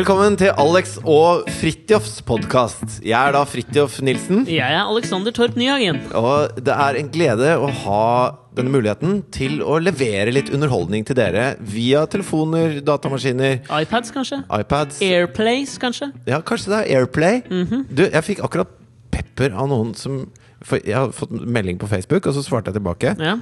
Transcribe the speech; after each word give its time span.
Velkommen 0.00 0.32
til 0.40 0.48
Alex 0.56 0.94
og 1.04 1.42
Fridtjofs 1.58 2.22
podkast. 2.24 3.02
Jeg 3.04 3.12
er 3.12 3.34
da 3.36 3.42
Fridtjof 3.44 3.98
Nilsen. 4.00 4.46
Jeg 4.48 4.64
er 4.64 4.86
Alexander 4.88 5.34
Torp 5.36 5.58
Nyhagen. 5.60 5.98
Og 6.16 6.54
det 6.56 6.72
er 6.72 6.96
en 6.96 7.10
glede 7.12 7.50
å 7.60 7.68
ha 7.82 8.06
denne 8.56 8.72
muligheten 8.72 9.18
til 9.28 9.58
å 9.60 9.76
levere 9.76 10.32
litt 10.32 10.48
underholdning 10.56 11.04
til 11.04 11.18
dere 11.20 11.50
via 11.60 12.06
telefoner, 12.08 12.78
datamaskiner, 12.80 13.60
iPads, 13.82 14.14
kanskje? 14.16 14.40
iPads. 14.62 15.04
Airplays, 15.04 15.76
kanskje? 15.82 16.08
Ja, 16.32 16.40
kanskje 16.40 16.72
det 16.72 16.80
er 16.80 17.02
Airplay. 17.02 17.44
Du, 17.92 18.06
jeg 18.06 18.28
fikk 18.30 18.40
akkurat 18.48 18.72
pepper 19.12 19.52
av 19.52 19.68
noen 19.68 19.92
som 20.00 20.22
Jeg 20.80 20.96
har 20.96 21.12
fått 21.16 21.30
melding 21.32 21.76
på 21.80 21.88
Facebook, 21.92 22.24
og 22.24 22.34
så 22.36 22.40
svarte 22.44 22.72
jeg 22.72 22.80
tilbake. 22.80 23.18
Ja. 23.20 23.36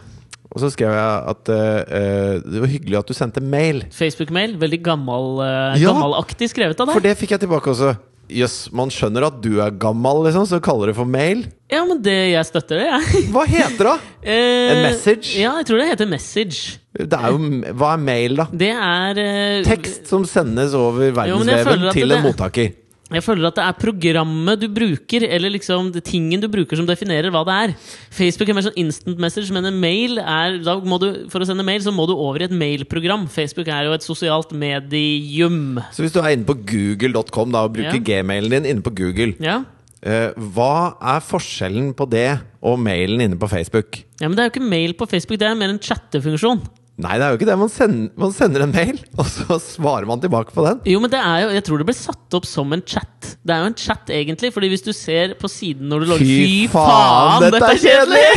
Og 0.48 0.62
så 0.62 0.70
skrev 0.72 0.94
jeg 0.96 1.32
at 1.34 1.50
uh, 1.52 2.38
det 2.40 2.60
var 2.62 2.70
hyggelig 2.72 2.98
at 3.02 3.10
du 3.10 3.14
sendte 3.16 3.42
mail. 3.44 3.82
Facebook-mail. 3.92 4.56
Veldig 4.60 4.80
gammel, 4.86 5.34
uh, 5.42 5.76
Ja. 5.76 5.92
gammelaktig 5.92 6.48
skrevet 6.54 6.80
av 6.80 6.92
For 6.94 7.04
det 7.04 7.16
fikk 7.20 7.34
jeg 7.36 7.42
tilbake 7.44 7.74
også. 7.74 7.96
Jøss, 8.28 8.68
man 8.76 8.90
skjønner 8.92 9.24
at 9.24 9.38
du 9.40 9.54
er 9.64 9.72
gammel, 9.80 10.18
liksom, 10.26 10.44
så 10.50 10.58
kaller 10.60 10.90
det 10.90 10.96
for 10.98 11.08
mail. 11.08 11.46
Ja, 11.72 11.80
men 11.88 12.02
det, 12.04 12.16
jeg 12.34 12.44
støtter 12.44 12.76
det, 12.76 12.88
jeg. 12.90 13.22
Hva 13.32 13.44
heter 13.48 13.88
det? 13.92 13.96
Eh, 14.28 14.72
En 14.74 14.82
message? 14.82 15.30
Ja, 15.38 15.54
jeg 15.60 15.68
tror 15.68 15.78
det 15.80 15.86
heter 15.88 16.08
message. 16.10 16.74
Det 16.92 17.16
er 17.16 17.30
jo, 17.32 17.38
hva 17.78 17.92
er 17.94 18.02
mail, 18.02 18.34
da? 18.36 18.44
Det 18.52 18.68
er 18.74 19.20
uh, 19.22 19.62
Tekst 19.64 20.10
som 20.10 20.26
sendes 20.28 20.74
over 20.76 21.12
verdensveven 21.16 21.86
til 21.96 22.12
en 22.12 22.24
mottaker. 22.26 22.74
Jeg 23.08 23.24
føler 23.24 23.48
at 23.48 23.56
det 23.56 23.64
er 23.64 23.76
programmet 23.80 24.60
du 24.60 24.66
bruker, 24.68 25.24
eller 25.24 25.48
liksom 25.54 25.86
det 25.94 26.02
tingen 26.04 26.42
du 26.42 26.48
bruker, 26.52 26.76
som 26.76 26.84
definerer 26.88 27.32
hva 27.32 27.40
det 27.48 27.54
er. 27.56 27.72
Facebook 28.12 28.50
er 28.52 28.58
mer 28.58 28.66
sånn 28.66 28.76
instant 28.82 29.16
message, 29.22 29.48
men 29.54 29.64
en 29.64 29.78
mail 29.80 30.18
er 30.20 30.58
da 30.60 30.74
må 30.84 30.98
du, 31.00 31.06
For 31.32 31.40
å 31.40 31.48
sende 31.48 31.64
mail 31.64 31.80
så 31.80 31.94
må 31.94 32.04
du 32.06 32.12
over 32.12 32.42
i 32.44 32.48
et 32.50 32.52
mailprogram. 32.52 33.24
Facebook 33.32 33.70
er 33.72 33.88
jo 33.88 33.94
et 33.96 34.04
sosialt 34.04 34.52
medium. 34.52 35.78
Så 35.92 36.04
hvis 36.04 36.12
du 36.12 36.20
er 36.20 36.34
inne 36.36 36.44
på 36.48 36.58
google.com 36.68 37.52
da, 37.56 37.64
og 37.64 37.74
bruker 37.78 37.96
Ja. 37.96 38.22
gmailen 38.22 38.50
din 38.58 38.68
inne 38.74 38.84
på 38.84 38.94
Google, 38.94 39.34
Ja? 39.40 39.62
Uh, 39.98 40.30
hva 40.54 40.94
er 41.02 41.18
forskjellen 41.26 41.88
på 41.98 42.04
det 42.08 42.38
og 42.62 42.76
mailen 42.78 43.18
inne 43.24 43.36
på 43.40 43.48
Facebook? 43.50 44.04
ja, 44.20 44.28
men 44.28 44.36
det 44.36 44.44
er 44.44 44.46
jo 44.46 44.52
ikke 44.54 44.70
mail 44.70 44.92
på 44.94 45.08
Facebook, 45.10 45.40
det 45.40 45.48
er 45.48 45.56
mer 45.58 45.70
en 45.72 45.80
chattefunksjon. 45.82 46.60
Nei, 46.98 47.14
det 47.14 47.22
er 47.22 47.30
jo 47.30 47.38
ikke 47.38 47.46
det. 47.46 47.54
Man 47.60 47.70
sender, 47.70 48.08
man 48.18 48.32
sender 48.34 48.64
en 48.64 48.72
mail, 48.74 48.96
og 49.20 49.26
så 49.30 49.58
svarer 49.62 50.06
man 50.08 50.18
tilbake 50.22 50.50
på 50.54 50.64
den. 50.66 50.80
Jo, 50.88 50.98
men 51.02 51.10
det 51.12 51.20
er 51.22 51.44
jo, 51.44 51.48
jeg 51.54 51.64
tror 51.68 51.78
det 51.78 51.86
ble 51.90 51.94
satt 51.94 52.34
opp 52.34 52.46
som 52.48 52.74
en 52.74 52.82
chat. 52.82 53.36
Det 53.46 53.54
er 53.54 53.60
jo 53.62 53.68
en 53.70 53.78
chat, 53.78 54.10
egentlig. 54.10 54.50
Fordi 54.54 54.68
hvis 54.72 54.82
du 54.86 54.92
ser 54.96 55.34
på 55.38 55.48
siden 55.52 55.86
når 55.92 55.98
du 56.02 56.06
logger 56.12 56.26
Fy 56.26 56.66
faen, 56.72 57.42
dette 57.46 57.68
er 57.70 57.78
kjedelig! 57.86 58.28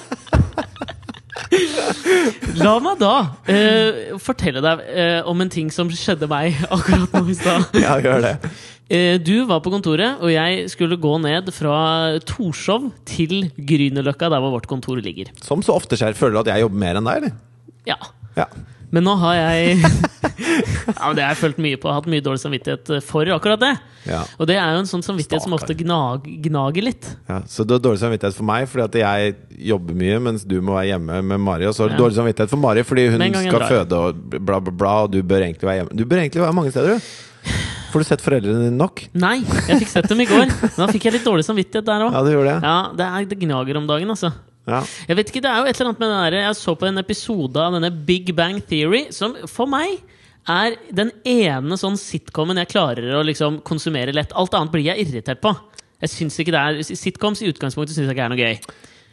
La 2.60 2.74
meg 2.82 2.98
da 3.00 3.14
uh, 3.48 4.18
fortelle 4.22 4.60
deg 4.64 4.82
uh, 4.86 5.20
om 5.30 5.40
en 5.42 5.50
ting 5.52 5.70
som 5.74 5.90
skjedde 5.92 6.28
meg 6.30 6.56
akkurat 6.76 7.16
nå 7.16 7.24
i 7.28 7.36
stad. 7.36 7.80
Ja, 7.80 7.98
gjør 8.02 8.20
det. 8.24 8.34
Eh, 8.90 9.20
du 9.22 9.44
var 9.46 9.60
på 9.62 9.70
kontoret, 9.70 10.18
og 10.18 10.32
jeg 10.34 10.64
skulle 10.72 10.98
gå 10.98 11.12
ned 11.22 11.52
fra 11.54 12.18
Torshov 12.26 12.88
til 13.06 13.46
Grünerløkka, 13.54 14.26
der 14.32 14.42
hvor 14.42 14.56
vårt 14.56 14.66
kontor 14.70 14.98
ligger. 14.98 15.30
Som 15.46 15.62
så 15.62 15.76
ofte 15.78 15.94
skjer. 16.00 16.16
Føler 16.18 16.40
du 16.40 16.42
at 16.42 16.50
jeg 16.56 16.64
jobber 16.66 16.82
mer 16.82 16.98
enn 16.98 17.06
deg, 17.06 17.22
eller? 17.22 17.36
Ja. 17.86 18.00
Ja. 18.34 18.48
Men 18.90 19.04
nå 19.06 19.12
har 19.20 19.36
jeg 19.38 19.76
Ja, 20.98 21.12
Det 21.14 21.22
har 21.22 21.28
jeg 21.30 21.38
følt 21.38 21.58
mye 21.62 21.78
på. 21.78 21.92
Hatt 21.94 22.08
mye 22.10 22.24
dårlig 22.26 22.42
samvittighet 22.42 22.90
for 23.06 23.30
akkurat 23.30 23.62
det. 23.62 23.70
ja. 24.10 24.24
Og 24.42 24.48
det 24.50 24.56
er 24.58 24.74
jo 24.74 24.80
en 24.82 24.90
sånn 24.90 25.04
samvittighet 25.06 25.46
som 25.46 25.54
ofte 25.54 25.76
gnag, 25.78 26.26
gnager 26.48 26.88
litt. 26.88 27.06
Ja, 27.30 27.38
så 27.46 27.62
du 27.62 27.76
har 27.76 27.84
dårlig 27.84 28.02
samvittighet 28.02 28.34
for 28.34 28.48
meg 28.50 28.66
fordi 28.72 28.88
at 28.88 28.98
jeg 29.04 29.36
jobber 29.70 29.94
mye, 30.02 30.18
mens 30.26 30.42
du 30.42 30.56
må 30.58 30.74
være 30.80 30.90
hjemme 30.96 31.20
med 31.30 31.44
Mari. 31.46 31.68
Og 31.70 31.76
så 31.78 31.86
har 31.86 31.94
du 31.94 32.00
dårlig 32.02 32.18
samvittighet 32.18 32.50
for 32.50 32.64
Mari 32.66 32.82
fordi 32.82 33.06
hun 33.14 33.22
jeg 33.28 33.46
skal 33.46 33.68
føde 33.70 34.02
og 34.08 34.24
bla, 34.34 34.58
bla, 34.58 34.74
bla, 34.82 34.96
og 35.06 35.14
du 35.14 35.20
bør 35.22 35.46
egentlig 35.46 35.70
være 35.70 35.84
hjemme. 35.84 35.94
Du 35.94 36.02
bør 36.10 36.24
egentlig 36.24 36.42
være 36.48 36.58
mange 36.58 36.74
steder, 36.74 36.98
du. 36.98 37.60
Får 37.90 38.02
du 38.02 38.06
sett 38.06 38.22
foreldrene 38.22 38.66
dine 38.66 38.78
nok? 38.78 39.02
Nei, 39.18 39.40
jeg 39.66 39.80
fikk 39.82 39.90
sett 39.90 40.08
dem 40.10 40.22
i 40.22 40.28
går. 40.30 40.46
Men 40.46 40.76
da 40.78 40.86
fikk 40.92 41.08
jeg 41.08 41.16
litt 41.18 41.26
dårlig 41.26 41.46
samvittighet 41.46 41.88
der 41.88 42.06
òg. 42.06 42.14
Ja, 42.14 42.22
det, 42.26 42.36
gjorde 42.36 42.52
det? 42.52 42.70
Ja, 42.70 42.76
det, 43.00 43.08
er, 43.08 43.26
det 43.32 43.40
gnager 43.42 43.80
om 43.80 43.88
dagen, 43.90 44.14
altså. 44.14 44.30
Ja. 44.70 44.80
Jeg 45.08 45.18
vet 45.18 45.32
ikke, 45.32 45.42
det 45.42 45.50
er 45.50 45.58
jo 45.58 45.70
et 45.70 45.74
eller 45.74 45.90
annet 45.90 46.02
med 46.02 46.12
den 46.12 46.22
der, 46.22 46.38
Jeg 46.44 46.58
så 46.60 46.74
på 46.78 46.86
en 46.86 47.02
episode 47.02 47.62
av 47.64 47.74
denne 47.74 47.90
Big 48.06 48.30
Bang 48.36 48.60
Theory, 48.70 49.06
som 49.14 49.34
for 49.50 49.70
meg 49.70 49.98
er 50.50 50.76
den 50.96 51.10
ene 51.28 51.76
sånn 51.80 51.98
sitcomen 52.00 52.60
jeg 52.62 52.70
klarer 52.72 53.18
å 53.18 53.24
liksom 53.26 53.60
konsumere 53.66 54.14
lett. 54.16 54.32
Alt 54.38 54.54
annet 54.56 54.72
blir 54.72 54.86
jeg 54.86 55.06
irritert 55.08 55.42
på. 55.42 55.52
Jeg 56.00 56.14
synes 56.14 56.38
ikke 56.40 56.54
det 56.54 56.60
er 56.60 56.96
Sitcoms 56.96 57.42
i 57.44 57.50
utgangspunktet 57.50 57.96
syns 57.96 58.08
jeg 58.08 58.16
ikke 58.16 58.24
er 58.24 58.32
noe 58.32 58.40
gøy. 58.40 58.56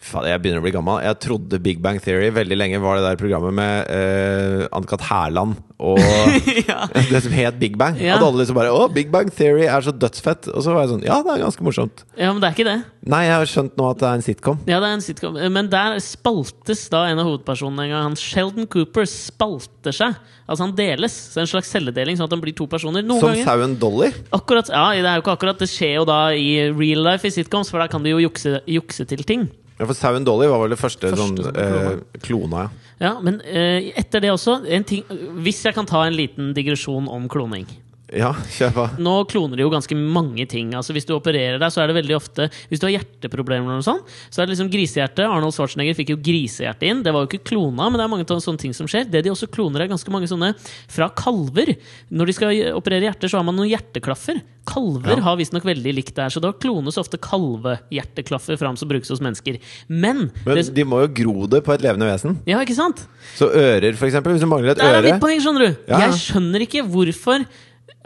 Jeg 0.07 0.39
begynner 0.39 0.61
å 0.61 0.63
bli 0.63 0.71
gammel. 0.71 1.01
Jeg 1.03 1.17
trodde 1.19 1.57
Big 1.59 1.79
Bang 1.83 1.97
Theory 1.99 2.29
veldig 2.31 2.55
lenge 2.55 2.77
var 2.79 2.95
det 2.99 3.07
der 3.09 3.17
programmet 3.19 3.51
med 3.57 3.89
uh, 3.91 4.67
Ann-Kat. 4.77 5.03
Hærland 5.09 5.57
og 5.83 5.99
ja. 6.69 6.87
det 7.11 7.19
som 7.25 7.33
het 7.35 7.57
Big 7.59 7.75
Bang. 7.77 7.97
Ja. 8.01 8.15
Og 8.17 8.29
hadde 8.29 8.39
liksom 8.39 8.57
bare 8.57 8.71
Å, 8.73 8.87
Big 8.93 9.11
Bang 9.13 9.27
Theory 9.35 9.65
er 9.67 9.83
så 9.83 9.91
dødsfett. 9.91 10.47
Og 10.53 10.63
så 10.63 10.71
var 10.73 10.85
jeg 10.85 10.93
sånn 10.93 11.03
Ja, 11.05 11.17
det 11.25 11.33
er 11.35 11.43
ganske 11.43 11.65
morsomt. 11.65 12.05
ja, 12.15 12.31
men 12.31 12.39
det 12.41 12.49
er 12.49 12.55
ikke 12.55 12.67
det. 12.69 12.77
Nei, 13.07 13.21
jeg 13.27 13.35
har 13.35 13.51
skjønt 13.51 13.75
nå 13.79 13.89
at 13.91 13.99
det 14.01 14.07
er 14.07 14.21
en 14.21 14.25
sitcom. 14.25 14.61
Ja, 14.69 14.79
det 14.83 14.87
er 14.89 14.95
en 14.97 15.03
sitcom. 15.05 15.37
Men 15.57 15.69
der 15.73 15.99
spaltes 16.03 16.85
da 16.93 17.03
en 17.11 17.21
av 17.21 17.27
hovedpersonene 17.29 17.85
en 17.89 17.93
gang. 17.93 18.07
Han 18.09 18.17
Sheldon 18.19 18.67
Cooper 18.71 19.05
spalter 19.11 19.95
seg. 19.95 20.17
Altså 20.47 20.65
han 20.69 20.75
deles. 20.79 21.19
Så 21.35 21.43
en 21.43 21.51
slags 21.51 21.69
celledeling, 21.75 22.15
sånn 22.19 22.31
at 22.31 22.35
han 22.37 22.43
blir 22.43 22.55
to 22.57 22.69
personer. 22.71 23.03
Noen 23.05 23.21
Som 23.21 23.33
ganger. 23.35 23.45
sauen 23.51 23.77
Dolly. 23.81 24.11
Akkurat, 24.35 24.71
ja, 24.71 24.87
det 24.95 25.03
er 25.11 25.19
jo 25.19 25.25
ikke 25.25 25.35
akkurat 25.35 25.59
Det 25.61 25.67
skjer 25.71 25.97
jo 25.99 26.07
da 26.07 26.19
i 26.31 26.49
real 26.71 27.03
life 27.11 27.27
i 27.27 27.33
sitcoms, 27.35 27.69
for 27.73 27.83
da 27.83 27.91
kan 27.91 28.03
de 28.07 28.15
jo 28.15 28.23
jukse, 28.29 28.61
jukse 28.71 29.07
til 29.11 29.23
ting. 29.27 29.49
Ja, 29.77 29.85
for 29.85 29.93
sauen 29.93 30.25
Dolly 30.25 30.47
var 30.49 30.63
vel 30.63 30.73
det 30.73 30.79
første, 30.81 31.11
Første 31.13 31.43
sånn 31.45 31.57
eh, 31.61 32.21
klona, 32.25 32.65
ja. 32.65 32.69
Ja, 32.97 33.11
Men 33.21 33.41
eh, 33.45 33.91
etter 33.99 34.23
det 34.23 34.31
også 34.33 34.63
en 34.73 34.85
ting, 34.89 35.03
Hvis 35.45 35.59
jeg 35.67 35.75
kan 35.77 35.85
ta 35.85 36.01
en 36.07 36.15
liten 36.17 36.49
digresjon 36.57 37.05
om 37.13 37.27
kloning. 37.29 37.67
Ja, 38.15 38.29
kjør 38.55 38.71
på. 38.71 38.83
Nå 39.03 39.13
kloner 39.27 39.59
de 39.59 39.65
jo 39.65 39.69
ganske 39.73 39.91
mange 39.99 40.45
ting. 40.47 40.69
Altså 40.79 40.93
Hvis 40.95 41.03
du 41.05 41.11
opererer 41.17 41.57
deg, 41.59 41.71
så 41.73 41.81
er 41.83 41.89
det 41.91 41.97
veldig 41.97 42.15
ofte 42.15 42.45
Hvis 42.71 42.79
du 42.79 42.85
har 42.87 42.93
hjerteproblemer, 42.95 43.67
eller 43.67 43.81
noe 43.81 43.83
sånt, 43.83 44.07
så 44.31 44.39
er 44.41 44.47
det 44.47 44.53
liksom 44.55 44.69
grisehjerte. 44.71 45.25
Arnold 45.27 45.51
Schwarzenegger 45.57 45.97
fikk 45.97 46.13
jo 46.13 46.17
grisehjerte 46.23 46.87
inn. 46.87 47.01
Det 47.03 47.11
var 47.11 47.25
jo 47.25 47.27
ikke 47.33 47.43
klona, 47.51 47.89
men 47.91 47.99
det 47.99 48.05
er 48.05 48.13
mange 48.13 48.23
sånne- 48.29 48.61
ting 48.63 48.73
som 48.73 48.87
skjer. 48.87 49.09
Det 49.11 49.25
de 49.25 49.29
også 49.33 49.49
kloner, 49.51 49.81
er 49.83 49.91
ganske 49.91 50.09
mange 50.13 50.29
sånne 50.31 50.53
fra 50.87 51.09
kalver. 51.09 51.75
Når 52.09 52.25
de 52.31 52.33
skal 52.37 52.61
operere 52.79 53.09
hjerter, 53.11 53.27
så 53.27 53.37
har 53.41 53.43
man 53.43 53.55
noen 53.59 53.69
hjerteklaffer. 53.75 54.39
Kalver 54.67 55.17
Ja. 55.17 55.23
har 55.23 55.35
visstnok 55.37 55.63
veldig 55.67 55.93
likt 55.95 56.15
det 56.15 56.23
her, 56.23 56.29
så 56.31 56.41
da 56.41 56.51
klones 56.53 56.97
ofte 56.97 57.17
kalvehjerteklaffer 57.19 58.57
fram 58.57 58.75
som 58.77 58.87
brukes 58.89 59.09
hos 59.09 59.19
mennesker. 59.23 59.59
Men, 59.87 60.31
Men 60.45 60.55
det, 60.59 60.73
de 60.73 60.83
må 60.87 61.01
jo 61.05 61.11
gro 61.19 61.47
det 61.47 61.63
på 61.65 61.73
et 61.75 61.81
levende 61.85 62.07
vesen. 62.09 62.39
Ja, 62.47 62.59
ikke 62.63 62.75
sant? 62.75 63.05
Så 63.35 63.49
ører, 63.51 63.95
for 63.99 64.07
eksempel. 64.07 64.35
Hvis 64.35 64.43
du 64.43 64.47
mangler 64.47 64.71
et 64.71 64.77
Der 64.81 64.85
er 64.95 65.01
øre 65.01 65.13
mitt 65.13 65.21
poeng, 65.23 65.39
skjønner 65.43 65.67
du! 65.67 65.77
Ja. 65.87 65.99
Jeg 66.07 66.19
skjønner 66.19 66.63
ikke 66.67 66.83
hvorfor 66.87 67.45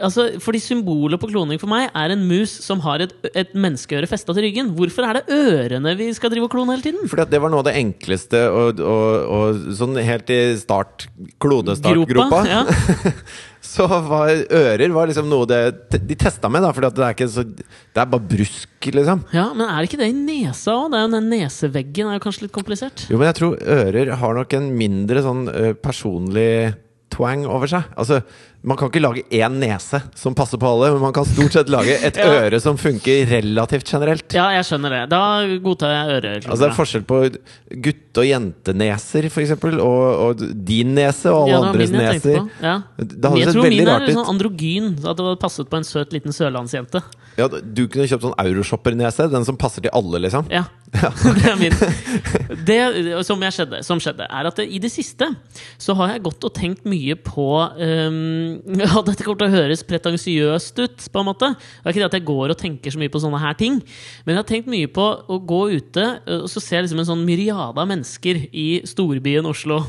Altså, 0.02 0.26
fordi 0.42 0.60
Symbolet 0.62 1.20
på 1.22 1.30
kloning 1.30 1.60
for 1.62 1.70
meg 1.70 1.88
er 1.94 2.14
en 2.14 2.24
mus 2.28 2.52
som 2.64 2.82
har 2.84 3.04
et, 3.04 3.14
et 3.32 3.54
menneskeøre 3.54 4.08
festa 4.10 4.34
til 4.34 4.46
ryggen. 4.48 4.72
Hvorfor 4.76 5.06
er 5.08 5.20
det 5.20 5.38
ørene 5.38 5.94
vi 5.98 6.10
skal 6.16 6.32
drive 6.32 6.48
og 6.48 6.54
klone 6.54 6.74
hele 6.74 6.84
tiden? 6.84 7.06
Fordi 7.10 7.26
at 7.26 7.32
det 7.32 7.40
var 7.42 7.52
noe 7.52 7.62
av 7.62 7.68
det 7.70 7.76
enkleste 7.80 8.42
og, 8.50 8.82
og, 8.82 9.32
og 9.38 9.62
sånn 9.78 9.96
helt 10.02 10.32
i 10.34 10.42
start 10.60 11.06
klodestartgropa. 11.42 12.42
ja. 12.52 12.62
Så 13.62 13.86
var 13.86 14.32
ører 14.50 14.90
var 14.92 15.06
liksom 15.08 15.28
noe 15.30 15.46
det, 15.46 15.60
de 16.02 16.16
testa 16.18 16.50
med, 16.50 16.64
da. 16.66 16.72
For 16.74 16.82
det 16.82 16.92
er 17.06 17.14
ikke 17.14 17.28
så 17.30 17.44
Det 17.46 18.00
er 18.02 18.08
bare 18.10 18.26
brusk, 18.32 18.88
liksom. 18.90 19.22
ja, 19.32 19.46
Men 19.54 19.68
er 19.68 19.76
det 19.78 19.90
ikke 19.90 20.00
det 20.02 20.10
i 20.10 20.16
nesa 20.18 20.74
òg? 20.74 20.96
Den 21.14 21.30
neseveggen 21.30 22.10
er 22.10 22.18
jo 22.18 22.24
kanskje 22.26 22.48
litt 22.48 22.56
komplisert? 22.56 23.06
Jo, 23.12 23.20
men 23.20 23.30
jeg 23.30 23.38
tror 23.38 23.60
ører 23.78 24.16
har 24.18 24.34
nok 24.38 24.56
en 24.58 24.72
mindre 24.76 25.22
sånn 25.24 25.46
ø, 25.46 25.70
personlig 25.78 26.74
twang 27.12 27.46
over 27.46 27.70
seg. 27.70 27.86
Altså, 27.98 28.22
Man 28.62 28.78
kan 28.78 28.92
ikke 28.92 29.00
lage 29.02 29.22
én 29.34 29.56
nese 29.58 29.98
som 30.14 30.36
passer 30.38 30.60
på 30.62 30.68
alle, 30.70 30.92
men 30.94 31.02
man 31.02 31.14
kan 31.16 31.26
stort 31.26 31.54
sett 31.56 31.70
lage 31.72 31.96
et 31.98 32.18
Ja. 32.22 32.28
øre 32.44 32.60
som 32.62 32.76
funker 32.78 33.24
relativt 33.26 33.88
generelt. 33.90 34.36
Ja, 34.36 34.44
jeg 34.54 34.68
skjønner 34.68 34.94
det. 34.94 35.00
Da 35.10 35.22
godtar 35.64 35.90
jeg 35.90 36.18
ører. 36.20 36.36
Altså 36.44 36.60
Det 36.60 36.68
er 36.68 36.76
forskjell 36.76 37.06
på 37.08 37.18
gutte- 37.82 38.22
og 38.22 38.28
jenteneser, 38.28 39.26
for 39.34 39.42
eksempel, 39.42 39.80
og, 39.82 40.04
og 40.28 40.44
din 40.68 40.94
nese 40.94 41.32
og 41.32 41.48
alle 41.48 41.56
ja, 41.56 41.72
andres 41.72 41.94
neser. 41.96 42.38
Ja. 42.62 42.76
Det 43.00 43.18
hadde 43.18 43.42
jeg 43.42 43.50
sett 43.50 43.58
tror 43.58 43.66
rart 43.66 43.74
min 43.74 43.82
er 43.82 43.90
tror 43.90 44.06
min 44.06 44.12
er 44.12 44.18
sånn 44.20 44.32
androgyn. 44.36 44.88
At 45.02 45.18
det 45.18 45.26
hadde 45.26 45.42
passet 45.42 45.72
på 45.72 45.80
en 45.80 45.88
søt 45.88 46.14
liten 46.14 46.36
sørlandsjente. 46.36 47.02
Ja, 47.38 47.48
du 47.48 47.86
kunne 47.88 48.04
kjøpt 48.08 48.26
sånn 48.26 48.38
Euroshopper-nese, 48.40 49.28
den 49.32 49.46
som 49.48 49.56
passer 49.60 49.84
til 49.84 49.92
alle, 49.96 50.20
liksom. 50.26 50.48
Ja. 50.52 50.66
det 51.38 51.46
er 51.48 51.56
min. 51.56 51.76
Det 52.68 52.78
som, 53.24 53.40
jeg 53.40 53.56
skjedde, 53.56 53.80
som 53.86 54.00
skjedde, 54.02 54.26
er 54.28 54.48
at 54.50 54.60
i 54.60 54.80
det 54.82 54.90
siste 54.92 55.30
så 55.80 55.96
har 55.96 56.12
jeg 56.12 56.24
gått 56.26 56.44
og 56.44 56.52
tenkt 56.56 56.84
mye 56.88 57.16
på 57.16 57.46
um, 57.88 58.60
ja, 58.76 58.92
Dette 59.06 59.24
kommer 59.24 59.40
til 59.44 59.48
å 59.48 59.56
høres 59.56 59.84
pretensiøst 59.88 60.82
ut, 60.84 61.08
på 61.08 61.22
en 61.22 61.30
måte. 61.30 61.52
Det 61.56 61.88
er 61.88 61.94
ikke 61.94 62.04
det 62.04 62.10
at 62.10 62.18
jeg 62.20 62.28
går 62.28 62.54
og 62.54 62.60
tenker 62.60 62.94
så 62.94 63.00
mye 63.00 63.12
på 63.12 63.22
sånne 63.24 63.40
her 63.42 63.56
ting, 63.58 63.80
men 64.26 64.34
jeg 64.34 64.42
har 64.42 64.48
tenkt 64.52 64.72
mye 64.72 64.90
på 64.92 65.08
å 65.32 65.40
gå 65.40 65.62
ute, 65.72 66.08
og 66.42 66.48
så 66.52 66.60
ser 66.60 66.80
jeg 66.80 66.90
liksom 66.90 67.04
en 67.04 67.12
sånn 67.14 67.26
myriade 67.26 67.80
av 67.80 67.88
mennesker 67.88 68.46
i 68.52 68.68
storbyen 68.88 69.48
Oslo. 69.48 69.82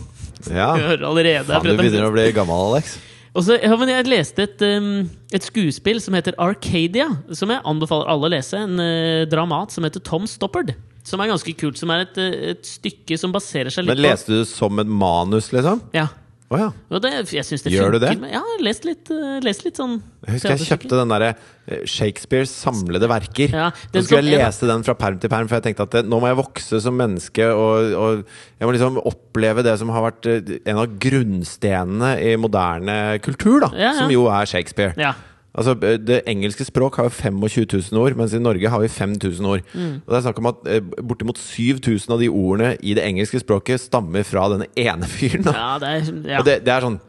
Ja. 0.47 0.73
Du 0.75 0.83
hører 0.83 1.09
allerede 1.09 1.49
Faen, 1.51 1.67
du 1.67 1.79
begynner 1.79 2.07
å 2.07 2.15
bli 2.15 2.31
gammel, 2.35 2.69
Alex. 2.71 2.95
Og 3.33 3.45
så, 3.47 3.57
ja, 3.57 3.73
men 3.79 3.89
jeg 3.89 4.05
leste 4.11 4.45
et, 4.45 4.61
um, 4.77 5.05
et 5.33 5.45
skuespill 5.45 5.99
som 6.03 6.13
heter 6.13 6.35
Arcadia, 6.41 7.07
som 7.33 7.49
jeg 7.49 7.65
anbefaler 7.65 8.11
alle 8.13 8.29
å 8.29 8.33
lese. 8.35 8.59
En 8.61 8.77
uh, 8.77 9.23
dramat 9.29 9.73
som 9.73 9.85
heter 9.87 10.03
Tom 10.05 10.27
Stoppard. 10.29 10.75
Som 11.03 11.19
er 11.23 11.31
ganske 11.31 11.55
kult. 11.57 11.79
Som 11.81 11.91
er 11.95 12.05
et, 12.05 12.19
uh, 12.21 12.51
et 12.53 12.67
stykke 12.67 13.17
som 13.17 13.33
baserer 13.33 13.73
seg 13.73 13.87
litt 13.87 13.95
Men 13.95 14.05
leste 14.05 14.37
du 14.37 14.45
som 14.45 14.77
et 14.83 14.89
manus, 14.89 15.49
liksom? 15.55 15.81
Ja. 15.97 16.11
Å 16.53 16.59
ja. 16.61 16.99
Det, 17.01 17.09
jeg 17.33 17.45
synes 17.47 17.63
det 17.65 17.71
Gjør 17.73 17.95
du 17.95 17.99
det? 18.03 18.11
med- 18.21 18.29
Ja, 18.31 18.39
jeg 18.43 18.51
har 18.53 18.63
lest 18.67 18.85
litt, 18.85 19.09
eh, 19.11 19.39
lest 19.41 19.63
litt 19.65 19.79
sånn 19.79 19.95
Jeg 20.27 20.35
husker 20.35 20.53
jeg 20.53 20.67
kjøpte 20.69 20.99
den 20.99 21.09
derre 21.13 21.29
eh, 21.65 21.81
Shakespeares 21.89 22.51
samlede 22.53 23.09
verker. 23.09 23.49
Ja, 23.49 23.71
så 23.89 24.03
skulle 24.05 24.29
jeg 24.29 24.37
lese 24.43 24.69
den 24.69 24.83
fra 24.85 24.93
perm 24.99 25.17
til 25.23 25.31
perm, 25.33 25.47
for 25.49 25.57
jeg 25.57 25.65
tenkte 25.69 25.87
at 25.87 25.95
det, 25.97 26.03
nå 26.11 26.19
må 26.21 26.29
jeg 26.29 26.37
vokse 26.37 26.79
som 26.85 26.95
menneske. 26.99 27.47
Og, 27.49 27.93
og 27.97 28.23
jeg 28.59 28.67
må 28.69 28.75
liksom 28.75 29.01
oppleve 29.03 29.63
det 29.65 29.73
som 29.81 29.89
har 29.95 30.05
vært 30.11 30.29
eh, 30.29 30.59
en 30.69 30.77
av 30.83 30.93
grunnstenene 30.99 32.13
i 32.21 32.35
moderne 32.39 32.97
kultur, 33.23 33.61
da. 33.65 33.71
Ja. 33.77 33.93
Som 33.97 34.11
jo 34.13 34.27
er 34.29 34.45
Shakespeare. 34.49 34.93
Ja. 34.99 35.13
Altså, 35.53 35.75
eh, 35.85 35.99
Det 36.01 36.21
engelske 36.27 36.65
språk 36.65 36.95
har 36.97 37.09
jo 37.09 37.13
25 37.13 37.65
000 37.91 38.01
ord, 38.01 38.17
mens 38.17 38.33
i 38.33 38.41
Norge 38.41 38.69
har 38.69 38.81
vi 38.81 38.87
5000 38.87 39.45
ord. 39.45 39.61
Mm. 39.73 40.01
Og 40.01 40.09
det 40.09 40.17
er 40.17 40.25
snakk 40.25 40.41
om 40.41 40.49
at 40.49 40.67
eh, 40.67 40.81
bortimot 40.81 41.37
7000 41.37 42.13
av 42.13 42.19
de 42.19 42.29
ordene 42.29 42.75
i 42.81 42.93
det 42.97 43.05
engelske 43.05 43.39
språket 43.39 43.81
stammer 43.81 44.23
fra 44.23 44.49
denne 44.49 44.67
ene 44.75 45.05
fyren. 45.05 45.45
da. 45.45 45.53
ja, 45.53 45.73
det 45.79 45.89
er 45.89 46.13
ja. 46.33 46.39
Og 46.39 46.45
det, 46.45 46.61
det 46.65 46.73
er 46.73 46.87
sånn 46.87 47.01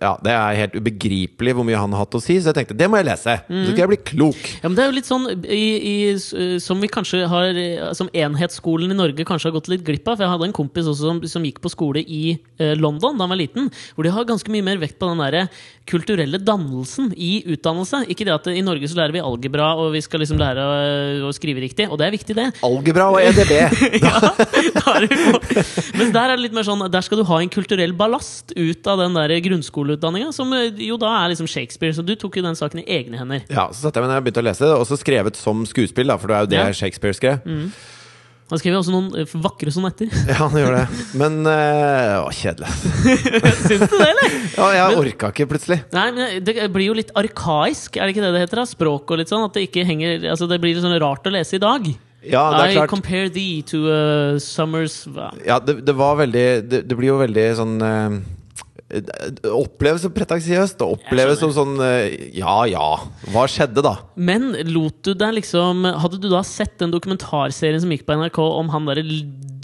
ja, 0.00 0.12
Det 0.24 0.32
er 0.32 0.58
helt 0.62 0.76
ubegripelig 0.78 1.52
hvor 1.56 1.66
mye 1.66 1.78
han 1.78 1.92
har 1.92 2.04
hatt 2.04 2.16
å 2.16 2.20
si, 2.22 2.38
så 2.40 2.50
jeg 2.50 2.58
tenkte 2.60 2.76
det 2.78 2.88
må 2.88 3.00
jeg 3.00 3.08
lese. 3.10 3.34
Mm. 3.48 3.60
Så 3.60 3.72
skal 3.72 3.82
jeg 3.82 3.92
bli 3.92 4.00
klok. 4.10 4.40
Ja, 4.62 4.68
men 4.68 4.76
det 4.78 4.84
er 4.84 4.90
jo 4.90 4.96
litt 4.96 5.08
sånn 5.08 5.26
i, 5.44 5.64
i, 5.76 5.96
Som 6.62 6.80
vi 6.82 6.90
kanskje 6.92 7.26
har 7.28 7.60
Som 7.98 8.10
enhetsskolen 8.16 8.94
i 8.94 8.98
Norge 8.98 9.26
kanskje 9.28 9.50
har 9.50 9.58
gått 9.58 9.70
litt 9.72 9.84
glipp 9.86 10.08
av. 10.08 10.16
For 10.16 10.26
jeg 10.26 10.32
hadde 10.34 10.48
en 10.48 10.56
kompis 10.56 10.88
også 10.88 11.12
som, 11.12 11.22
som 11.28 11.44
gikk 11.44 11.60
på 11.64 11.72
skole 11.72 12.02
i 12.04 12.22
eh, 12.34 12.74
London 12.78 13.18
da 13.18 13.26
han 13.26 13.34
var 13.34 13.40
liten. 13.40 13.68
Hvor 13.94 14.06
de 14.06 14.14
har 14.14 14.28
ganske 14.28 14.52
mye 14.52 14.64
mer 14.64 14.80
vekt 14.80 14.98
på 15.00 15.10
den 15.10 15.22
der 15.22 15.50
kulturelle 15.88 16.40
dannelsen 16.42 17.12
i 17.16 17.42
utdannelse. 17.48 18.02
Ikke 18.12 18.26
det 18.28 18.34
at 18.34 18.48
i 18.52 18.64
Norge 18.64 18.88
så 18.90 18.98
lærer 18.98 19.14
vi 19.16 19.24
algebra, 19.24 19.70
og 19.80 19.92
vi 19.94 20.02
skal 20.04 20.22
liksom 20.22 20.40
lære 20.40 20.64
å, 20.64 20.74
å 21.28 21.32
skrive 21.36 21.62
riktig. 21.64 21.88
Og 21.88 22.00
det 22.00 22.08
er 22.08 22.16
viktig, 22.16 22.36
det. 22.38 22.48
Algebra 22.66 23.08
og 23.14 23.20
EDB. 23.22 23.54
ja, 24.06 24.32
da 24.76 24.96
er 24.96 25.06
vi 25.06 25.20
på. 25.22 25.64
Mens 25.98 26.12
der 26.14 26.24
er 26.24 26.36
det 26.36 26.44
litt 26.44 26.56
mer 26.56 26.66
sånn 26.66 26.84
Der 26.92 27.04
skal 27.04 27.20
du 27.20 27.26
ha 27.28 27.38
en 27.42 27.52
kulturell 27.52 27.94
ballast 27.96 28.52
ut 28.56 28.88
av 28.90 29.00
den 29.02 29.16
der 29.16 29.32
grunnskoleutdanninga, 29.48 30.30
som 30.36 30.52
eh, 30.56 30.70
jo 30.88 30.96
da 31.00 31.10
er 31.24 31.34
liksom 31.34 31.48
Shakespeare. 31.50 31.96
Så 31.96 32.04
du 32.06 32.14
tok 32.14 32.38
jo 32.38 32.46
den 32.46 32.58
saken 32.58 32.84
i 32.84 32.88
egne 33.00 33.20
hender. 33.20 33.44
Ja, 33.50 33.68
Så 33.72 33.86
satte 33.88 33.98
jeg 34.00 34.06
meg 34.06 34.14
ned 34.14 34.22
og 34.22 34.26
begynte 34.28 34.44
å 34.44 34.48
lese 34.48 34.66
det, 34.68 34.74
og 34.78 34.86
så 34.88 35.00
skrevet 35.00 35.38
som 35.40 35.66
skuespill, 35.68 36.08
da, 36.12 36.18
for 36.20 36.30
det 36.30 36.36
er 36.38 36.44
jo 36.46 36.52
det 36.54 36.60
Ja. 36.62 36.72
Shakespeare 36.76 37.16
skrev. 37.16 37.40
Han 38.48 38.60
skrev 38.60 38.78
også 38.78 38.92
noen 38.94 39.08
eh, 39.20 39.32
vakre 39.44 39.72
sonetter. 39.72 40.08
Ja, 40.30 40.38
han 40.46 40.56
gjør 40.56 40.78
det. 40.78 40.84
Men 41.20 41.42
øh, 41.44 42.14
Å, 42.22 42.30
kjedelig. 42.32 42.70
Syns 43.68 43.84
du 43.90 43.96
det, 43.98 44.08
eller? 44.08 44.36
Ja, 44.56 44.68
jeg 44.78 45.00
orka 45.02 45.32
ikke 45.34 45.48
plutselig. 45.50 45.82
Nei, 45.92 46.06
men 46.16 46.44
Det 46.46 46.56
blir 46.72 46.88
jo 46.88 46.96
litt 46.96 47.12
arkaisk, 47.18 47.98
er 47.98 48.08
det 48.08 48.16
ikke 48.16 48.24
det 48.24 48.32
det 48.38 48.44
heter? 48.46 48.62
da? 48.62 48.66
Språk 48.70 49.12
og 49.12 49.20
litt 49.20 49.32
sånn. 49.32 49.44
At 49.44 49.58
det 49.58 49.66
ikke 49.68 49.84
henger 49.88 50.30
Altså 50.32 50.48
det 50.48 50.60
blir 50.62 50.72
litt 50.72 50.84
sånn 50.84 50.96
rart 51.02 51.28
å 51.28 51.34
lese 51.34 51.58
i 51.60 51.62
dag. 51.62 51.90
Ja, 52.24 52.46
det 52.56 52.62
er 52.64 52.72
klart. 52.80 52.88
I 52.88 52.94
compare 52.96 53.28
thee 53.30 53.60
to 53.68 53.84
uh, 53.86 54.40
summers? 54.42 55.02
Ja, 55.46 55.60
det, 55.62 55.82
det 55.86 55.94
var 55.94 56.16
veldig 56.18 56.46
det, 56.66 56.80
det 56.88 56.96
blir 56.98 57.12
jo 57.12 57.20
veldig 57.20 57.44
sånn 57.60 57.76
det 57.78 57.92
oppleves 58.88 60.04
som 60.06 60.12
pretensiøst. 60.16 60.78
Det 60.80 60.86
oppleves 60.86 61.42
som 61.42 61.52
sånn 61.52 61.74
eh, 61.84 62.32
Ja 62.38 62.62
ja, 62.70 62.86
hva 63.34 63.44
skjedde 63.50 63.84
da? 63.84 63.94
Men 64.16 64.54
lot 64.70 65.02
du 65.04 65.12
deg 65.18 65.36
liksom 65.42 65.84
Hadde 66.00 66.20
du 66.22 66.30
da 66.32 66.40
sett 66.46 66.78
den 66.80 66.94
dokumentarserien 66.94 67.82
som 67.82 67.92
gikk 67.92 68.06
på 68.08 68.16
NRK 68.16 68.40
om 68.46 68.72
han 68.72 68.88
derre 68.88 69.04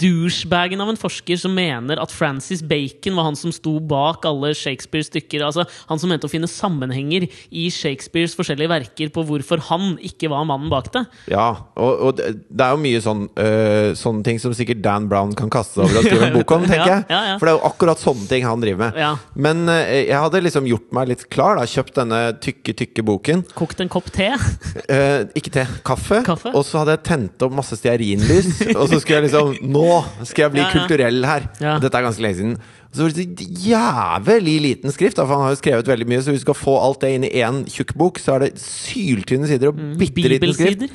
douchebagen 0.00 0.81
av 0.82 0.91
en 0.91 0.99
forsker 0.99 1.38
som 1.41 1.55
mener 1.55 2.00
at 2.02 2.12
Francis 2.14 2.62
Bacon 2.64 3.17
var 3.19 3.29
han 3.29 3.38
som 3.38 3.52
sto 3.55 3.76
bak 3.81 4.26
alle 4.29 4.52
Shakespeares 4.56 5.11
stykker? 5.11 5.44
Altså 5.46 5.67
han 5.88 6.00
som 6.00 6.11
mente 6.12 6.29
å 6.29 6.32
finne 6.32 6.49
sammenhenger 6.50 7.26
i 7.55 7.67
Shakespeares 7.73 8.35
forskjellige 8.38 8.73
verker 8.73 9.12
på 9.14 9.25
hvorfor 9.29 9.62
han 9.70 9.94
ikke 10.05 10.31
var 10.32 10.46
mannen 10.49 10.70
bak 10.73 10.91
det? 10.94 11.05
Ja, 11.32 11.49
og, 11.76 11.93
og 12.08 12.20
det 12.20 12.67
er 12.67 12.75
jo 12.75 12.81
mye 12.82 13.02
sånn 13.05 13.26
øh, 13.29 13.93
sånne 13.99 14.25
ting 14.26 14.41
som 14.43 14.55
sikkert 14.56 14.82
Dan 14.85 15.08
Brown 15.11 15.35
kan 15.38 15.52
kaste 15.52 15.82
over 15.85 16.00
og 16.00 16.08
skrive 16.08 16.31
en 16.31 16.37
bok 16.41 16.56
om, 16.56 16.67
tenker 16.69 16.91
jeg. 16.91 17.06
ja, 17.12 17.23
ja. 17.32 17.37
For 17.38 17.49
det 17.49 17.55
er 17.55 17.58
jo 17.58 17.64
akkurat 17.70 18.02
sånne 18.02 18.29
ting 18.31 18.49
han 18.49 18.64
driver 18.64 18.87
med. 18.87 19.00
Ja. 19.00 19.12
Men 19.37 19.64
øh, 19.69 19.82
jeg 20.00 20.19
hadde 20.26 20.43
liksom 20.44 20.69
gjort 20.70 20.91
meg 20.96 21.12
litt 21.12 21.26
klar, 21.32 21.61
da. 21.61 21.69
Kjøpt 21.75 22.00
denne 22.00 22.20
tykke, 22.44 22.75
tykke 22.82 23.06
boken. 23.06 23.44
Kokt 23.56 23.82
en 23.85 23.93
kopp 23.93 24.11
te? 24.14 24.31
Eh, 24.88 25.25
ikke 25.38 25.55
te, 25.58 25.67
kaffe. 25.87 26.23
Kaffe? 26.26 26.52
Og 26.55 26.67
så 26.67 26.82
hadde 26.82 26.96
jeg 26.99 27.05
tent 27.11 27.46
opp 27.46 27.55
masse 27.56 27.79
stearinlys. 27.79 28.50
og 28.75 28.87
så 28.91 29.00
skulle 29.00 29.20
jeg 29.23 29.29
liksom 29.29 29.55
Nå 29.75 29.83
skal 30.26 30.42
jeg 30.46 30.54
bli 30.54 30.62
Ja, 30.62 30.69
ja. 30.69 30.72
kulturell 30.78 31.25
her! 31.28 31.46
Dette 31.82 31.98
er 32.00 32.06
ganske 32.08 32.22
lenge 32.25 32.38
siden. 32.40 32.56
Så 32.94 33.08
det 33.10 33.25
så 33.26 33.46
jævlig 33.66 34.54
liten 34.62 34.92
skrift, 34.94 35.16
da, 35.19 35.25
for 35.26 35.34
han 35.34 35.48
har 35.48 35.54
jo 35.56 35.58
skrevet 35.58 35.88
veldig 35.90 36.06
mye. 36.12 36.20
Så 36.22 36.31
hvis 36.31 36.44
du 36.44 36.46
skal 36.46 36.54
få 36.54 36.76
alt 36.78 37.00
det 37.02 37.10
inn 37.16 37.25
i 37.26 37.32
én 37.42 37.64
tjukk 37.66 37.94
bok, 37.98 38.20
så 38.22 38.36
er 38.36 38.44
det 38.46 38.52
syltynne 38.62 39.48
sider 39.50 39.72
og 39.72 39.81
bitte 39.98 40.28
liten 40.31 40.54
skrift. 40.54 40.86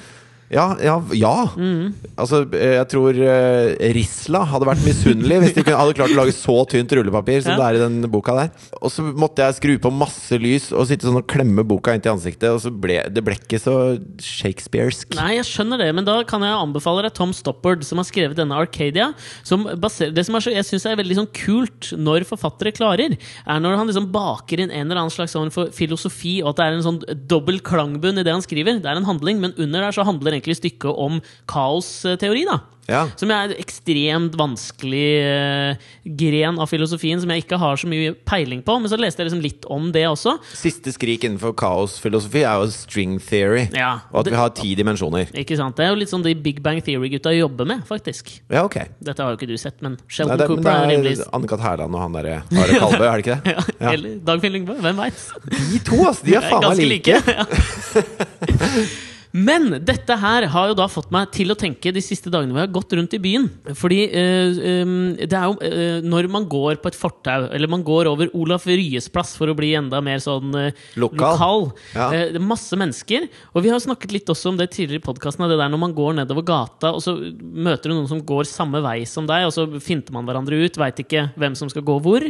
Ja, 0.49 0.73
ja, 0.81 0.95
ja. 1.13 1.33
Mm. 1.53 1.93
Altså, 2.17 2.41
eh, 2.57 2.73
jeg 2.79 2.87
tror 2.89 3.13
uh, 3.13 3.69
Risla 3.93 4.41
hadde 4.49 4.65
vært 4.65 4.81
misunnelig 4.81 5.37
hvis 5.43 5.53
de 5.53 5.61
kunne, 5.61 5.77
hadde 5.77 5.97
klart 5.99 6.13
å 6.15 6.17
lage 6.17 6.33
så 6.33 6.55
tynt 6.69 6.93
rullepapir 6.97 7.43
som 7.45 7.53
Ja. 7.53 7.57
det 7.59 7.67
er 7.67 7.77
i 7.77 7.83
den 7.83 8.09
boka 8.09 8.33
der. 8.33 8.49
Og 8.81 8.89
så 8.89 9.05
måtte 9.05 9.45
jeg 9.45 9.59
skru 9.59 9.73
på 9.83 9.91
masse 9.93 10.39
lys 10.41 10.71
og 10.73 10.87
sitte 10.89 11.05
sånn 11.05 11.19
og 11.21 11.27
klemme 11.29 11.61
boka 11.67 11.93
inntil 11.93 12.15
ansiktet, 12.15 12.49
og 12.49 12.63
så 12.63 12.73
ble 12.73 12.97
det 13.13 13.21
ble 13.25 13.37
ikke 13.37 13.59
så 13.61 13.75
shakespearsk. 14.17 15.13
Nei, 15.19 15.35
jeg 15.37 15.45
skjønner 15.51 15.83
det, 15.83 15.91
men 15.93 16.07
da 16.07 16.17
kan 16.25 16.41
jeg 16.45 16.57
anbefale 16.57 17.05
deg 17.05 17.13
Tom 17.19 17.35
Stoppard, 17.37 17.85
som 17.85 18.01
har 18.01 18.09
skrevet 18.09 18.39
denne 18.39 18.57
Arcadia. 18.57 19.11
Som 19.45 19.67
baser, 19.77 20.09
det 20.15 20.25
som 20.25 20.37
er 20.39 20.45
så, 20.47 20.55
jeg 20.55 20.65
syns 20.65 20.87
er 20.89 20.97
veldig 20.97 21.19
sånn 21.21 21.29
kult 21.29 21.91
når 21.93 22.25
forfattere 22.29 22.73
klarer, 22.73 23.13
er 23.13 23.61
når 23.61 23.77
han 23.77 23.91
liksom 23.91 24.09
baker 24.15 24.65
inn 24.65 24.73
en 24.73 24.89
eller 24.89 25.03
annen 25.03 25.13
slags 25.13 25.37
for 25.53 25.69
filosofi, 25.77 26.39
og 26.41 26.55
at 26.55 26.57
det 26.57 26.65
er 26.65 26.79
en 26.79 26.87
sånn 26.89 27.01
dobbel 27.29 27.61
klangbunn 27.61 28.17
i 28.17 28.25
det 28.25 28.33
han 28.33 28.43
skriver. 28.43 28.81
Det 28.81 28.89
er 28.89 28.97
en 28.97 29.07
handling, 29.07 29.37
men 29.45 29.53
under 29.53 29.85
der 29.85 29.93
så 29.93 30.07
handler 30.07 30.33
egentlig 30.33 30.38
stykket 30.47 30.91
om 30.95 31.21
kaosteori, 31.47 32.45
da. 32.45 32.59
Ja. 32.89 33.03
Som 33.21 33.29
er 33.29 33.51
en 33.51 33.59
ekstremt 33.61 34.33
vanskelig 34.33 35.09
uh, 35.21 35.75
gren 36.17 36.57
av 36.57 36.65
filosofien 36.71 37.19
som 37.21 37.29
jeg 37.29 37.43
ikke 37.43 37.59
har 37.61 37.77
så 37.77 37.85
mye 37.85 38.15
peiling 38.25 38.63
på. 38.65 38.79
Men 38.81 38.89
så 38.89 38.97
leste 38.97 39.21
jeg 39.21 39.27
liksom 39.29 39.43
litt 39.45 39.65
om 39.69 39.91
det 39.93 40.07
også. 40.09 40.39
Siste 40.57 40.89
skrik 40.95 41.21
innenfor 41.27 41.53
kaosfilosofi 41.53 42.41
er 42.49 42.57
jo 42.63 42.71
string 42.73 43.19
theory. 43.21 43.67
Ja, 43.77 43.99
Og 44.09 44.21
at 44.21 44.25
det- 44.25 44.33
vi 44.33 44.37
har 44.41 44.49
ti 44.49 44.73
dimensjoner. 44.73 45.29
Ikke 45.37 45.55
sant? 45.55 45.75
Det 45.77 45.85
er 45.85 45.89
jo 45.93 45.99
litt 46.01 46.09
sånn 46.09 46.23
de 46.25 46.33
Big 46.33 46.63
Bang 46.65 46.81
Theory-gutta 46.81 47.29
jobber 47.37 47.65
med, 47.69 47.85
faktisk. 47.85 48.41
Ja, 48.49 48.63
ok. 48.65 48.79
Dette 48.99 49.21
har 49.21 49.35
jo 49.35 49.37
ikke 49.37 49.51
du 49.53 49.57
sett, 49.57 49.77
men 49.85 49.91
Nei, 49.99 50.25
det, 50.25 50.37
det, 50.39 50.49
men 50.49 50.63
det 50.63 50.73
er 50.73 50.89
rimelig 50.89 51.27
Anne-Kat. 51.31 51.59
Hærland 51.59 51.93
og 51.93 52.01
han 52.01 52.11
derre 52.17 52.41
Are 52.57 52.79
Kalvø, 52.79 53.05
er 53.05 53.21
det 53.21 53.25
ikke 53.27 53.37
det? 53.43 53.53
ja, 53.53 53.61
Ja. 53.85 53.91
Eller 53.93 54.17
Dagfinn 54.25 54.51
Lyngbø, 54.57 54.79
hvem 54.81 54.97
veit? 54.97 55.21
De 55.45 55.77
to, 55.85 56.01
altså! 56.07 56.25
De 56.25 56.33
er 56.33 56.41
faen 56.49 56.65
meg 56.73 56.89
like. 56.89 57.21
ja. 57.21 57.45
Men 59.29 59.75
dette 59.85 60.15
her 60.17 60.47
har 60.49 60.71
jo 60.71 60.75
da 60.77 60.87
fått 60.89 61.11
meg 61.13 61.29
til 61.35 61.53
å 61.53 61.57
tenke 61.57 61.91
de 61.93 62.01
siste 62.01 62.31
dagene 62.33 62.49
hvor 62.53 62.63
jeg 62.63 62.69
har 62.69 62.77
gått 62.79 62.93
rundt 62.97 63.13
i 63.13 63.19
byen. 63.21 63.45
Fordi 63.77 63.99
eh, 64.09 64.61
um, 64.81 64.93
det 65.19 65.37
er 65.37 65.45
jo 65.45 65.57
eh, 65.65 65.99
når 66.01 66.29
man 66.33 66.47
går 66.49 66.79
på 66.81 66.89
et 66.89 66.97
fortau, 66.97 67.45
eller 67.53 67.69
man 67.69 67.83
går 67.85 68.09
over 68.09 68.31
Olaf 68.33 68.65
Ryes 68.65 69.09
plass 69.13 69.35
for 69.37 69.51
å 69.51 69.55
bli 69.57 69.75
enda 69.77 70.01
mer 70.01 70.21
sånn 70.23 70.55
eh, 70.57 70.79
Lokal. 70.97 71.69
Ja. 71.93 72.07
eh, 72.09 72.25
det 72.33 72.41
er 72.41 72.47
masse 72.47 72.79
mennesker. 72.79 73.27
Og 73.53 73.67
vi 73.67 73.73
har 73.73 73.83
snakket 73.83 74.15
litt 74.17 74.33
også 74.33 74.49
om 74.49 74.57
det 74.57 74.71
tidligere 74.73 75.03
i 75.03 75.05
podkasten. 75.05 75.45
Det 75.49 75.59
der 75.61 75.69
når 75.69 75.83
man 75.85 75.93
går 75.97 76.17
nedover 76.23 76.47
gata, 76.49 76.95
og 76.97 77.05
så 77.05 77.13
møter 77.19 77.91
du 77.93 77.99
noen 77.99 78.09
som 78.09 78.25
går 78.25 78.49
samme 78.49 78.81
vei 78.85 79.03
som 79.09 79.29
deg, 79.29 79.45
og 79.45 79.53
så 79.53 79.67
finter 79.83 80.15
man 80.15 80.25
hverandre 80.25 80.57
ut, 80.57 80.81
veit 80.81 81.05
ikke 81.05 81.27
hvem 81.37 81.57
som 81.59 81.69
skal 81.69 81.85
gå 81.85 81.99
hvor. 82.01 82.25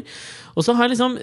Og 0.59 0.65
så 0.65 0.75
har 0.75 0.89
jeg 0.89 0.97
liksom 0.97 1.15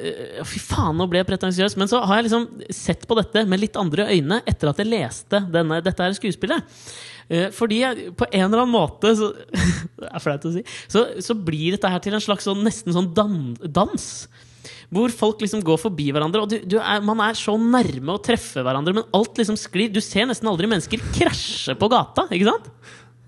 Fy 0.47 0.61
faen, 0.63 0.97
nå 0.97 1.05
ble 1.11 1.21
jeg 1.21 1.29
pretensiøs. 1.29 1.77
Men 1.77 1.91
så 1.91 2.01
har 2.09 2.21
jeg 2.21 2.31
liksom 2.31 2.49
sett 2.73 3.05
på 3.09 3.17
dette 3.19 3.45
med 3.49 3.61
litt 3.61 3.77
andre 3.77 4.09
øyne 4.09 4.41
etter 4.49 4.71
at 4.71 4.81
jeg 4.81 4.89
leste 4.89 5.43
denne, 5.67 5.83
dette 5.85 6.07
her 6.07 6.17
skuespillet. 6.17 6.73
Eh, 7.29 7.51
Fordi 7.55 7.83
på 8.15 8.29
en 8.31 8.47
eller 8.47 8.63
annen 8.63 8.75
måte 8.75 9.11
så, 9.19 9.33
Det 9.99 10.09
er 10.09 10.23
flaut 10.23 10.47
å 10.47 10.55
si. 10.55 10.63
Så, 10.87 11.05
så 11.27 11.35
blir 11.37 11.75
dette 11.75 11.91
her 11.91 12.03
til 12.05 12.15
en 12.17 12.23
slags 12.23 12.47
sånn, 12.47 12.63
nesten 12.67 12.95
sånn 12.95 13.11
dan, 13.17 13.39
dans. 13.67 14.07
Hvor 14.95 15.11
folk 15.11 15.43
liksom 15.43 15.65
går 15.67 15.81
forbi 15.83 16.09
hverandre. 16.15 16.45
Og 16.45 16.53
du, 16.53 16.59
du 16.63 16.77
er, 16.79 17.03
man 17.05 17.21
er 17.27 17.39
så 17.39 17.57
nærme 17.59 18.15
å 18.15 18.23
treffe 18.23 18.63
hverandre, 18.63 18.95
men 19.01 19.09
alt 19.17 19.39
liksom 19.41 19.59
sklir. 19.59 19.91
Du 19.91 19.99
ser 20.05 20.29
nesten 20.31 20.49
aldri 20.51 20.71
mennesker 20.71 21.03
krasje 21.17 21.75
på 21.79 21.91
gata. 21.91 22.29
ikke 22.31 22.47
sant? 22.53 22.71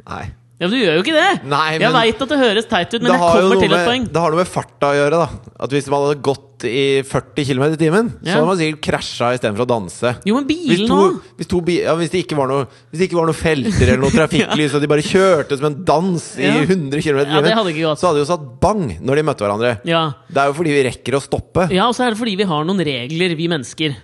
Nei. 0.06 0.26
Ja, 0.58 0.66
men 0.66 0.74
Du 0.74 0.80
gjør 0.80 0.96
jo 0.98 1.02
ikke 1.04 1.14
det! 1.14 1.46
Nei, 1.46 1.78
jeg 1.78 1.94
veit 1.94 2.22
at 2.24 2.32
det 2.32 2.38
høres 2.40 2.66
teit 2.66 2.90
ut, 2.90 2.98
men 2.98 3.12
det 3.12 3.14
jeg 3.14 3.22
kommer 3.22 3.60
til 3.62 3.68
et 3.70 3.76
med, 3.76 3.86
poeng. 3.86 4.06
Det 4.10 4.22
har 4.24 4.34
noe 4.34 4.40
med 4.42 4.48
farta 4.50 4.90
å 4.90 4.96
gjøre, 4.98 5.20
da. 5.22 5.52
At 5.62 5.74
hvis 5.76 5.86
man 5.92 6.02
hadde 6.02 6.22
gått 6.26 6.44
i 6.66 7.04
40 7.06 7.46
km 7.46 7.64
i 7.68 7.78
timen, 7.78 8.08
så 8.24 8.32
hadde 8.34 8.48
man 8.48 8.58
sikkert 8.58 8.80
krasja 8.88 9.28
istedenfor 9.36 9.62
å 9.62 9.68
danse. 9.70 10.10
Jo, 10.26 10.34
men 10.34 10.48
Hvis, 10.48 10.64
bilen 10.82 10.90
to, 10.90 10.98
hvis, 11.38 11.50
to 11.52 11.60
ja, 11.70 11.94
hvis, 12.00 12.10
det 12.10 12.24
ikke 12.24 12.40
var 12.40 12.50
noe, 12.50 12.66
hvis 12.90 12.98
det 12.98 13.06
ikke 13.06 13.20
var 13.20 13.30
noe 13.30 13.38
felter 13.38 13.84
eller 13.86 14.02
noe 14.02 14.16
trafikklys, 14.18 14.74
og 14.74 14.82
de 14.82 14.90
bare 14.90 15.06
kjørte 15.06 15.60
som 15.60 15.68
en 15.70 15.78
dans 15.86 16.26
i 16.42 16.50
100 16.50 17.04
km 17.06 17.20
i 17.22 17.22
Ja, 17.22 17.38
timen, 17.38 17.54
hadde 17.60 17.94
så 17.94 18.10
hadde 18.10 18.18
de 18.18 18.24
jo 18.24 18.30
satt 18.32 18.50
bang 18.58 18.84
når 18.98 19.22
de 19.22 19.26
møtte 19.30 19.46
hverandre. 19.46 19.72
Ja. 19.86 20.02
Det 20.26 20.42
er 20.42 20.50
jo 20.50 20.58
fordi 20.58 20.74
vi 20.74 20.84
rekker 20.90 21.20
å 21.20 21.22
stoppe. 21.22 21.68
ja, 21.70 21.86
og 21.86 21.94
så 21.94 22.08
er 22.08 22.16
det 22.16 22.22
fordi 22.24 22.34
vi 22.42 22.50
har 22.50 22.66
noen 22.66 22.82
regler, 22.90 23.38
vi 23.38 23.46
mennesker. 23.54 23.94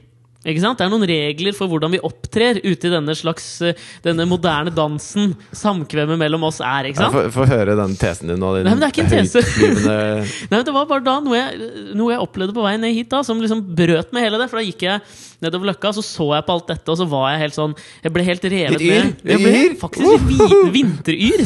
Ikke 0.45 0.61
sant? 0.61 0.77
Det 0.79 0.85
er 0.85 0.93
noen 0.93 1.07
regler 1.09 1.57
for 1.57 1.71
hvordan 1.73 1.95
vi 1.95 2.01
opptrer 2.05 2.59
ute 2.61 2.89
i 2.89 2.93
denne 2.93 3.15
slags 3.17 3.47
eh, 3.65 3.79
Denne 4.05 4.27
moderne 4.29 4.73
dansen 4.75 5.33
samkvemmet 5.57 6.21
mellom 6.21 6.45
oss 6.51 6.61
er. 6.65 6.91
ikke 6.91 7.01
sant? 7.01 7.15
Få 7.17 7.23
få 7.33 7.47
høre 7.49 7.77
den 7.79 7.95
tesen 8.01 8.29
din. 8.33 8.41
nå. 8.43 8.51
din 8.59 8.69
Nei, 8.69 8.75
men 8.75 8.83
det 8.83 8.91
er 8.91 8.95
ikke 8.95 9.07
en 9.07 9.15
tese. 9.15 9.45
Nei, 9.89 10.27
men 10.51 10.67
Det 10.67 10.75
var 10.77 10.89
bare 10.91 11.05
da 11.07 11.17
noe 11.25 11.39
jeg, 11.39 11.71
noe 11.97 12.13
jeg 12.13 12.25
opplevde 12.27 12.57
på 12.57 12.65
vei 12.67 12.75
ned 12.81 12.93
hit, 12.97 13.09
da 13.13 13.23
som 13.27 13.41
liksom 13.41 13.65
brøt 13.77 14.13
med 14.13 14.27
hele 14.27 14.41
det. 14.43 14.51
For 14.53 14.61
da 14.61 14.67
gikk 14.67 14.85
jeg 14.87 15.01
nedover 15.45 15.73
Løkka, 15.73 15.95
så 15.97 16.05
så 16.05 16.29
jeg 16.37 16.47
på 16.47 16.59
alt 16.59 16.69
dette, 16.75 16.89
og 16.93 17.01
så 17.01 17.09
var 17.09 17.31
jeg 17.35 17.43
helt 17.47 17.57
sånn 17.57 17.73
Jeg 18.05 18.13
ble 18.15 18.27
helt 18.29 18.45
revet 18.53 18.77
Litt 18.77 18.85
yr? 18.85 19.09
med. 19.09 19.25
Jeg 19.33 19.43
ble 19.45 19.65
faktisk 19.81 20.29
litt 20.29 20.55
vi, 20.55 20.71
vinteryr. 20.79 21.43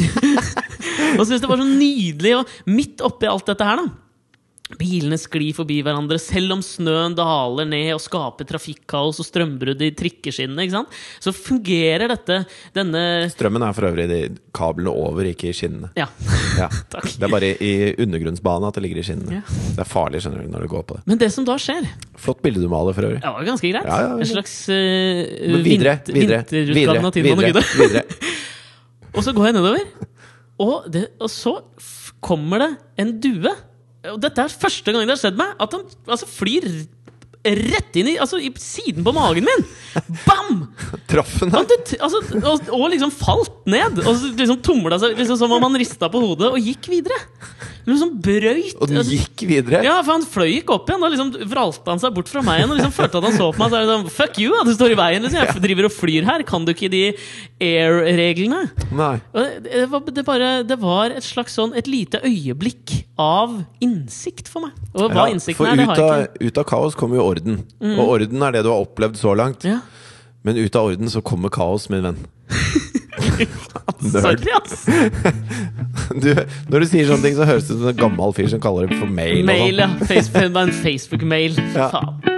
og 1.17 1.23
syntes 1.25 1.41
det 1.43 1.49
var 1.51 1.63
så 1.63 1.67
nydelig, 1.71 2.35
og 2.41 2.53
midt 2.69 3.03
oppi 3.05 3.31
alt 3.31 3.47
dette 3.49 3.67
her, 3.71 3.81
da 3.85 4.08
Bilene 4.77 5.17
sklir 5.17 5.55
forbi 5.57 5.79
hverandre 5.81 6.19
selv 6.21 6.53
om 6.53 6.59
snøen 6.61 7.15
daler 7.17 7.65
ned 7.65 7.87
og 7.95 8.01
skaper 8.03 8.45
trafikkaos 8.51 9.17
og 9.17 9.25
strømbrudd 9.25 9.81
i 9.81 9.89
trikkeskinnene. 9.97 10.83
Så 11.17 11.33
fungerer 11.33 12.11
dette, 12.11 12.43
denne 12.75 13.01
Strømmen 13.33 13.65
er 13.65 13.73
for 13.73 13.87
øvrig 13.89 14.05
de 14.11 14.19
kablene 14.53 14.93
over, 14.93 15.25
ikke 15.31 15.49
i 15.49 15.55
skinnene. 15.57 15.89
Ja. 15.97 16.05
Ja. 16.59 16.67
Det 17.19 17.25
er 17.25 17.33
bare 17.33 17.49
i 17.57 17.71
undergrunnsbanen 17.99 18.67
at 18.69 18.77
det 18.77 18.83
ligger 18.85 19.01
i 19.01 19.07
skinnene. 19.07 19.39
Ja. 19.39 19.57
Det 19.73 19.81
er 19.81 19.89
farlig 19.89 20.21
skjønner 20.23 20.45
du, 20.45 20.51
når 20.53 20.67
du 20.67 20.71
går 20.75 20.85
på 20.91 20.99
det. 20.99 21.03
Men 21.09 21.21
det 21.23 21.31
som 21.33 21.47
da 21.47 21.57
skjer 21.59 21.89
Flott 22.19 22.43
bilde 22.43 22.61
du 22.61 22.69
maler, 22.69 22.93
for 22.93 23.07
øvrig. 23.07 23.23
Det 23.23 23.33
var 23.33 23.47
ganske 23.47 23.71
greit. 23.71 23.89
Ja, 23.89 23.97
ja, 24.03 24.11
ja. 24.13 24.19
En 24.21 24.29
slags 24.29 24.53
uh, 24.69 24.75
videre, 25.63 25.63
videre, 25.63 25.95
videre, 26.13 26.43
vinterutgaven 26.51 27.09
av 27.09 27.15
Tiden 27.15 27.33
og 27.33 27.49
Gudde. 27.49 28.05
Og 29.17 29.25
så 29.25 29.33
går 29.33 29.49
jeg 29.49 29.55
nedover, 29.57 29.87
og, 30.61 30.85
det, 30.93 31.07
og 31.17 31.31
så 31.33 31.55
kommer 32.21 32.61
det 32.61 32.69
en 33.01 33.15
due. 33.23 33.53
Og 34.07 34.19
dette 34.23 34.43
er 34.45 34.53
første 34.61 34.93
gang 34.93 35.03
det 35.03 35.11
har 35.11 35.19
skjedd 35.19 35.39
meg, 35.39 35.55
at 35.59 35.73
han 35.75 35.83
altså, 36.07 36.27
flyr 36.29 36.67
rett 37.57 37.99
inn 37.99 38.11
i, 38.13 38.17
altså, 38.21 38.39
i 38.41 38.51
siden 38.61 39.05
på 39.05 39.13
magen 39.15 39.47
min! 39.47 39.65
Bam! 40.25 40.61
Traff 41.09 41.39
den 41.41 41.55
altså, 41.55 42.21
og, 42.43 42.69
og 42.75 42.85
liksom 42.93 43.11
falt 43.15 43.65
ned. 43.69 44.01
Og 44.05 44.27
liksom 44.37 44.61
tumla 44.65 44.99
seg 45.01 45.17
liksom 45.17 45.39
som 45.39 45.53
om 45.55 45.65
han 45.65 45.77
rista 45.81 46.09
på 46.11 46.21
hodet, 46.21 46.51
og 46.53 46.61
gikk 46.61 46.91
videre. 46.91 47.17
Liksom 47.89 48.11
brøyt 48.21 48.75
Og 48.77 48.89
den 48.91 48.99
altså, 49.01 49.15
gikk 49.17 49.43
videre? 49.49 49.79
ja, 49.85 49.95
for 50.03 50.13
han 50.17 50.25
fløy 50.27 50.59
ikke 50.59 50.75
opp 50.75 50.89
igjen. 50.91 51.01
Da 51.01 51.09
liksom 51.09 51.31
vralte 51.49 51.89
han 51.89 52.01
seg 52.01 52.13
bort 52.13 52.29
fra 52.29 52.43
meg 52.45 52.61
igjen. 52.61 52.73
Og 52.73 52.77
liksom 52.79 52.93
følte 52.93 53.21
at 53.21 53.27
han 53.29 53.37
så 53.39 53.47
på 53.49 53.61
meg. 53.63 53.71
Så 53.71 53.79
er 53.79 53.85
det 53.87 53.95
sånn, 53.95 54.11
Fuck 54.19 54.39
you, 54.43 54.53
du 54.67 54.73
står 54.75 54.93
i 54.93 54.99
veien. 54.99 55.25
Liksom. 55.25 55.41
Jeg 55.41 55.63
driver 55.63 55.89
og 55.89 55.95
flyr 55.95 56.27
her. 56.29 56.43
Kan 56.49 56.67
du 56.67 56.73
ikke 56.75 56.91
de 56.93 57.03
air-reglene? 57.65 58.61
Nei. 58.95 59.15
Det, 59.33 59.85
var, 59.89 60.05
det, 60.05 60.25
bare, 60.27 60.51
det 60.67 60.77
var 60.81 61.15
et 61.15 61.25
slags 61.25 61.55
sånn 61.57 61.73
Et 61.77 61.87
lite 61.89 62.21
øyeblikk 62.25 62.93
av 63.19 63.57
innsikt 63.83 64.51
for 64.51 64.67
meg. 64.67 64.77
Og 64.93 65.09
hva 65.09 65.25
Ja, 65.25 65.33
innsikten 65.33 65.67
er, 65.67 65.79
det 65.79 65.89
har 65.89 65.99
jeg 65.99 66.29
ikke. 66.29 66.49
Ut 66.49 66.61
av 66.61 66.69
kaos 66.69 66.97
kommer 66.99 67.19
jo 67.19 67.25
orden. 67.39 67.63
Og 67.95 68.03
orden 68.17 68.45
er 68.45 68.57
det 68.57 68.65
du 68.67 68.71
har 68.73 68.83
opplevd 68.85 69.17
så 69.19 69.33
langt. 69.37 69.65
Ja. 69.67 69.79
Men 70.43 70.59
ut 70.59 70.75
av 70.79 70.91
orden 70.91 71.09
så 71.11 71.23
kommer 71.25 71.51
kaos, 71.51 71.89
min 71.91 72.05
venn. 72.05 72.19
Sorry, 73.99 74.47
ass! 74.55 74.85
Du, 76.09 76.31
når 76.71 76.81
du 76.81 76.85
sier 76.89 77.05
sånne 77.05 77.21
ting, 77.27 77.35
så 77.37 77.45
høres 77.45 77.67
det 77.67 77.75
ut 77.75 77.81
som 77.83 77.89
en 77.91 77.99
gammel 77.99 78.33
fyr 78.33 78.47
som 78.49 78.61
kaller 78.63 78.89
det 78.89 78.97
for 78.97 79.11
mail. 79.13 79.43
Mail, 79.45 79.77
sånn. 79.77 79.99
ja. 79.99 80.07
Facebook, 80.09 80.73
Facebook-mail. 80.81 81.59
Ja. 81.75 81.89
Faen. 81.93 82.28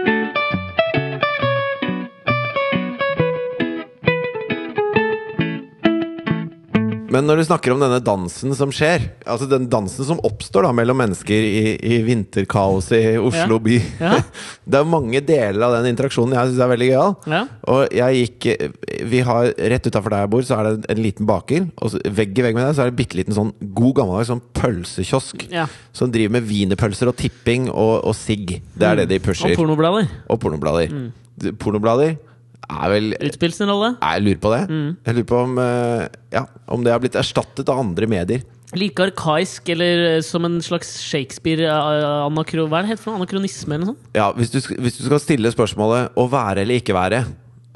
Men 7.12 7.27
når 7.27 7.41
du 7.41 7.44
snakker 7.50 7.74
om 7.74 7.82
denne 7.84 8.00
dansen 8.03 8.53
som 8.56 8.72
skjer, 8.72 9.10
altså 9.27 9.48
den 9.51 9.65
dansen 9.72 10.08
som 10.08 10.22
oppstår 10.24 10.63
da 10.63 10.72
mellom 10.75 10.96
mennesker 11.01 11.44
i, 11.44 11.74
i 11.75 11.98
vinterkaoset 12.08 12.96
i 12.96 13.18
Oslo 13.20 13.58
Ja. 13.58 13.63
by 13.65 13.77
Ja. 14.00 14.13
Det 14.72 14.80
er 14.80 14.88
mange 14.88 15.20
deler 15.25 15.65
av 15.68 15.74
den 15.75 15.89
interaksjonen 15.91 16.38
jeg 16.38 16.51
syns 16.53 16.62
er 16.63 16.72
veldig 16.72 16.88
gøyal. 16.88 17.15
Ja. 17.34 17.41
Og 17.74 17.96
jeg 17.98 18.22
gikk 18.22 18.48
Vi 19.12 19.24
har 19.27 19.51
Rett 19.74 19.89
utafor 19.89 20.13
der 20.13 20.24
jeg 20.24 20.32
bor, 20.32 20.46
så 20.48 20.60
er 20.62 20.70
det 20.70 20.91
en 20.94 21.03
liten 21.03 21.27
baker. 21.27 21.68
Og 21.82 21.91
så, 21.91 22.01
vegg 22.08 22.38
i 22.39 22.46
vegg 22.48 22.56
med 22.56 22.68
deg 22.70 22.77
så 22.77 22.86
er 22.86 22.91
det 22.94 23.00
bitte 23.01 23.20
liten 23.20 23.36
sånn 23.36 23.51
god 23.75 23.98
gammeldags 24.00 24.32
sånn 24.32 24.44
pølsekiosk. 24.56 25.48
Ja. 25.51 25.68
Som 25.98 26.13
driver 26.13 26.38
med 26.38 26.48
wienerpølser 26.48 27.12
og 27.12 27.18
tipping 27.20 27.68
og, 27.74 28.06
og 28.08 28.15
sigg. 28.15 28.62
Det 28.72 28.88
er 28.88 29.01
det 29.03 29.10
de 29.12 29.20
pusher. 29.24 29.51
Og 29.51 29.60
pornoblader. 29.65 30.08
Og 30.32 30.39
pornoblader. 30.39 30.94
Mm. 30.96 31.56
Pornoblader 31.60 32.15
er 32.70 32.94
vel 32.94 33.12
Utspilt 33.18 33.58
sin 33.58 33.70
rolle. 33.70 33.96
Jeg 34.00 34.24
lurer 34.25 34.41
på 34.41 34.53
det. 34.53 34.62
Mm. 34.70 34.89
Jeg 35.06 35.18
lurer 35.18 35.30
på 35.32 35.39
om, 35.46 35.60
eh, 35.62 36.08
ja, 36.34 36.46
om 36.72 36.84
det 36.86 36.94
har 36.94 37.01
blitt 37.03 37.18
erstattet 37.20 37.70
av 37.72 37.82
andre 37.82 38.10
medier. 38.10 38.44
Like 38.77 39.03
arkaisk 39.03 39.68
eller 39.74 40.06
eh, 40.13 40.22
som 40.24 40.46
en 40.48 40.60
slags 40.63 40.94
Shakespeare-anakro... 41.03 42.68
Hva 42.72 42.80
er 42.80 42.88
det 42.88 42.94
heter 42.94 43.03
for 43.03 43.13
noe? 43.13 43.24
Anakronisme 43.24 43.75
eller 43.75 43.86
noe 43.86 43.94
sånt? 43.96 44.12
Ja, 44.15 44.30
hvis 44.38 44.53
du, 44.53 44.60
hvis 44.80 45.00
du 45.00 45.06
skal 45.10 45.24
stille 45.24 45.51
spørsmålet 45.51 46.15
å 46.15 46.27
være 46.32 46.63
eller 46.63 46.80
ikke 46.80 46.96
være, 46.96 47.25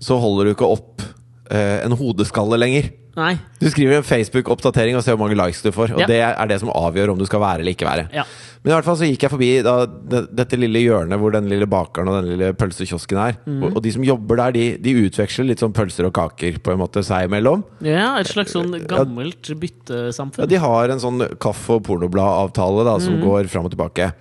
så 0.04 0.20
holder 0.20 0.48
du 0.48 0.56
ikke 0.56 0.72
opp 0.78 1.04
eh, 1.52 1.82
en 1.84 1.98
hodeskalle 2.00 2.60
lenger. 2.62 2.94
Nei. 3.16 3.38
Du 3.62 3.70
skriver 3.72 3.96
en 3.98 4.04
Facebook-oppdatering 4.04 4.98
og 4.98 5.04
ser 5.06 5.16
hvor 5.16 5.24
mange 5.30 5.38
likes 5.40 5.62
du 5.64 5.72
får. 5.72 5.94
Og 5.96 6.00
Ja. 6.04 6.06
det 6.10 6.18
er 6.22 6.48
det 6.48 6.60
som 6.60 6.70
avgjør 6.70 7.12
om 7.14 7.18
du 7.18 7.26
skal 7.26 7.40
være 7.40 7.60
eller 7.64 7.72
ikke 7.72 7.88
være. 7.88 8.10
Ja. 8.14 8.24
Men 8.64 8.72
i 8.72 8.76
hvert 8.76 8.84
fall 8.86 8.98
så 8.98 9.06
gikk 9.08 9.22
jeg 9.22 9.30
forbi 9.32 9.50
da, 9.64 9.74
dette 10.34 10.58
lille 10.58 10.82
hjørnet 10.82 11.20
hvor 11.22 11.32
den 11.32 11.48
lille 11.48 11.68
bakeren 11.70 12.10
og 12.10 12.18
den 12.24 12.32
lille 12.38 12.52
pølsekiosken 12.58 13.18
er. 13.22 13.38
Mm. 13.46 13.64
Og, 13.64 13.76
og 13.78 13.84
de 13.86 13.92
som 13.96 14.04
jobber 14.04 14.36
der, 14.42 14.52
de, 14.52 14.66
de 14.82 14.96
utveksler 15.06 15.46
litt 15.48 15.60
sånn 15.64 15.72
pølser 15.74 16.08
og 16.10 16.14
kaker 16.18 16.58
på 16.60 16.74
en 16.74 16.80
måte 16.82 17.04
seg 17.06 17.30
imellom. 17.30 17.64
ja, 17.86 18.18
et 18.20 18.28
slags 18.28 18.52
sånn 18.58 18.74
gammelt 18.90 19.48
Ja, 19.50 19.56
byttesamfunn. 19.56 20.48
de 20.50 20.56
har 20.60 20.90
en 20.90 21.00
sånn 21.00 21.22
kaffe- 21.40 21.76
og 21.78 21.84
pornobladavtale 21.84 22.84
da, 22.84 22.98
Mm. 22.98 23.02
som 23.06 23.22
går 23.22 23.48
fram 23.48 23.66
og 23.66 23.72
tilbake. 23.72 24.12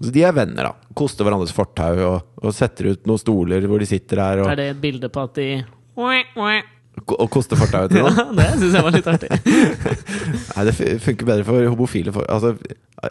Så 0.00 0.12
de 0.12 0.22
er 0.22 0.32
venner, 0.32 0.62
da. 0.62 0.72
Koster 0.94 1.24
hverandres 1.24 1.50
fortau 1.52 1.96
og, 1.98 2.22
og 2.42 2.52
setter 2.54 2.90
ut 2.92 3.06
noen 3.06 3.18
stoler 3.18 3.60
hvor 3.66 3.78
de 3.80 3.86
sitter 3.86 4.16
her. 4.22 4.38
og, 4.40 4.46
Er 4.50 4.56
det 4.56 4.70
et 4.76 4.80
bilde 4.80 5.08
på 5.08 5.22
at 5.24 5.34
de 5.34 5.64
og 7.16 7.30
koste 7.32 7.56
fortauet 7.58 7.90
til 7.94 8.02
Ja, 8.02 8.10
noen. 8.10 8.36
det 8.36 8.46
syns 8.60 8.74
jeg 8.76 8.84
var 8.84 8.94
litt 8.94 9.08
artig. 9.08 9.30
Nei, 10.56 10.64
det 10.68 10.74
funker 11.04 11.28
bedre 11.28 11.46
for 11.48 11.68
homofile. 11.72 12.12
For, 12.14 12.26
altså, 12.28 12.54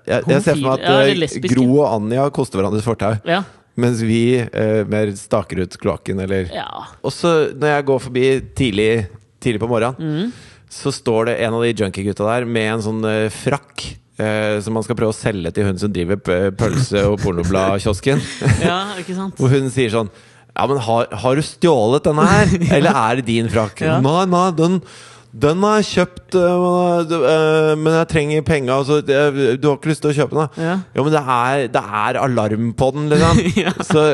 jeg, 0.06 0.24
jeg 0.28 0.42
ser 0.46 0.58
for 0.58 0.66
meg 0.66 0.74
at 0.74 0.86
ja, 0.86 1.28
eh. 1.28 1.48
Gro 1.54 1.68
og 1.82 1.88
Anja 1.96 2.28
koster 2.36 2.60
hverandres 2.62 2.86
fortau, 2.88 3.16
Ja. 3.28 3.42
mens 3.80 4.02
vi 4.06 4.22
eh, 4.42 4.82
mer 4.90 5.12
staker 5.18 5.64
ut 5.66 5.78
kloakken, 5.82 6.20
eller 6.26 6.50
ja. 6.54 6.68
Og 7.06 7.14
så 7.16 7.54
når 7.56 7.74
jeg 7.76 7.88
går 7.92 8.04
forbi 8.08 8.26
tidlig, 8.58 8.92
tidlig 9.44 9.62
på 9.64 9.70
morgenen, 9.72 9.98
Mm. 10.28 10.32
så 10.70 10.92
står 10.92 11.30
det 11.32 11.38
en 11.46 11.54
av 11.56 11.64
de 11.64 11.74
junkie-gutta 11.74 12.26
der 12.28 12.46
med 12.46 12.74
en 12.74 12.82
sånn 12.84 13.06
eh, 13.08 13.30
frakk. 13.32 13.86
eh, 14.20 14.58
som 14.66 14.74
man 14.74 14.82
skal 14.84 14.96
prøve 14.98 15.14
å 15.14 15.16
selge 15.16 15.52
til 15.54 15.64
hun 15.68 15.78
som 15.78 15.92
driver 15.94 16.18
pølse- 16.58 17.04
og 17.06 17.20
pornobladkiosken. 17.22 18.18
ja, 18.66 18.80
ikke 18.98 19.14
sant? 19.16 19.36
Hvor 19.40 19.54
hun 19.54 19.70
sier 19.70 19.94
sånn 19.94 20.10
Ja, 20.58 20.66
men 20.68 20.80
har, 20.82 21.12
har 21.22 21.38
du 21.38 21.46
stjålet 21.46 22.08
denne 22.10 22.26
her? 22.26 22.56
Eller 22.80 22.98
er 22.98 23.20
det 23.22 23.28
din 23.30 23.50
frakk? 23.54 23.84
Ja. 23.86 24.00
Nei, 24.04 24.24
nei, 24.34 24.48
den 24.58 24.82
den 25.38 25.60
har 25.62 25.76
jeg 25.84 25.86
kjøpt, 25.92 26.36
øh, 26.40 27.12
øh, 27.14 27.72
men 27.78 27.94
jeg 27.94 28.08
trenger 28.10 28.46
penger. 28.48 28.72
Altså, 28.74 28.96
du 29.06 29.68
har 29.68 29.76
ikke 29.76 29.92
lyst 29.92 30.02
til 30.02 30.10
å 30.10 30.16
kjøpe 30.16 30.38
den? 30.40 30.64
Ja. 30.66 30.78
Jo, 30.96 31.04
men 31.06 31.14
det 31.14 31.22
er, 31.22 31.66
det 31.76 31.82
er 32.00 32.18
alarm 32.24 32.72
på 32.80 32.88
den, 32.96 33.10
liksom. 33.12 33.42
Ja. 33.68 33.74
Så, 33.86 34.06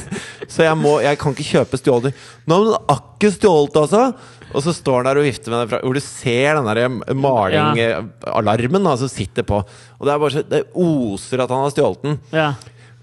så 0.56 0.64
jeg, 0.66 0.78
må, 0.80 0.96
jeg 1.04 1.20
kan 1.20 1.36
ikke 1.36 1.46
kjøpe 1.52 1.78
stjålet. 1.78 2.16
Nei, 2.50 2.56
men 2.56 2.72
den 2.72 2.96
ikke 2.96 3.30
stjålet, 3.36 3.78
altså! 3.84 4.02
Og 4.52 4.64
så 4.66 4.74
står 4.74 4.98
han 4.98 5.06
der 5.12 5.20
og 5.22 5.28
vifter 5.28 5.52
med 5.54 5.62
den, 5.62 5.70
fra- 5.70 5.82
hvor 5.84 5.94
du 5.96 6.02
ser 6.04 6.58
den 6.58 6.66
der 6.72 7.14
maling-alarmen 7.20 8.88
da, 8.90 8.96
som 9.00 9.12
sitter 9.12 9.46
på. 9.48 9.62
Og 9.62 10.08
det 10.08 10.12
er 10.16 10.20
bare 10.24 10.34
så, 10.34 10.42
det 10.50 10.64
oser 10.74 11.44
at 11.44 11.52
han 11.54 11.62
har 11.66 11.72
stjålet 11.76 12.02
den. 12.08 12.18
Ja. 12.34 12.50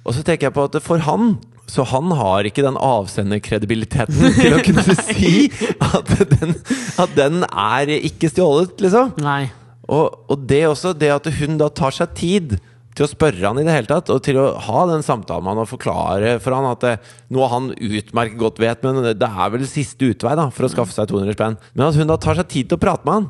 Og 0.04 0.18
så 0.18 0.26
tenker 0.26 0.50
jeg 0.50 0.56
på 0.58 0.68
at 0.68 0.78
for 0.84 1.02
han 1.08 1.38
så 1.70 1.86
han 1.92 2.12
har 2.18 2.48
ikke 2.50 2.66
den 2.66 2.80
avsenderkredibiliteten 2.80 4.34
til 4.42 4.58
å 4.58 4.64
kunne 4.66 4.98
si 4.98 5.48
at 5.86 6.14
den, 6.34 6.56
at 7.00 7.16
den 7.18 7.46
er 7.50 7.94
ikke 8.00 8.32
stjålet, 8.34 8.76
liksom. 8.84 9.14
Nei. 9.24 9.46
Og, 9.90 10.20
og 10.30 10.44
det 10.50 10.66
også, 10.70 10.94
det 10.98 11.14
at 11.14 11.30
hun 11.40 11.58
da 11.62 11.70
tar 11.74 11.96
seg 11.96 12.14
tid 12.18 12.60
til 12.98 13.06
å 13.06 13.10
spørre 13.10 13.46
han 13.46 13.60
i 13.62 13.64
det 13.64 13.74
hele 13.74 13.90
tatt, 13.90 14.10
og 14.12 14.22
til 14.26 14.38
å 14.42 14.48
ha 14.66 14.84
den 14.90 15.06
samtalen 15.06 15.46
med 15.46 15.54
han 15.54 15.64
og 15.64 15.70
forklare 15.72 16.36
for 16.44 16.56
han 16.58 16.68
at 16.68 16.82
det, 16.84 16.94
noe 17.32 17.48
han 17.52 17.70
utmerket 17.74 18.40
godt 18.42 18.60
vet, 18.62 18.84
men 18.84 19.14
det 19.16 19.30
er 19.30 19.54
vel 19.54 19.64
siste 19.70 20.10
utvei 20.12 20.36
da 20.36 20.50
for 20.52 20.68
å 20.68 20.72
skaffe 20.74 20.96
seg 20.96 21.08
200 21.12 21.38
spenn. 21.38 21.60
Men 21.78 21.88
at 21.88 22.00
hun 22.00 22.12
da 22.12 22.18
tar 22.20 22.40
seg 22.42 22.50
tid 22.52 22.70
til 22.72 22.80
å 22.80 22.84
prate 22.84 23.08
med 23.08 23.16
han, 23.16 23.30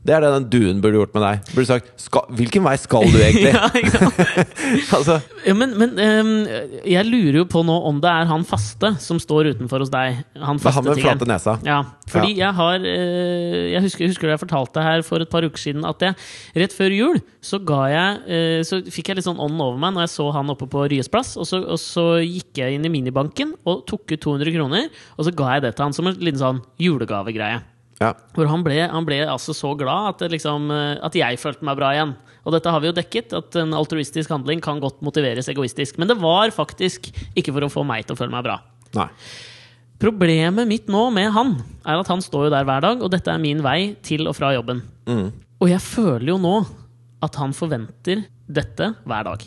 det 0.00 0.14
er 0.16 0.24
det 0.24 0.30
den 0.32 0.46
duen 0.48 0.78
burde 0.80 0.96
gjort 0.96 1.12
med 1.12 1.22
deg. 1.26 1.48
Burde 1.52 1.68
sagt 1.68 1.90
skal, 2.00 2.24
'Hvilken 2.32 2.64
vei 2.64 2.72
skal 2.80 3.04
du 3.12 3.18
egentlig?' 3.20 3.52
Ja, 3.56 3.68
ja. 3.76 4.08
altså, 4.96 5.18
Ja, 5.44 5.52
men 5.52 5.74
men 5.76 5.92
um, 5.92 6.30
jeg 6.88 7.04
lurer 7.04 7.40
jo 7.42 7.44
på 7.44 7.60
nå 7.64 7.76
om 7.88 7.98
det 8.00 8.08
er 8.08 8.28
han 8.30 8.44
faste 8.48 8.94
som 9.00 9.20
står 9.20 9.52
utenfor 9.52 9.84
hos 9.84 9.92
deg. 9.92 10.22
Han 10.40 10.56
det 10.56 10.70
er 10.70 10.76
han 10.76 10.88
med 10.88 11.02
flate 11.02 11.28
nesa. 11.28 11.58
Ja, 11.66 11.82
fordi 12.08 12.32
jeg 12.38 12.56
har 12.56 12.80
uh, 12.80 13.66
Jeg 13.70 13.82
husker, 13.84 14.08
husker 14.08 14.32
jeg 14.32 14.40
fortalte 14.40 14.84
her 14.84 15.04
for 15.04 15.20
et 15.20 15.28
par 15.28 15.44
uker 15.44 15.60
siden 15.60 15.84
at 15.84 16.00
jeg 16.00 16.16
rett 16.56 16.76
før 16.76 16.96
jul 16.96 17.20
så 17.44 17.60
ga 17.60 17.82
jeg 17.92 18.20
uh, 18.24 18.60
Så 18.64 18.80
fikk 18.88 19.12
jeg 19.12 19.20
litt 19.20 19.28
sånn 19.28 19.40
ånden 19.40 19.60
over 19.60 19.76
meg 19.80 19.96
når 19.96 20.08
jeg 20.08 20.14
så 20.16 20.30
han 20.32 20.52
oppe 20.52 20.68
på 20.70 20.86
Ryes 20.88 21.12
plass, 21.12 21.36
og 21.36 21.44
så, 21.48 21.60
og 21.60 21.80
så 21.80 22.06
gikk 22.24 22.62
jeg 22.62 22.78
inn 22.78 22.88
i 22.88 22.92
minibanken 22.92 23.52
og 23.68 23.84
tok 23.90 24.16
ut 24.16 24.20
200 24.20 24.56
kroner, 24.56 24.88
og 25.16 25.28
så 25.28 25.34
ga 25.36 25.58
jeg 25.58 25.66
det 25.66 25.74
til 25.76 25.88
han 25.88 25.96
som 25.96 26.08
en 26.08 26.16
liten 26.16 26.40
sånn 26.40 26.64
julegavegreie. 26.80 27.60
Ja. 28.00 28.14
Hvor 28.32 28.48
han 28.48 28.64
ble, 28.64 28.78
han 28.88 29.06
ble 29.06 29.20
altså 29.28 29.52
så 29.56 29.74
glad 29.78 30.14
at, 30.14 30.24
liksom, 30.32 30.70
eh, 30.72 30.96
at 31.04 31.16
jeg 31.18 31.40
følte 31.40 31.66
meg 31.68 31.76
bra 31.76 31.92
igjen. 31.92 32.14
Og 32.48 32.54
dette 32.54 32.72
har 32.72 32.80
vi 32.80 32.88
jo 32.88 32.96
dekket, 32.96 33.34
at 33.36 33.58
en 33.60 33.76
altruistisk 33.76 34.32
handling 34.32 34.62
kan 34.64 34.80
godt 34.80 35.02
motiveres 35.04 35.50
egoistisk. 35.52 36.00
Men 36.00 36.08
det 36.08 36.16
var 36.22 36.52
faktisk 36.56 37.10
ikke 37.36 37.52
for 37.52 37.66
å 37.66 37.72
få 37.72 37.84
meg 37.84 38.06
til 38.06 38.16
å 38.16 38.20
føle 38.20 38.32
meg 38.32 38.46
bra. 38.46 38.56
Nei. 38.96 39.10
Problemet 40.00 40.64
mitt 40.64 40.88
nå 40.88 41.02
med 41.12 41.28
han 41.34 41.58
er 41.84 42.00
at 42.00 42.08
han 42.08 42.24
står 42.24 42.48
jo 42.48 42.54
der 42.54 42.64
hver 42.64 42.80
dag, 42.86 43.02
og 43.04 43.12
dette 43.12 43.28
er 43.28 43.42
min 43.42 43.60
vei 43.64 43.92
til 44.06 44.30
og 44.30 44.38
fra 44.38 44.54
jobben. 44.56 44.80
Mm. 45.04 45.26
Og 45.60 45.68
jeg 45.68 45.84
føler 45.84 46.30
jo 46.32 46.38
nå 46.40 46.56
at 47.20 47.36
han 47.36 47.52
forventer 47.52 48.24
dette 48.48 48.94
hver 49.04 49.28
dag. 49.28 49.44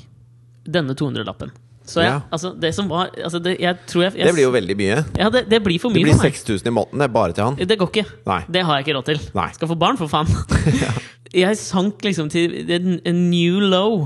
Denne 0.69 0.93
200-lappen. 0.93 1.49
Så 1.85 1.99
jeg, 1.99 2.11
Ja. 2.13 2.19
altså, 2.31 2.53
det 2.59 2.71
som 2.75 2.87
var 2.87 3.09
altså 3.11 3.39
det, 3.43 3.57
jeg 3.59 3.75
tror 3.87 4.03
jeg, 4.05 4.13
jeg, 4.15 4.25
Det 4.27 4.33
blir 4.37 4.45
jo 4.45 4.51
veldig 4.55 4.75
mye. 4.79 4.97
Ja, 5.19 5.29
det, 5.29 5.49
det 5.51 5.59
blir 5.63 5.79
for 5.83 5.91
Det 5.91 6.03
blir 6.05 6.15
6000 6.15 6.67
i 6.67 6.71
måneden, 6.71 6.99
det 6.99 7.09
er 7.09 7.13
bare 7.13 7.33
til 7.35 7.43
han. 7.43 7.55
Det 7.59 7.77
går 7.79 7.89
ikke. 7.91 8.05
Nei. 8.29 8.41
Det 8.47 8.63
har 8.63 8.77
jeg 8.79 8.85
ikke 8.87 8.95
råd 8.97 9.05
til. 9.11 9.19
Nei. 9.35 9.49
Skal 9.57 9.67
få 9.67 9.75
barn, 9.79 9.97
for 9.99 10.07
faen. 10.07 10.27
Jeg 11.33 11.57
sank 11.57 12.03
liksom 12.05 12.27
til 12.29 12.53
en, 12.71 12.99
new 13.31 13.57
low 13.59 14.03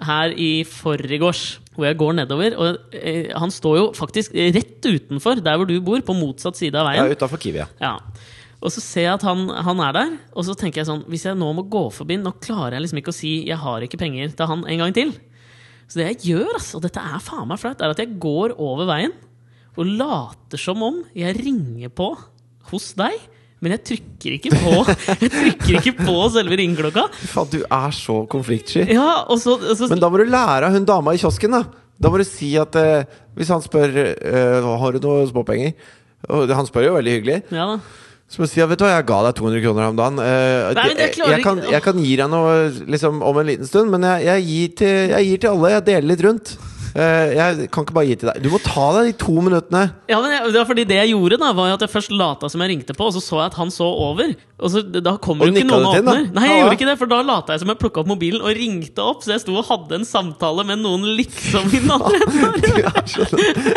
her 0.00 0.32
i 0.32 0.64
forgårs, 0.64 1.60
hvor 1.76 1.84
jeg 1.84 1.98
går 2.00 2.14
nedover. 2.16 2.54
Og 2.56 2.78
eh, 2.96 3.28
han 3.36 3.52
står 3.52 3.76
jo 3.76 3.82
faktisk 3.94 4.32
rett 4.32 4.80
utenfor 4.88 5.42
der 5.44 5.58
hvor 5.60 5.68
du 5.68 5.76
bor, 5.84 6.00
på 6.00 6.16
motsatt 6.16 6.56
side 6.56 6.74
av 6.80 6.88
Ja, 6.88 7.04
veien. 7.04 7.12
utafor 7.12 7.36
Kiwi. 7.42 7.60
Ja. 7.60 7.68
Ja. 7.80 7.98
Og 8.64 8.72
så 8.72 8.80
ser 8.80 9.04
jeg 9.10 9.12
at 9.18 9.22
han, 9.28 9.44
han 9.50 9.80
er 9.84 9.92
der, 9.92 10.12
og 10.32 10.46
så 10.48 10.54
tenker 10.56 10.80
jeg 10.80 10.88
sånn 10.88 11.02
Hvis 11.12 11.26
jeg 11.28 11.36
nå 11.36 11.50
må 11.52 11.66
gå 11.68 11.82
forbi 11.92 12.16
Nå 12.16 12.30
klarer 12.40 12.78
jeg 12.78 12.86
liksom 12.86 13.00
ikke 13.02 13.12
å 13.12 13.16
si 13.18 13.32
'jeg 13.44 13.58
har 13.60 13.84
ikke 13.84 13.98
penger' 14.00 14.32
til 14.34 14.46
han 14.48 14.64
en 14.64 14.78
gang 14.78 14.94
til. 14.96 15.12
Så 15.88 16.00
det 16.00 16.08
jeg 16.08 16.20
gjør, 16.32 16.50
altså, 16.56 16.78
og 16.78 16.84
dette 16.86 17.02
er 17.02 17.22
faen 17.22 17.48
meg 17.50 17.60
flaut, 17.60 17.82
er 17.84 17.94
at 17.94 18.02
jeg 18.02 18.16
går 18.22 18.56
over 18.56 18.88
veien 18.88 19.14
og 19.74 19.88
later 19.98 20.60
som 20.60 20.82
om 20.86 21.00
jeg 21.18 21.34
ringer 21.40 21.90
på 21.94 22.12
hos 22.70 22.92
deg. 22.98 23.16
Men 23.64 23.74
jeg 23.74 23.82
trykker 23.88 24.34
ikke 24.36 24.50
på 24.60 24.72
Jeg 25.24 25.30
trykker 25.32 25.78
ikke 25.78 25.94
på 26.02 26.16
selve 26.34 26.58
ringeklokka. 26.60 27.06
Faen, 27.32 27.48
du 27.52 27.62
er 27.64 27.96
så 27.96 28.20
konfliktsky. 28.30 28.84
Ja, 28.92 29.24
og 29.24 29.40
så, 29.40 29.56
og 29.56 29.78
så 29.78 29.88
Men 29.90 30.02
da 30.02 30.10
må 30.12 30.20
du 30.20 30.28
lære 30.28 30.68
av 30.68 30.76
hun 30.76 30.86
dama 30.88 31.14
i 31.16 31.20
kiosken, 31.22 31.56
da. 31.56 31.64
Da 31.96 32.10
må 32.10 32.18
du 32.20 32.26
si 32.28 32.50
at 32.58 32.74
eh, 32.76 33.06
Hvis 33.38 33.52
han 33.54 33.62
spør 33.62 33.92
eh, 34.02 34.66
Har 34.82 34.96
du 34.96 35.04
noe 35.04 35.28
småpenger, 35.30 35.76
og 36.26 36.50
han 36.58 36.66
spør 36.66 36.88
jo 36.88 36.96
veldig 36.96 37.12
hyggelig, 37.18 37.38
Ja 37.54 37.68
da. 37.74 37.78
Så 38.34 38.42
å 38.42 38.48
si 38.50 38.60
at 38.64 38.68
vet 38.68 38.80
du 38.80 38.84
hva, 38.84 38.92
jeg 38.96 39.06
ga 39.06 39.18
deg 39.28 39.36
200 39.38 39.62
kroner 39.62 39.88
om 39.92 39.96
dagen. 40.00 40.18
Eh, 40.18 40.74
Nei, 40.74 40.84
men 40.90 40.96
jeg 40.98 40.98
jeg, 41.06 41.14
klarer 41.16 41.34
jeg, 41.36 41.42
kan, 41.46 41.58
ikke- 41.62 41.72
jeg 41.76 41.82
kan 41.86 41.98
gi 42.04 42.16
deg 42.20 42.30
noe 42.32 42.54
liksom, 42.94 43.22
om 43.22 43.38
en 43.38 43.46
liten 43.46 43.66
stund, 43.70 43.90
men 43.94 44.02
jeg, 44.02 44.24
jeg, 44.26 44.46
gir 44.50 44.68
til, 44.82 45.10
jeg 45.14 45.28
gir 45.30 45.38
til 45.44 45.50
alle. 45.54 45.70
Jeg 45.78 45.84
deler 45.90 46.08
litt 46.10 46.24
rundt. 46.26 46.56
Eh, 46.94 47.32
jeg 47.34 47.68
kan 47.74 47.82
ikke 47.82 47.94
bare 47.96 48.06
gi 48.06 48.14
til 48.20 48.28
deg. 48.30 48.36
Du 48.44 48.52
må 48.52 48.58
ta 48.62 48.84
deg 48.94 49.08
de 49.08 49.14
to 49.18 49.32
minuttene. 49.42 49.80
Ja, 50.06 50.20
men 50.22 50.30
jeg, 50.30 50.52
det 50.54 50.60
var 50.60 50.68
fordi 50.68 50.84
det 50.86 50.98
jeg 51.00 51.10
gjorde, 51.10 51.38
da 51.42 51.48
var 51.58 51.72
at 51.74 51.82
jeg 51.82 51.90
først 51.90 52.12
lata 52.14 52.46
som 52.52 52.62
jeg 52.62 52.70
ringte 52.70 52.94
på, 52.94 53.08
og 53.08 53.16
så 53.16 53.22
så 53.24 53.40
jeg 53.40 53.50
at 53.50 53.56
han 53.58 53.72
så 53.74 53.88
over. 53.88 54.30
Og 54.62 54.70
så 54.70 54.82
Da 55.02 55.16
kommer 55.18 55.48
Og 55.48 55.50
jo 55.50 55.58
ikke 55.58 55.66
noen 55.72 55.88
og 55.88 55.96
åpner. 55.98 56.28
Nei, 56.36 56.44
jeg 56.46 56.54
Ja. 56.54 56.60
gjorde 56.62 56.76
ikke 56.78 56.86
det, 56.92 56.94
for 57.00 57.10
da 57.10 57.18
lata 57.26 57.52
jeg 57.56 57.64
som 57.64 57.72
jeg 57.74 57.80
plukka 57.82 58.04
opp 58.04 58.12
mobilen 58.12 58.40
og 58.46 58.54
ringte 58.54 59.02
opp. 59.02 59.24
Så 59.26 59.34
jeg 59.34 59.42
sto 59.42 59.56
og 59.58 59.66
hadde 59.66 59.98
en 59.98 60.06
samtale 60.06 60.64
med 60.70 60.78
noen 60.84 61.02
liksom 61.18 61.66
i 61.74 61.82
den 61.82 61.90
andre 61.90 62.22
enden. 62.22 63.74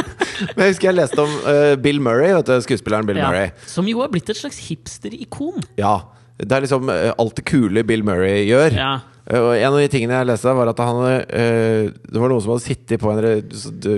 Men 0.54 0.68
jeg 0.68 0.76
husker 0.76 0.90
jeg 0.92 0.98
leste 1.00 1.24
om 1.26 1.34
uh, 1.48 1.74
Bill 1.82 2.00
Murray, 2.04 2.36
vet 2.38 2.46
du, 2.54 2.56
skuespilleren 2.68 3.08
Bill 3.10 3.18
Ja. 3.18 3.32
Murray. 3.32 3.50
Som 3.66 3.90
jo 3.90 4.04
er 4.06 4.14
blitt 4.14 4.30
et 4.30 4.38
slags 4.38 4.60
hipster-ikon. 4.70 5.66
Ja. 5.82 5.98
Det 6.38 6.52
er 6.54 6.62
liksom 6.68 6.86
uh, 6.94 7.12
alt 7.18 7.34
det 7.40 7.48
kule 7.50 7.82
Bill 7.88 8.04
Murray 8.06 8.46
gjør. 8.46 8.78
Ja. 8.78 8.92
Eh, 9.30 9.40
Og 9.40 9.54
En 9.58 9.74
av 9.74 9.80
de 9.82 9.88
tingene 9.92 10.16
jeg 10.22 10.30
leste, 10.30 10.54
var 10.56 10.72
at 10.72 10.80
han 10.80 11.02
eh, 11.28 11.90
Det 11.92 12.20
var 12.22 12.32
noen 12.32 12.42
som 12.44 12.54
hadde 12.56 12.66
sittet 12.68 13.02
på 13.02 13.12
en 13.12 13.22
re 13.24 13.34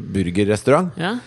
burgerrestaurant. 0.01 0.91
ja. 0.97 1.17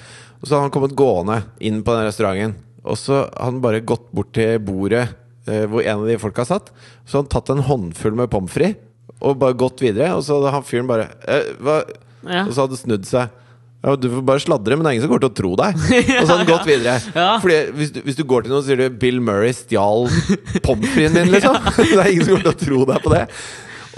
Og 0.42 0.48
så 0.48 0.56
hadde 0.56 0.64
han 0.66 0.72
kommet 0.74 0.96
gående 0.98 1.36
inn 1.62 1.84
på 1.86 1.94
den 1.94 2.08
restauranten. 2.08 2.54
Og 2.82 2.96
så 2.98 3.20
hadde 3.30 3.44
han 3.46 3.60
bare 3.62 3.78
gått 3.86 4.08
bort 4.10 4.32
til 4.34 4.56
bordet 4.58 5.04
eh, 5.46 5.68
hvor 5.70 5.84
en 5.86 6.00
av 6.02 6.08
de 6.10 6.16
folka 6.18 6.42
satt. 6.48 6.72
Så 7.06 7.20
hadde 7.20 7.28
han 7.28 7.30
tatt 7.36 7.52
en 7.54 7.62
håndfull 7.68 8.16
med 8.18 8.30
pommes 8.32 8.50
frites 8.50 8.80
og 9.22 9.36
bare 9.38 9.54
gått 9.54 9.78
videre. 9.84 10.08
Og 10.16 10.24
så 10.26 10.40
hadde 10.40 10.50
han 10.56 10.66
fyren 10.66 10.90
bare? 10.90 11.06
Ja. 11.22 12.42
Og 12.42 12.50
så 12.56 12.64
hadde 12.64 12.80
snudd 12.80 13.06
seg. 13.06 13.30
Ja, 13.86 13.94
du 13.98 14.08
får 14.16 14.22
bare 14.26 14.42
sladre, 14.42 14.74
men 14.74 14.82
det 14.82 14.90
er 14.90 14.96
ingen 14.96 15.06
som 15.06 15.10
kommer 15.14 15.22
til 15.28 15.30
å 15.30 15.38
tro 15.38 15.54
deg. 15.58 15.78
Og 16.18 16.26
så 16.26 16.26
hadde 16.26 16.42
han 16.42 16.50
gått 16.50 16.66
videre. 16.68 16.92
Ja. 17.18 17.30
Fordi 17.42 17.56
hvis 17.78 17.90
du, 17.94 18.00
hvis 18.06 18.18
du 18.18 18.22
går 18.30 18.44
til 18.44 18.52
noen 18.52 18.60
og 18.60 18.66
sier 18.66 18.78
du 18.82 18.84
'Bill 18.98 19.18
Murray 19.22 19.54
stjal 19.58 20.06
pommes 20.62 20.90
fritesen 20.94 21.18
min', 21.22 21.32
liksom. 21.34 21.54
Det 21.78 21.98
er 21.98 22.10
ingen 22.12 22.26
som 22.26 22.34
kommer 22.36 22.46
til 22.46 22.54
å 22.54 22.60
tro 22.66 22.84
deg 22.92 23.02
på 23.06 23.14
det. 23.14 23.24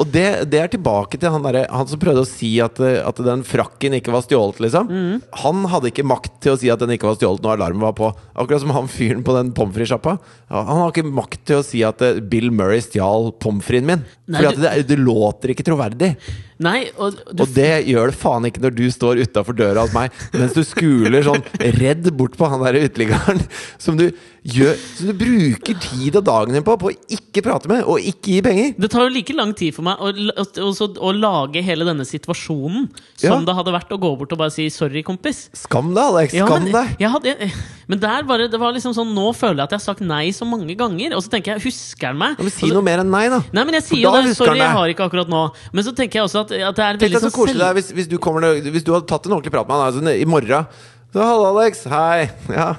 Og 0.01 0.09
det, 0.11 0.27
det 0.51 0.59
er 0.59 0.71
tilbake 0.73 1.19
til 1.21 1.31
han, 1.31 1.45
der, 1.47 1.65
han 1.71 1.89
som 1.91 2.01
prøvde 2.03 2.25
å 2.25 2.29
si 2.29 2.51
at, 2.63 2.81
at 2.81 3.21
den 3.23 3.45
frakken 3.47 3.95
ikke 3.99 4.14
var 4.14 4.25
stjålet, 4.27 4.61
liksom. 4.64 4.90
Mm. 4.90 5.21
Han 5.45 5.66
hadde 5.71 5.92
ikke 5.92 6.07
makt 6.07 6.40
til 6.45 6.55
å 6.55 6.59
si 6.61 6.71
at 6.73 6.83
den 6.83 6.95
ikke 6.97 7.11
var 7.11 7.18
stjålet 7.18 7.45
når 7.45 7.59
alarmen 7.59 7.85
var 7.85 7.95
på. 7.99 8.11
Akkurat 8.35 8.64
som 8.64 8.75
han 8.75 8.90
fyren 8.90 9.23
på 9.27 9.37
den 9.37 9.53
pommes 9.57 9.77
frites-sjappa. 9.77 10.16
Han 10.51 10.83
har 10.83 10.90
ikke 10.90 11.07
makt 11.07 11.45
til 11.47 11.61
å 11.61 11.66
si 11.66 11.85
at 11.87 12.03
eh, 12.05 12.18
Bill 12.18 12.51
Murray 12.55 12.83
stjal 12.85 13.31
pommes 13.42 13.62
fritesen 13.64 13.92
min. 13.92 14.05
Nei, 14.31 14.40
Fordi 14.40 14.51
at 14.51 14.61
det, 14.62 14.88
det 14.90 15.01
låter 15.01 15.55
ikke 15.55 15.66
troverdig. 15.66 16.14
Nei, 16.62 16.90
og 16.95 17.19
Og 17.35 17.49
det 17.55 17.87
gjør 17.88 18.12
det 18.12 18.19
faen 18.19 18.47
ikke 18.47 18.62
når 18.62 18.77
du 18.77 18.85
står 18.95 19.23
utafor 19.25 19.57
døra 19.59 19.87
hos 19.87 19.95
meg 19.97 20.14
mens 20.35 20.55
du 20.55 20.62
skuler 20.67 21.25
sånn 21.27 21.43
redd 21.81 22.11
bort 22.14 22.37
på 22.38 22.49
han 22.51 22.62
der 22.62 22.79
uteliggeren 22.85 23.43
som 23.79 23.95
Som 24.45 25.09
du 25.09 25.14
bruker 25.17 25.79
tid 25.81 26.17
av 26.21 26.25
dagen 26.27 26.53
din 26.53 26.64
på 26.67 26.75
på 26.77 26.90
å 26.90 26.97
ikke 27.17 27.40
prate 27.47 27.71
med 27.71 27.87
og 27.88 28.03
ikke 28.03 28.35
gi 28.35 28.40
penger. 28.45 28.75
Det 28.77 28.90
tar 28.93 29.07
jo 29.07 29.12
like 29.14 29.33
lang 29.37 29.55
tid 29.57 29.73
for 29.73 29.87
meg 29.87 29.97
å, 29.97 30.11
å, 30.12 30.88
å, 31.09 31.12
lage 31.17 31.62
hele 31.64 31.87
denne 31.88 32.05
situasjonen 32.05 32.90
som 33.17 33.40
Ja. 33.40 33.40
det 33.47 33.55
hadde 33.57 33.73
vært 33.73 33.95
å 33.95 34.01
gå 34.01 34.11
bort 34.21 34.35
og 34.37 34.43
bare 34.43 34.53
si 34.53 34.69
'sorry, 34.69 35.03
kompis'. 35.03 35.49
Skam 35.57 35.95
deg, 35.95 36.05
Alex. 36.05 36.35
Ja, 36.37 36.45
Skam 36.47 36.64
men, 36.64 36.73
deg. 36.77 36.97
jeg 37.01 37.11
hadde, 37.11 37.33
jeg, 37.40 37.53
men 37.88 38.01
der 38.01 38.23
bare, 38.29 38.49
det 38.49 38.61
var 38.61 38.75
liksom 38.77 38.93
sånn 38.93 39.14
Nå 39.14 39.33
føler 39.33 39.62
jeg 39.62 39.64
at 39.64 39.73
jeg 39.75 39.81
har 39.81 39.87
sagt 39.95 40.05
nei 40.05 40.29
så 40.35 40.45
mange 40.45 40.77
ganger. 40.77 41.14
Og 41.17 41.23
så 41.25 41.31
tenker 41.33 41.55
jeg, 41.55 41.64
husker 41.64 42.12
han 42.12 42.19
meg? 42.19 42.37
Ja, 42.37 42.45
men 42.45 42.53
si 42.53 42.69
noe 42.69 42.85
mer 42.85 43.01
enn 43.01 43.11
nei, 43.11 43.29
da. 43.33 43.40
Nei, 43.55 43.64
men 43.64 43.79
jeg 43.79 43.85
sier 43.88 44.03
jo 44.05 44.12
det. 44.12 44.37
Sorry, 44.37 44.59
jeg 44.59 44.77
har 44.77 44.93
ikke 44.93 45.07
akkurat 45.09 45.31
nå. 45.31 45.43
Men 45.73 45.85
så 45.87 45.95
tenker 45.97 46.21
jeg 46.21 46.29
også 46.29 46.43
at, 46.43 46.43
at 46.52 46.78
det 46.78 46.85
er 46.85 46.98
veldig 47.00 47.22
sånn 47.26 47.35
koselig 47.35 47.61
det 47.61 47.68
er 47.68 47.78
hvis, 47.78 47.92
hvis, 47.96 48.11
du 48.11 48.18
kommer, 48.22 48.46
hvis 48.61 48.85
du 48.87 48.92
hadde 48.94 49.09
tatt 49.11 49.28
en 49.28 49.37
ordentlig 49.37 49.54
prat 49.54 49.68
med 49.68 49.80
han 49.80 49.87
altså, 49.88 50.16
i 50.16 50.26
morgen. 50.28 50.66
Så, 51.14 51.22
'Hallo, 51.22 51.46
Alex. 51.52 51.85
Hei.' 51.90 52.28
Ja. 52.61 52.74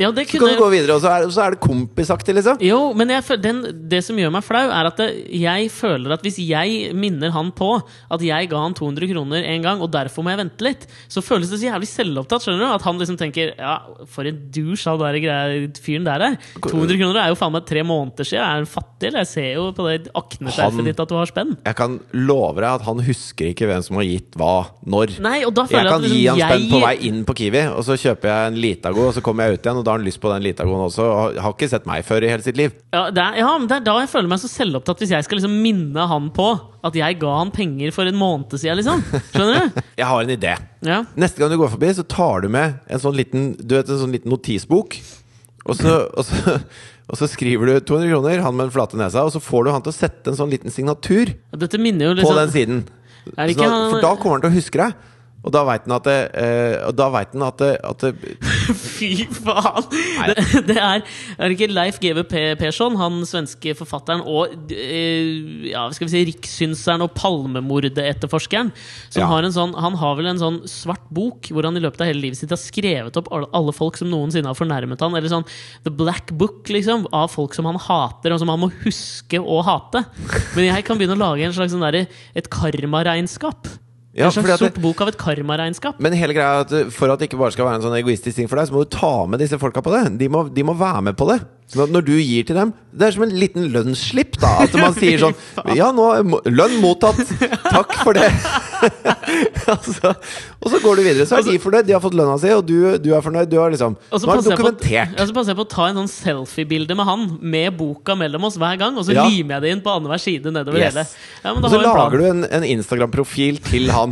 Ja, 0.00 0.10
det 0.14 0.26
Så 0.30 0.40
kan 0.40 0.54
du 0.54 0.60
gå 0.60 0.68
videre, 0.72 0.96
og 0.96 1.02
så 1.04 1.10
er, 1.12 1.26
så 1.32 1.42
er 1.44 1.54
det 1.54 1.60
kompisaktig, 1.64 2.34
liksom. 2.38 2.60
Jo, 2.64 2.78
men 2.96 3.12
jeg, 3.12 3.38
den, 3.42 3.60
det 3.90 4.00
som 4.06 4.18
gjør 4.18 4.32
meg 4.32 4.44
flau, 4.46 4.62
er 4.72 4.88
at 4.88 5.00
jeg 5.00 5.70
føler 5.74 6.14
at 6.16 6.24
hvis 6.24 6.38
jeg 6.40 6.94
minner 6.96 7.32
han 7.34 7.50
på 7.56 7.72
at 7.80 8.24
jeg 8.24 8.48
ga 8.50 8.62
han 8.64 8.76
200 8.76 9.10
kroner 9.12 9.44
en 9.52 9.66
gang, 9.66 9.82
og 9.84 9.92
derfor 9.92 10.24
må 10.24 10.32
jeg 10.32 10.40
vente 10.40 10.66
litt, 10.66 10.86
så 11.10 11.22
føles 11.24 11.52
det 11.52 11.60
så 11.60 11.68
jævlig 11.68 11.90
selvopptatt. 11.90 12.46
skjønner 12.46 12.64
du? 12.64 12.68
At 12.78 12.86
han 12.86 13.00
liksom 13.00 13.18
tenker 13.20 13.52
Ja, 13.58 13.76
for 14.08 14.28
en 14.28 14.40
douche 14.54 14.88
han 14.88 15.00
der 15.02 15.20
greia, 15.20 15.68
fyren 15.82 16.08
der 16.08 16.26
er. 16.30 16.38
200 16.64 16.96
kroner 17.00 17.20
er 17.24 17.34
jo 17.34 17.38
faen 17.40 17.54
meg 17.56 17.66
tre 17.68 17.84
måneder 17.86 18.28
siden. 18.28 18.44
Er 18.44 18.62
han 18.62 18.70
fattig, 18.70 19.10
eller? 19.10 19.26
Jeg 19.26 19.32
ser 19.34 19.50
jo 19.58 19.66
på 19.76 19.88
det 19.88 19.98
akneskjerfet 20.16 20.90
ditt 20.90 21.04
at 21.04 21.12
du 21.12 21.16
har 21.18 21.28
spenn. 21.28 21.56
Jeg 21.66 21.78
kan 21.78 21.98
love 22.16 22.56
deg 22.60 22.70
at 22.70 22.86
han 22.88 23.04
husker 23.04 23.52
ikke 23.52 23.68
hvem 23.68 23.84
som 23.84 24.00
har 24.00 24.08
gitt 24.08 24.38
hva 24.40 24.54
når. 24.86 25.16
Nei, 25.20 25.40
og 25.44 25.54
da 25.56 25.66
Jeg 25.68 25.74
føler 25.76 25.90
jeg, 25.90 25.92
kan 25.92 26.08
at 26.08 26.16
gi 26.16 26.24
han 26.24 26.40
spenn 26.40 26.60
spenn 26.60 26.72
på 26.72 26.80
vei 26.84 26.94
inn 27.08 27.22
på 27.26 27.36
Kiwi, 27.40 27.62
og 27.74 27.84
så 27.86 27.96
kjøper 28.00 28.30
jeg 28.30 28.50
en 28.50 28.58
Litago, 28.60 29.06
og 29.08 29.16
så 29.16 29.22
kommer 29.24 29.48
jeg 29.48 29.58
ut 29.58 29.66
igjen, 29.68 29.80
og 29.80 29.86
da 29.86 29.89
har 29.90 29.98
han 29.98 30.06
lyst 30.06 30.20
på 30.22 30.30
den 30.32 30.44
Litagoen 30.44 30.84
også. 30.86 31.04
Og 31.04 31.38
har 31.42 31.54
ikke 31.54 31.68
sett 31.70 31.86
meg 31.90 32.04
før 32.06 32.24
i 32.24 32.30
hele 32.32 32.44
sitt 32.46 32.58
liv. 32.58 32.72
ja, 32.94 33.06
er, 33.10 33.38
ja, 33.42 33.50
men 33.58 33.68
det 33.70 33.80
er 33.80 33.86
da 33.86 33.96
jeg 34.00 34.10
føler 34.12 34.30
meg 34.32 34.40
så 34.42 34.50
selvopptatt, 34.50 35.02
hvis 35.02 35.12
jeg 35.16 35.26
skal 35.26 35.40
liksom 35.40 35.56
minne 35.64 36.06
han 36.10 36.30
på 36.36 36.48
at 36.86 36.96
jeg 36.96 37.18
ga 37.20 37.32
han 37.42 37.50
penger 37.52 37.92
for 37.92 38.08
en 38.08 38.16
måned 38.16 38.54
siden, 38.56 38.78
liksom. 38.80 39.02
Skjønner 39.34 39.66
du? 39.68 39.80
Jeg 40.00 40.06
har 40.08 40.22
en 40.24 40.32
idé. 40.32 40.54
Ja. 40.86 41.02
Neste 41.20 41.42
gang 41.42 41.50
du 41.52 41.58
går 41.60 41.74
forbi, 41.74 41.90
så 41.98 42.06
tar 42.08 42.46
du 42.46 42.48
med 42.54 42.78
en 42.88 43.02
sånn 43.02 43.18
liten, 43.18 43.50
du 43.60 43.74
vet, 43.76 43.90
en 43.92 44.00
sånn 44.00 44.14
liten 44.16 44.32
notisbok. 44.32 44.96
Og 45.68 45.76
så, 45.76 45.98
og, 46.16 46.24
så, 46.24 46.54
og 47.10 47.20
så 47.20 47.28
skriver 47.28 47.68
du 47.68 47.74
200 47.90 48.08
kroner, 48.14 48.40
han 48.46 48.56
med 48.56 48.70
den 48.70 48.74
flate 48.78 48.96
nesa, 48.96 49.26
og 49.28 49.34
så 49.34 49.42
får 49.44 49.66
du 49.66 49.72
han 49.74 49.84
til 49.84 49.92
å 49.92 49.98
sette 49.98 50.32
en 50.32 50.38
sånn 50.40 50.52
liten 50.52 50.72
signatur 50.72 51.34
jo 52.08 52.14
på 52.24 52.32
liksom 52.32 52.40
den 52.40 52.54
siden. 52.56 52.80
Er 53.36 53.52
han- 53.60 53.90
for 53.92 54.00
da 54.00 54.14
kommer 54.16 54.38
han 54.38 54.46
til 54.46 54.50
å 54.54 54.56
huske 54.56 54.80
deg. 54.80 54.94
Og 55.40 55.52
da 55.54 55.62
veit 55.64 55.86
han 55.86 55.94
at 55.96 56.04
det, 56.04 56.16
eh, 56.36 56.74
og 56.84 56.92
da 56.98 57.06
vet 57.14 57.30
han 57.32 57.44
at, 57.46 57.62
det, 57.62 57.70
at 57.88 58.02
det, 58.04 58.34
Fy 58.98 59.24
faen! 59.32 59.86
Det, 60.28 60.60
det 60.68 60.76
er, 60.76 61.00
er 61.38 61.48
det 61.48 61.54
ikke 61.56 61.68
Leif 61.72 61.96
G.V. 62.02 62.24
Pe- 62.28 62.58
Persson, 62.60 62.98
han 63.00 63.16
svenske 63.24 63.72
forfatteren 63.78 64.20
og 64.28 64.52
eh, 64.74 65.70
ja, 65.70 65.86
skal 65.96 66.06
vi 66.06 66.12
si 66.12 66.22
rikssynseren 66.28 67.06
og 67.06 67.14
palmemordetterforskeren, 67.16 68.72
som 69.08 69.22
Ja. 69.24 69.30
har 69.32 69.48
en 69.48 69.54
sånn 69.56 69.72
Han 69.80 69.96
har 69.96 70.16
vel 70.18 70.28
en 70.34 70.38
sånn 70.42 70.60
svart 70.68 71.08
bok 71.10 71.48
hvor 71.54 71.64
han 71.64 71.76
i 71.80 71.80
løpet 71.86 72.04
av 72.04 72.10
hele 72.12 72.20
livet 72.26 72.38
sitt 72.42 72.52
har 72.52 72.60
skrevet 72.60 73.16
opp 73.16 73.32
alle 73.32 73.72
folk 73.76 73.96
som 73.96 74.10
noensinne 74.12 74.50
har 74.50 74.58
fornærmet 74.58 75.00
han 75.00 75.16
Eller 75.16 75.32
sånn 75.32 75.46
The 75.84 75.90
Black 75.94 76.32
Book, 76.36 76.68
liksom, 76.68 77.06
av 77.16 77.30
folk 77.32 77.56
som 77.56 77.64
han 77.70 77.80
hater, 77.80 78.32
og 78.36 78.40
som 78.42 78.52
han 78.52 78.60
må 78.60 78.68
huske 78.84 79.40
å 79.40 79.62
hate. 79.64 80.04
Men 80.54 80.68
jeg 80.68 80.84
kan 80.86 80.98
begynne 81.00 81.16
å 81.16 81.24
lage 81.24 81.46
en 81.48 81.54
slags 81.56 81.72
sånn 81.72 81.84
der, 81.88 82.04
et 82.36 82.48
karmaregnskap. 82.52 83.68
Ja, 84.16 84.26
en 84.26 84.50
at 84.50 84.58
sort 84.58 84.78
bok 84.82 85.00
av 85.04 85.12
et 85.12 85.18
karmaregnskap. 85.20 86.00
Men 86.02 86.16
hele 86.18 86.34
greia 86.34 86.60
er 86.60 86.64
at 86.64 86.94
for 86.94 87.12
at 87.12 87.20
det 87.20 87.28
ikke 87.28 87.38
bare 87.38 87.54
skal 87.54 87.68
være 87.68 87.78
en 87.78 87.84
sånn 87.84 87.98
egoistisk 88.00 88.40
ting 88.40 88.48
for 88.50 88.58
deg, 88.58 88.66
så 88.66 88.74
må 88.74 88.82
du 88.82 88.90
ta 88.96 89.12
med 89.30 89.38
disse 89.42 89.58
folka 89.60 89.84
på 89.86 89.92
det. 89.94 90.02
De 90.18 90.26
må, 90.32 90.48
de 90.50 90.64
må 90.66 90.74
være 90.78 91.04
med 91.10 91.18
på 91.18 91.28
det. 91.30 91.38
Sånn 91.70 91.84
at 91.86 91.92
når 91.94 92.02
du 92.08 92.16
gir 92.18 92.42
til 92.48 92.56
dem 92.58 92.72
Det 92.90 93.06
er 93.06 93.12
som 93.14 93.22
en 93.22 93.34
liten 93.38 93.68
lønnsslipp, 93.70 94.34
da. 94.42 94.48
At 94.64 94.72
man 94.74 94.94
sier 94.96 95.20
sånn 95.22 95.36
Ja, 95.78 95.92
nå 95.94 96.08
lønn 96.50 96.80
mottatt. 96.82 97.20
Takk 97.70 97.92
for 98.02 98.16
det. 98.18 98.26
altså, 99.70 100.10
og 100.60 100.72
så 100.72 100.80
går 100.82 100.98
du 100.98 101.02
videre. 101.04 101.26
Så 101.28 101.36
er 101.38 101.44
de 101.46 101.54
fornøyd, 101.62 101.86
de 101.86 101.94
har 101.94 102.02
fått 102.02 102.16
lønna 102.18 102.34
si, 102.42 102.50
og 102.56 102.64
du, 102.66 102.74
du 102.98 103.10
er 103.14 103.22
fornøyd. 103.22 103.50
Du 103.52 103.58
har 103.60 103.70
liksom 103.70 103.94
Nå 103.94 104.18
er 104.18 104.40
det 104.40 104.48
dokumentert. 104.50 105.14
Og 105.20 105.28
så 105.30 105.36
passer 105.36 105.52
jeg 105.52 105.58
på 105.60 105.66
å 105.66 105.70
ta 105.76 105.86
en 105.90 106.00
sånn 106.00 106.10
selfie-bilde 106.10 106.96
med 106.98 107.06
han 107.08 107.26
med 107.40 107.76
boka 107.78 108.16
mellom 108.18 108.48
oss 108.48 108.58
hver 108.60 108.80
gang, 108.80 108.98
og 108.98 109.06
så 109.06 109.14
Ja. 109.14 109.28
limer 109.30 109.58
jeg 109.58 109.62
det 109.66 109.72
inn 109.76 109.84
på 109.84 109.92
annenhver 109.94 110.20
side 110.22 110.50
nedover 110.54 110.80
Yes. 110.80 110.94
hele. 110.96 111.06
Ja, 111.44 111.52
men 111.54 111.62
da 111.62 111.68
Og 111.68 111.74
så 111.76 111.82
lager 111.84 112.18
du 112.18 112.26
en, 112.30 112.42
en 112.58 112.66
Instagram-profil 112.72 113.60
til 113.68 113.90
han. 113.94 114.10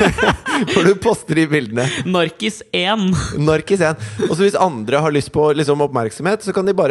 Hvor 0.72 0.86
du 0.86 0.94
poster 1.02 1.36
de 1.42 1.46
bildene. 1.50 1.84
Narkis1. 2.08 3.06
Narkis 3.44 3.82
1. 3.84 4.06
Og 4.30 4.32
så 4.38 4.40
hvis 4.46 4.56
andre 4.58 5.02
har 5.04 5.12
lyst 5.14 5.32
på 5.34 5.50
liksom, 5.58 5.82
oppmerksomhet, 5.84 6.46
så 6.46 6.54
kan 6.56 6.64
de 6.64 6.72
bare 6.76 6.85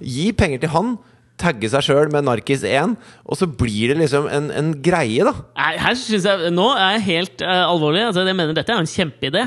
gi 0.00 0.30
penger 0.36 0.64
til 0.64 0.74
han. 0.74 0.96
Tagge 1.36 1.68
seg 1.68 1.84
sjøl 1.84 2.08
med 2.08 2.24
Narkis1, 2.24 2.94
og 3.28 3.36
så 3.36 3.44
blir 3.44 3.92
det 3.92 3.98
liksom 4.00 4.24
en, 4.32 4.46
en 4.56 4.70
greie, 4.80 5.20
da. 5.20 5.34
Her 5.76 5.98
synes 6.00 6.24
jeg 6.24 6.52
Nå 6.56 6.70
er 6.72 6.94
jeg 6.96 7.02
helt 7.10 7.44
uh, 7.44 7.66
alvorlig. 7.66 8.06
Altså, 8.08 8.24
jeg 8.24 8.38
mener 8.38 8.56
Dette 8.56 8.72
er 8.72 8.80
en 8.80 8.88
kjempeidé. 8.88 9.44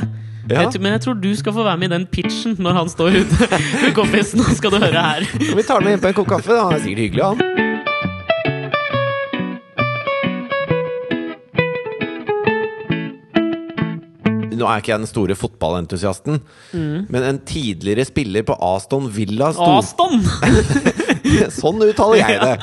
Ja. 0.50 0.68
Jeg 0.68 0.82
Men 0.82 0.94
jeg 0.96 1.02
tror 1.06 1.18
du 1.22 1.32
skal 1.38 1.54
få 1.54 1.66
være 1.66 1.82
med 1.82 1.92
i 1.92 1.96
den 1.96 2.06
pitchen 2.10 2.56
når 2.62 2.78
han 2.78 2.94
står 2.94 3.22
ute. 3.24 3.50
med 3.84 3.98
kompisen. 3.98 4.42
nå 4.42 4.54
skal 4.58 4.74
du 4.74 4.78
høre 4.82 5.08
her. 5.08 5.26
Vi 5.40 5.66
tar 5.66 5.82
med 5.82 5.98
inn 5.98 6.06
på 6.06 6.14
en 6.14 6.22
kopp 6.22 6.30
kaffe. 6.36 6.54
Da. 6.54 6.70
Han 6.70 6.78
er 6.78 6.86
sikkert 6.86 7.06
hyggelig, 7.08 7.26
han. 7.26 7.69
Nå 14.60 14.68
er 14.68 14.84
ikke 14.84 14.94
jeg 14.94 15.04
den 15.06 15.10
store 15.10 15.36
fotballentusiasten, 15.40 16.40
men 16.76 17.26
en 17.26 17.42
tidligere 17.48 18.06
spiller 18.08 18.46
på 18.48 18.58
Aston 18.70 19.10
Villa 19.16 19.52
sto, 19.56 19.68
Aston! 19.80 20.20
Sånn 21.62 21.84
uttaler 21.86 22.22
jeg 22.22 22.40
det! 22.44 22.56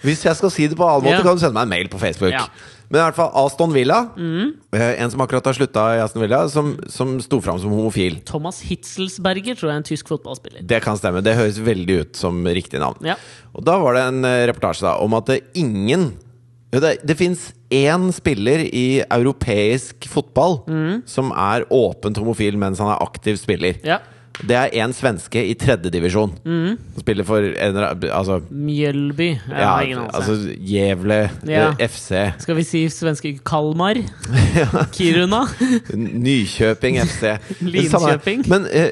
Hvis 0.00 0.22
jeg 0.24 0.36
skal 0.38 0.52
si 0.54 0.68
det 0.70 0.78
på 0.78 0.86
en 0.86 0.94
annen 0.94 1.10
måte, 1.10 1.18
Ja. 1.18 1.24
kan 1.26 1.36
du 1.36 1.42
sende 1.42 1.58
meg 1.58 1.66
en 1.66 1.74
mail 1.74 1.90
på 1.92 1.98
Facebook. 2.00 2.32
Ja. 2.32 2.46
Men 2.90 2.98
i 2.98 3.02
hvert 3.04 3.18
fall 3.20 3.28
Aston 3.38 3.70
Villa, 3.74 3.98
mm. 4.18 4.46
en 4.74 5.12
som 5.12 5.20
akkurat 5.22 5.46
har 5.46 5.54
slutta 5.54 5.84
i 5.94 6.00
Aston 6.02 6.24
Villa, 6.24 6.40
som, 6.50 6.72
som 6.90 7.12
sto 7.22 7.38
fram 7.44 7.60
som 7.62 7.70
homofil. 7.70 8.16
Thomas 8.26 8.62
Hitzelsberger 8.66 9.54
tror 9.54 9.70
jeg 9.70 9.76
er 9.76 9.82
en 9.82 9.86
tysk 9.86 10.10
fotballspiller. 10.10 10.64
Det 10.66 10.80
kan 10.82 10.98
stemme. 10.98 11.22
Det 11.22 11.36
høres 11.38 11.60
veldig 11.62 12.00
ut 12.00 12.18
som 12.18 12.40
riktig 12.48 12.80
navn. 12.82 12.98
Ja. 13.06 13.14
Og 13.54 13.62
da 13.68 13.76
var 13.78 13.94
det 13.94 14.02
en 14.08 14.26
eh, 14.26 14.42
reportasje 14.50 14.88
da, 14.88 14.96
om 15.04 15.14
at 15.20 15.30
ingen 15.54 16.12
Det, 16.70 17.00
det 17.02 17.16
fins 17.18 17.48
én 17.70 18.08
spiller 18.12 18.64
i 18.66 19.02
europeisk 19.10 20.08
fotball 20.10 20.60
som 21.06 21.30
er 21.36 21.66
åpent 21.70 22.18
homofil 22.18 22.56
mens 22.58 22.78
han 22.82 22.90
er 22.94 23.02
aktiv 23.04 23.36
spiller. 23.40 23.78
Ja. 23.86 23.98
Det 24.40 24.56
er 24.56 24.70
én 24.80 24.92
svenske 24.96 25.36
i 25.44 25.52
tredjedivisjon. 25.58 26.30
Mm. 26.48 26.78
Som 26.94 27.02
spiller 27.02 27.26
for 27.28 27.44
en, 27.44 27.76
altså, 28.08 28.38
Mjølby. 28.48 29.26
Jeg 29.34 29.40
ja, 29.52 29.66
har 29.68 29.82
ingen 29.84 29.98
anelse. 29.98 30.16
altså 30.16 30.54
Gävle 30.64 31.18
Ja. 31.46 31.66
eh, 31.78 31.86
FC, 31.90 32.22
Skal 32.40 32.56
vi 32.56 32.62
si 32.64 32.84
svenske 32.88 33.34
Kalmar? 33.44 34.00
Kiruna? 34.96 35.42
Nykjøping 35.94 36.98
FC. 37.04 37.36
Linköping. 37.60 38.46
Men 38.48 38.66
eh, 38.72 38.90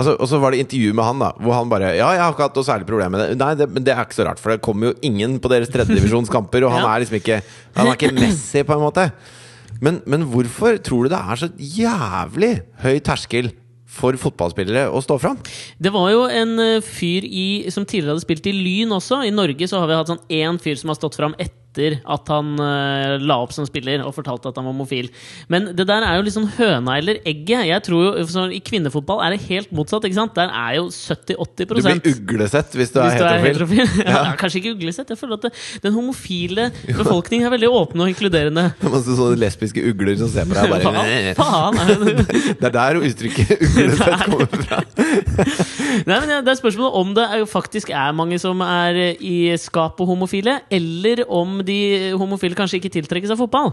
altså, 0.00 0.16
Og 0.18 0.28
så 0.32 0.40
var 0.42 0.54
det 0.56 0.62
intervju 0.64 0.94
med 0.96 1.04
han, 1.06 1.20
da 1.22 1.30
hvor 1.38 1.54
han 1.58 1.70
bare 1.72 1.92
Ja, 1.98 2.08
jeg 2.16 2.22
har 2.24 2.32
ikke 2.34 2.46
hatt 2.48 2.58
noe 2.58 2.66
særlig 2.66 2.88
problem 2.88 3.14
med 3.14 3.22
det. 3.22 3.38
Nei, 3.40 3.52
det, 3.60 3.68
men 3.70 3.84
det 3.86 3.94
er 3.94 4.02
ikke 4.06 4.18
så 4.18 4.26
rart, 4.26 4.40
for 4.42 4.54
det 4.54 4.62
kommer 4.64 4.90
jo 4.90 4.96
ingen 5.06 5.38
på 5.42 5.52
deres 5.52 5.70
tredjedivisjonskamper, 5.72 6.66
og 6.66 6.74
han 6.74 6.82
Ja. 6.88 6.94
er 6.96 7.04
liksom 7.04 7.20
ikke 7.20 7.40
Han 7.76 7.86
er 7.92 7.98
ikke 7.98 8.12
Messi, 8.16 8.64
på 8.66 8.74
en 8.76 8.82
måte. 8.88 9.10
Men, 9.80 10.00
men 10.10 10.24
hvorfor 10.28 10.76
tror 10.84 11.06
du 11.06 11.12
det 11.14 11.20
er 11.20 11.38
så 11.40 11.48
jævlig 11.56 12.54
høy 12.82 12.98
terskel 13.06 13.52
for 13.90 14.14
fotballspillere 14.20 14.84
å 14.94 15.00
stå 15.02 15.16
fram? 15.18 15.38
Det 15.82 15.90
var 15.94 16.10
jo 16.12 16.20
en 16.30 16.52
eh, 16.62 16.82
fyr 16.84 17.24
i, 17.26 17.46
som 17.74 17.82
tidligere 17.88 18.14
hadde 18.14 18.22
spilt 18.26 18.46
i 18.46 18.52
Lyn 18.54 18.92
også. 18.94 19.22
I 19.26 19.32
Norge 19.34 19.66
så 19.70 19.80
har 19.82 19.88
vi 19.90 19.96
hatt 19.98 20.12
sånn 20.12 20.20
én 20.30 20.60
fyr 20.62 20.76
som 20.78 20.92
har 20.92 20.98
stått 21.00 21.18
fram 21.18 21.34
etter 21.38 21.56
at 21.78 22.30
han 22.32 22.54
uh, 22.58 23.14
la 23.22 23.36
opp 23.44 23.52
som 23.54 23.66
spiller 23.68 24.02
og 24.02 24.14
fortalte 24.16 24.50
at 24.50 24.56
han 24.58 24.66
var 24.66 24.72
homofil. 24.74 25.10
Men 25.52 25.68
det 25.76 25.86
der 25.86 26.02
er 26.02 26.16
jo 26.18 26.24
litt 26.26 26.34
sånn 26.34 26.48
høna 26.56 26.96
eller 26.98 27.20
egget. 27.22 27.68
Jeg 27.68 27.84
tror 27.86 28.02
jo, 28.18 28.24
sånn, 28.26 28.50
I 28.56 28.58
kvinnefotball 28.64 29.22
er 29.22 29.36
det 29.36 29.44
helt 29.46 29.70
motsatt. 29.70 30.04
ikke 30.08 30.18
sant? 30.18 30.34
Der 30.34 30.50
er 30.50 30.80
jo 30.80 30.88
70-80% 30.90 31.70
Du 31.70 31.82
blir 31.86 32.00
uglesett 32.10 32.74
hvis 32.74 32.90
du 32.90 32.98
er 32.98 33.06
hvis 33.10 33.20
du 33.20 33.26
er 33.26 33.44
heterofil. 33.44 33.86
heterofil. 33.86 34.08
Ja, 34.10 34.34
kanskje 34.40 34.60
ikke 34.62 34.74
uglesett. 34.74 35.12
Jeg 35.14 35.20
føler 35.20 35.38
at 35.38 35.46
det, 35.46 35.52
Den 35.84 35.94
homofile 35.94 36.70
befolkningen 37.00 37.46
er 37.46 37.54
veldig 37.54 37.70
åpne 37.70 38.06
og 38.06 38.12
inkluderende. 38.14 38.66
Masse 38.90 39.14
sånne 39.14 39.38
lesbiske 39.38 39.84
ugler 39.92 40.18
som 40.18 40.30
ser 40.32 40.50
på 40.50 40.58
deg 40.58 40.74
bare 40.74 41.34
faen 41.38 41.78
er 41.78 41.92
det? 41.92 42.26
Det 42.60 42.66
er 42.70 42.74
der 42.74 42.98
uttrykket 43.00 43.64
uglesett 43.68 44.26
kommer 44.26 44.50
fra. 44.50 44.82
Nei, 46.06 46.16
men 46.18 46.32
Det 46.44 46.52
er 46.52 46.58
spørsmålet 46.58 46.98
om 47.00 47.14
det 47.16 47.24
er, 47.30 47.44
faktisk 47.50 47.90
er 47.94 48.12
mange 48.16 48.38
som 48.42 48.60
er 48.64 48.98
eh, 48.98 49.20
i 49.20 49.36
skapet 49.60 50.08
homofile, 50.08 50.58
eller 50.72 51.22
om 51.30 51.59
de 51.66 52.12
homofile 52.18 52.54
kanskje 52.58 52.78
ikke 52.80 52.92
tiltrekkes 52.98 53.30
av 53.34 53.38
fotball. 53.40 53.72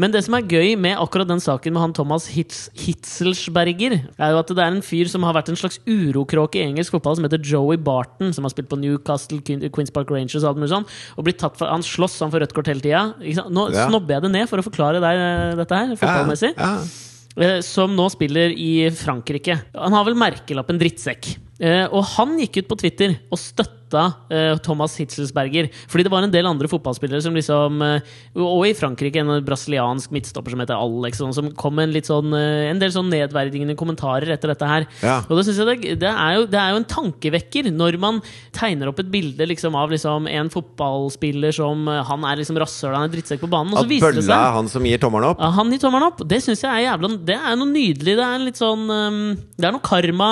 Men 0.00 0.10
det 0.10 0.24
som 0.26 0.34
er 0.34 0.42
gøy 0.50 0.72
med 0.76 0.98
akkurat 0.98 1.28
den 1.30 1.38
saken 1.42 1.72
med 1.74 1.82
han 1.84 1.92
Thomas 1.94 2.26
Hitz, 2.34 2.64
Hitzelsberger, 2.74 3.94
er 4.18 4.32
jo 4.34 4.40
at 4.40 4.50
det 4.50 4.58
er 4.58 4.72
en 4.72 4.82
fyr 4.84 5.06
som 5.10 5.22
har 5.26 5.36
vært 5.36 5.52
en 5.52 5.58
slags 5.58 5.78
urokråke 5.86 6.58
i 6.58 6.64
engelsk 6.66 6.94
fotball, 6.96 7.14
som 7.18 7.26
heter 7.28 7.42
Joey 7.46 7.78
Barton, 7.78 8.32
som 8.34 8.44
har 8.46 8.50
spilt 8.54 8.70
på 8.72 8.78
Newcastle, 8.80 9.38
Queens 9.44 9.92
Park 9.94 10.10
Rangers 10.10 10.42
og 10.42 10.50
alt 10.54 10.62
mulig 10.62 10.72
sånn, 10.74 10.88
og 11.16 11.26
blitt 11.28 11.38
tatt 11.42 11.56
for, 11.60 11.70
Han 11.70 11.82
slåss 11.86 12.18
han 12.24 12.30
for 12.34 12.42
rødt 12.42 12.54
kort 12.56 12.66
hele 12.72 12.80
tida. 12.82 13.14
Nå 13.50 13.68
Ja. 13.72 13.88
snobber 13.88 14.16
jeg 14.18 14.22
det 14.22 14.32
ned 14.32 14.48
for 14.50 14.58
å 14.58 14.66
forklare 14.66 15.00
deg 15.00 15.22
eh, 15.22 15.56
dette 15.62 15.74
her, 15.78 15.94
fotballmessig. 15.96 16.54
Ja, 16.56 16.74
ja. 16.82 17.08
Eh, 17.32 17.60
som 17.64 17.94
nå 17.96 18.10
spiller 18.12 18.50
i 18.52 18.90
Frankrike. 18.92 19.62
Han 19.74 19.92
har 19.96 20.04
vel 20.04 20.14
merkelappen 20.14 20.76
drittsekk. 20.78 21.36
Eh, 21.62 21.86
og 21.88 22.04
han 22.18 22.34
gikk 22.38 22.58
ut 22.64 22.68
på 22.68 22.76
Twitter 22.82 23.14
og 23.30 23.38
støtta 23.38 23.78
eh, 23.94 24.54
Thomas 24.64 24.94
Hitzelsberger. 25.00 25.68
Fordi 25.90 26.06
det 26.06 26.12
var 26.12 26.24
en 26.26 26.32
del 26.32 26.48
andre 26.48 26.68
fotballspillere 26.70 27.22
som 27.24 27.36
liksom 27.36 27.82
eh, 27.84 28.12
Og 28.38 28.66
i 28.68 28.74
Frankrike 28.76 29.20
en 29.22 29.34
brasiliansk 29.44 30.12
midtstopper 30.14 30.54
som 30.54 30.62
heter 30.62 30.78
Alex, 30.78 31.20
sånn, 31.20 31.34
som 31.36 31.50
kom 31.58 31.76
med 31.78 31.90
en, 31.90 32.06
sånn, 32.06 32.32
eh, 32.36 32.70
en 32.70 32.80
del 32.80 32.92
sånn 32.94 33.10
nedverdigende 33.12 33.76
kommentarer 33.78 34.34
etter 34.34 34.52
dette 34.52 34.68
her. 34.68 34.86
Ja. 35.04 35.20
Og 35.28 35.38
det, 35.38 35.46
synes 35.48 35.60
jeg 35.62 35.68
det, 35.82 35.96
det, 36.02 36.10
er 36.12 36.38
jo, 36.38 36.46
det 36.50 36.60
er 36.60 36.74
jo 36.74 36.80
en 36.82 36.88
tankevekker 36.88 37.70
når 37.72 37.98
man 38.02 38.20
tegner 38.54 38.90
opp 38.90 39.02
et 39.02 39.12
bilde 39.12 39.48
liksom, 39.50 39.76
av 39.78 39.92
liksom, 39.92 40.28
en 40.30 40.50
fotballspiller 40.52 41.54
som 41.54 41.86
Han 42.08 42.24
er 42.28 42.40
liksom 42.40 42.58
rasshøl, 42.60 42.94
han 42.96 43.08
er 43.08 43.12
drittsekk 43.12 43.42
på 43.44 43.50
banen, 43.52 43.74
og 43.74 43.84
så 43.84 43.90
viser 43.90 44.16
det 44.16 44.22
bølla 44.22 44.40
er 44.48 44.56
han 44.56 44.70
som 44.70 44.86
gir 44.86 45.00
tommelen 45.02 45.32
opp? 45.32 45.42
ja, 45.42 45.50
han 45.56 45.72
gir 45.72 45.82
tommelen 45.82 46.08
opp. 46.08 46.22
Det 46.28 46.40
syns 46.44 46.62
jeg 46.64 46.70
er 46.70 46.84
jævla 46.86 47.12
Det 47.28 47.36
er 47.36 47.58
noe 47.58 47.70
nydelig. 47.70 48.16
Det 48.18 48.26
er 48.26 48.44
litt 48.46 48.60
sånn 48.60 48.86
Det 48.88 49.68
er 49.68 49.74
noe 49.74 49.84
karma 49.84 50.30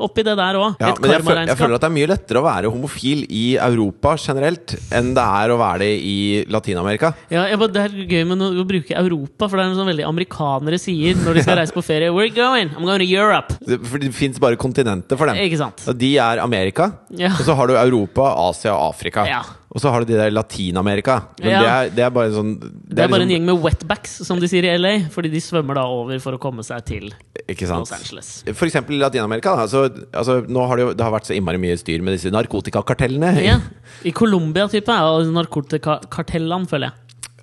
oppi 0.00 0.24
det 0.26 0.36
der 0.38 0.58
òg. 0.60 0.80
Ja, 0.80 0.92
men 0.96 1.14
jeg, 1.14 1.24
føl 1.26 1.42
jeg 1.44 1.58
føler 1.58 1.76
at 1.76 1.84
det 1.84 1.90
er 1.90 1.96
mye 1.96 2.10
lettere 2.10 2.42
å 2.42 2.46
være 2.46 2.72
homofil 2.72 2.89
i 3.30 3.56
Europa 3.56 4.16
generelt 4.18 4.74
enn 4.92 5.12
det 5.16 5.22
er 5.24 5.52
å 5.54 5.58
være 5.60 5.78
det 5.84 5.90
i 6.02 6.16
Latin-Amerika. 6.50 7.12
Ja, 7.30 7.44
jeg 7.50 7.58
det 7.72 7.84
er 7.84 7.94
gøy 8.10 8.24
med 8.26 8.42
å 8.42 8.64
bruke 8.66 8.96
Europa, 8.96 9.48
for 9.48 9.56
det 9.56 9.64
er 9.64 9.70
noe 9.70 9.78
sånn 9.80 9.90
veldig 9.92 10.06
amerikanere 10.08 10.78
sier 10.80 11.14
når 11.20 11.34
de 11.34 11.42
skal 11.46 11.56
reise 11.60 11.72
på 11.76 11.84
ferie. 11.84 12.10
Where 12.12 12.24
are 12.24 12.28
you 12.28 12.34
going? 12.34 12.68
I'm 12.76 12.84
going 12.84 12.98
to 13.00 13.06
Europe. 13.06 13.54
Det- 13.66 13.80
For 13.86 13.98
det 13.98 14.12
fins 14.14 14.38
bare 14.38 14.56
kontinenter 14.56 15.16
for 15.16 15.26
dem. 15.26 15.36
Ikke 15.36 15.58
sant? 15.58 15.82
Og 15.88 15.96
de 15.98 16.16
er 16.18 16.38
Amerika, 16.42 16.92
Ja. 17.10 17.28
og 17.28 17.44
så 17.46 17.54
har 17.54 17.66
du 17.66 17.74
Europa, 17.74 18.22
Asia 18.48 18.72
og 18.74 18.94
Afrika. 18.94 19.24
Ja. 19.26 19.42
Og 19.70 19.78
så 19.78 19.90
har 19.94 20.02
du 20.02 20.08
de 20.10 20.16
der 20.18 20.32
Latin-Amerika. 20.34 21.20
Men 21.38 21.50
Ja. 21.52 21.60
det, 21.62 21.68
er, 21.70 21.90
det 21.94 22.02
er 22.04 22.10
bare 22.10 22.30
sånn 22.34 22.56
Det 22.58 23.04
er 23.04 23.08
bare 23.08 23.22
en 23.22 23.28
liksom- 23.28 23.30
gjeng 23.30 23.44
med 23.46 23.60
wetbacks, 23.62 24.16
som 24.26 24.40
de 24.40 24.48
sier 24.50 24.64
i 24.66 24.72
LA, 24.76 25.06
fordi 25.14 25.30
de 25.30 25.38
svømmer 25.38 25.74
da 25.78 25.84
over 25.86 26.18
for 26.18 26.32
å 26.34 26.40
komme 26.42 26.64
seg 26.66 26.84
til? 26.84 27.10
Los 27.46 27.92
Angeles. 27.92 28.42
For 28.52 28.66
eksempel 28.66 28.96
i 28.96 28.98
Latin-Amerika. 28.98 29.54
Altså, 29.56 29.84
altså, 30.12 30.40
nå 30.48 30.66
har 30.66 30.76
det, 30.76 30.82
jo, 30.86 30.92
det 30.94 31.04
har 31.06 31.12
vært 31.14 31.28
så 31.30 31.36
innmari 31.36 31.58
mye 31.62 31.78
styr 31.78 32.02
med 32.02 32.18
disse 32.18 32.32
narkotikakartellene. 32.34 33.30
Ja. 33.44 33.60
I 34.04 34.10
Colombia-type 34.10 34.88
er 34.90 35.30
narkotikakartellene, 35.30 36.66
føler 36.66 36.90
jeg. 36.90 36.92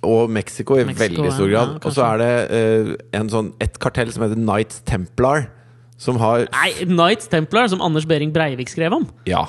Og 0.04 0.28
Mexico 0.30 0.76
i 0.78 0.84
Mexico, 0.84 1.22
veldig 1.22 1.32
stor 1.32 1.48
grad. 1.50 1.72
ja, 1.72 1.88
og 1.88 1.92
så 1.96 2.04
er 2.12 2.18
det 2.22 2.34
uh, 2.52 2.96
en 3.18 3.28
sånn, 3.32 3.52
et 3.60 3.78
kartell 3.82 4.12
som 4.14 4.22
heter 4.22 4.38
Knights 4.38 4.82
Templar. 4.86 5.48
Som 5.98 6.20
har 6.22 6.44
Nei, 6.52 6.68
Knights 6.86 7.26
Templar, 7.26 7.66
som 7.72 7.80
Anders 7.82 8.06
Behring 8.06 8.30
Breivik 8.32 8.68
skrev 8.70 8.92
om. 8.94 9.08
Ja. 9.26 9.46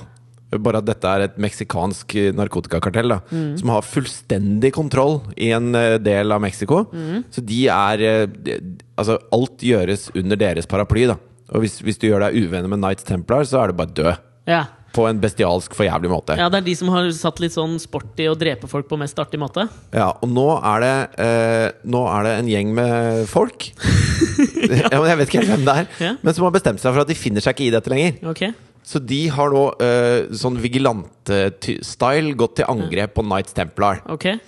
Bare 0.57 0.79
at 0.81 0.85
dette 0.87 1.05
er 1.05 1.21
et 1.27 1.35
meksikansk 1.37 2.15
eh, 2.17 2.31
narkotikakartell 2.33 3.11
da, 3.13 3.19
Mm. 3.29 3.51
som 3.59 3.69
har 3.69 3.83
fullstendig 3.85 4.71
kontroll 4.73 5.19
i 5.37 5.51
en 5.53 5.75
eh, 5.77 5.97
del 6.01 6.31
av 6.33 6.41
Mexico. 6.41 6.85
Mm. 6.89 7.23
Så 7.29 7.43
de 7.45 7.59
er 7.69 8.01
eh, 8.01 8.25
de, 8.25 8.55
Altså, 8.97 9.19
alt 9.31 9.61
gjøres 9.61 10.07
under 10.17 10.35
deres 10.41 10.65
paraply, 10.65 11.05
da. 11.07 11.15
Og 11.53 11.61
hvis, 11.63 11.77
hvis 11.85 11.97
du 12.01 12.07
gjør 12.09 12.25
deg 12.27 12.35
uvenner 12.47 12.67
med 12.69 12.81
Knights 12.81 13.05
Templar, 13.07 13.45
så 13.47 13.61
er 13.61 13.71
du 13.71 13.77
bare 13.79 13.93
død. 13.93 14.17
Ja. 14.49 14.63
På 14.93 15.05
en 15.05 15.19
bestialsk, 15.21 15.75
for 15.77 15.85
jævlig 15.85 16.09
måte. 16.09 16.33
ja, 16.35 16.47
det 16.49 16.57
er 16.63 16.65
de 16.65 16.73
som 16.75 16.89
har 16.89 17.05
satt 17.13 17.37
litt 17.39 17.53
sånn 17.53 17.77
sport 17.79 18.17
i 18.19 18.25
å 18.25 18.33
drepe 18.35 18.65
folk 18.67 18.87
på 18.89 18.97
mest 18.97 19.17
artig 19.21 19.37
måte. 19.39 19.67
Ja, 19.93 20.09
og 20.17 20.29
nå 20.33 20.47
er 20.65 20.81
det 20.81 20.93
eh, 21.21 21.67
Nå 21.85 22.01
er 22.09 22.25
det 22.25 22.31
en 22.39 22.49
gjeng 22.49 22.73
med 22.73 23.27
folk 23.29 23.67
ja. 24.89 24.97
men 24.97 25.05
Jeg 25.11 25.19
vet 25.21 25.29
ikke 25.29 25.43
helt 25.43 25.53
hvem 25.53 25.67
det 25.69 25.75
er, 25.83 25.87
Ja. 26.01 26.15
men 26.25 26.33
som 26.33 26.47
har 26.47 26.55
bestemt 26.57 26.81
seg 26.81 26.89
for 26.95 27.05
at 27.05 27.11
de 27.13 27.17
finner 27.21 27.45
seg 27.45 27.53
ikke 27.53 27.67
i 27.69 27.75
dette 27.77 27.93
lenger. 27.93 28.17
Ok 28.33 28.43
Så 28.89 29.01
de 29.05 29.19
har 29.29 29.51
nå 29.53 29.65
uh, 29.77 30.31
sånn 30.33 30.57
vigilante-style 30.63 32.33
gått 32.39 32.55
til 32.57 32.69
angrep 32.71 33.13
på 33.17 33.25
Knights 33.25 33.53
Templar. 33.57 34.01
Okay. 34.15 34.39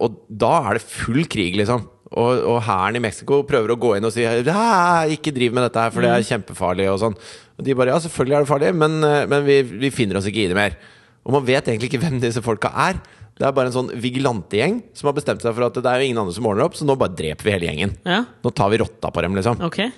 Og 0.00 0.22
da 0.28 0.54
er 0.70 0.78
det 0.78 0.86
full 0.86 1.26
krig, 1.28 1.58
liksom. 1.60 1.84
Og, 2.10 2.40
og 2.48 2.56
hæren 2.66 2.96
i 2.98 3.02
Mexico 3.04 3.42
prøver 3.46 3.70
å 3.70 3.78
gå 3.78 3.92
inn 3.94 4.08
og 4.08 4.14
si 4.14 4.24
«Hæ, 4.24 5.12
ikke 5.14 5.34
driv 5.34 5.52
med 5.54 5.68
dette 5.68 5.84
her, 5.84 5.92
for 5.94 6.02
det 6.02 6.10
er 6.10 6.26
kjempefarlig. 6.26 6.88
Og 6.90 6.98
sånn 6.98 7.14
Og 7.14 7.66
de 7.66 7.76
bare 7.78 7.92
ja, 7.92 8.00
selvfølgelig 8.02 8.38
er 8.38 8.46
det 8.46 8.50
farlig, 8.50 8.72
men, 8.80 8.96
eh, 9.06 9.26
men 9.30 9.44
vi, 9.46 9.60
vi 9.84 9.92
finner 9.94 10.18
oss 10.18 10.26
ikke 10.26 10.42
i 10.42 10.48
det 10.50 10.56
mer. 10.58 10.74
Og 11.22 11.36
man 11.36 11.44
vet 11.46 11.68
egentlig 11.68 11.92
ikke 11.92 12.00
hvem 12.02 12.18
disse 12.22 12.42
folka 12.42 12.72
er. 12.88 12.98
Det 13.38 13.46
er 13.46 13.54
bare 13.56 13.70
en 13.70 13.76
sånn 13.76 13.92
vigilantegjeng 14.00 14.80
som 14.96 15.08
har 15.08 15.16
bestemt 15.16 15.44
seg 15.44 15.54
for 15.54 15.68
at 15.68 15.76
det 15.76 15.92
er 15.92 16.02
jo 16.02 16.08
ingen 16.08 16.22
andre 16.24 16.34
som 16.36 16.48
ordner 16.50 16.66
opp, 16.66 16.74
så 16.76 16.88
nå 16.88 16.96
bare 16.98 17.14
dreper 17.16 17.46
vi 17.46 17.54
hele 17.54 17.68
gjengen. 17.70 17.94
Ja, 18.04 18.24
Nå 18.44 18.52
tar 18.56 18.72
vi 18.72 18.80
rotta 18.82 19.12
på 19.14 19.22
dem, 19.24 19.36
liksom. 19.38 19.62
Okay. 19.68 19.92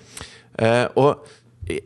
Uh, 0.53 0.87
og 1.01 1.33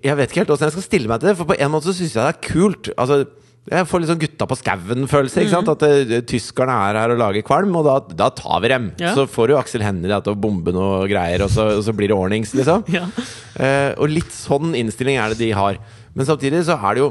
jeg 0.04 0.18
vet 0.18 0.30
ikke 0.30 0.42
helt 0.42 0.52
hvordan 0.52 0.68
jeg 0.70 0.76
skal 0.76 0.86
stille 0.86 1.10
meg 1.10 1.22
til 1.22 1.30
det, 1.30 1.36
for 1.38 1.50
på 1.50 1.58
en 1.58 1.72
måte 1.72 1.90
så 1.90 1.96
syns 1.96 2.14
jeg 2.16 2.22
det 2.22 2.32
er 2.32 2.46
kult. 2.46 2.90
Altså, 2.96 3.24
jeg 3.66 3.86
får 3.90 4.02
litt 4.02 4.10
sånn 4.12 4.20
gutta 4.22 4.46
på 4.46 4.58
skauen-følelse. 4.60 5.42
ikke 5.42 5.54
sant? 5.56 5.70
At 5.72 5.82
uh, 5.82 6.16
tyskerne 6.30 6.74
er 6.86 7.00
her 7.00 7.14
og 7.16 7.18
lager 7.18 7.46
kvalm, 7.46 7.74
og 7.80 7.88
da, 7.88 7.96
da 8.20 8.28
tar 8.30 8.62
vi 8.62 8.70
dem. 8.70 8.92
Ja. 9.02 9.10
Så 9.16 9.26
får 9.30 9.50
jo 9.50 9.58
Aksel 9.58 9.82
Hennie 9.82 10.20
til 10.22 10.36
å 10.36 10.38
bombe 10.38 10.74
noe 10.74 11.02
greier, 11.10 11.42
og 11.46 11.50
så, 11.50 11.72
og 11.74 11.82
så 11.86 11.94
blir 11.96 12.12
det 12.12 12.18
ordnings, 12.18 12.54
liksom. 12.56 12.86
Ja, 12.96 13.08
Uh, 13.56 13.94
og 14.04 14.10
litt 14.12 14.34
sånn 14.36 14.74
innstilling 14.76 15.16
er 15.16 15.32
det 15.32 15.38
de 15.40 15.46
har. 15.56 15.78
Men 16.16 16.26
samtidig 16.28 16.62
så 16.64 16.74
er 16.76 16.96
det 16.96 17.02
jo 17.02 17.08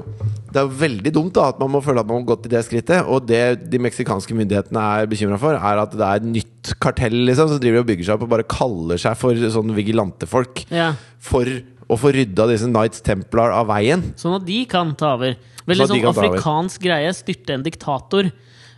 Det 0.53 0.59
er 0.61 0.75
veldig 0.81 1.11
dumt 1.13 1.33
da 1.33 1.47
at 1.51 1.57
man 1.61 1.71
må 1.73 1.81
føle 1.81 2.01
at 2.01 2.09
man 2.09 2.19
har 2.19 2.27
gått 2.31 2.43
til 2.45 2.53
det 2.53 2.61
skrittet. 2.67 3.05
Og 3.09 3.25
det 3.25 3.41
de 3.69 3.79
meksikanske 3.81 4.37
myndighetene 4.37 4.83
er 4.99 5.09
bekymra 5.09 5.39
for, 5.41 5.57
er 5.57 5.81
at 5.81 5.93
det 5.93 6.05
er 6.05 6.21
et 6.21 6.27
nytt 6.29 6.71
kartell 6.81 7.17
liksom 7.27 7.49
som 7.51 7.61
driver 7.61 7.83
og 7.83 7.89
bygger 7.89 8.07
seg 8.07 8.17
opp 8.17 8.27
og 8.27 8.31
bare 8.35 8.47
kaller 8.49 9.01
seg 9.01 9.17
for 9.19 9.41
sånn 9.57 9.73
vigilantefolk. 9.77 10.67
ja 10.73 10.91
For 11.25 11.49
å 11.89 11.97
få 11.99 12.11
rydda 12.15 12.47
disse 12.49 12.69
Knights 12.69 13.03
Templar 13.05 13.53
av 13.53 13.69
veien. 13.69 14.01
Sånn 14.19 14.37
at 14.39 14.45
de 14.47 14.63
kan 14.69 14.93
ta 14.97 15.13
over. 15.17 15.35
Veldig 15.65 15.87
Sånn 15.87 16.01
sånn 16.01 16.11
afrikansk 16.11 16.83
greie. 16.85 17.13
Styrte 17.17 17.55
en 17.57 17.65
diktator. 17.65 18.29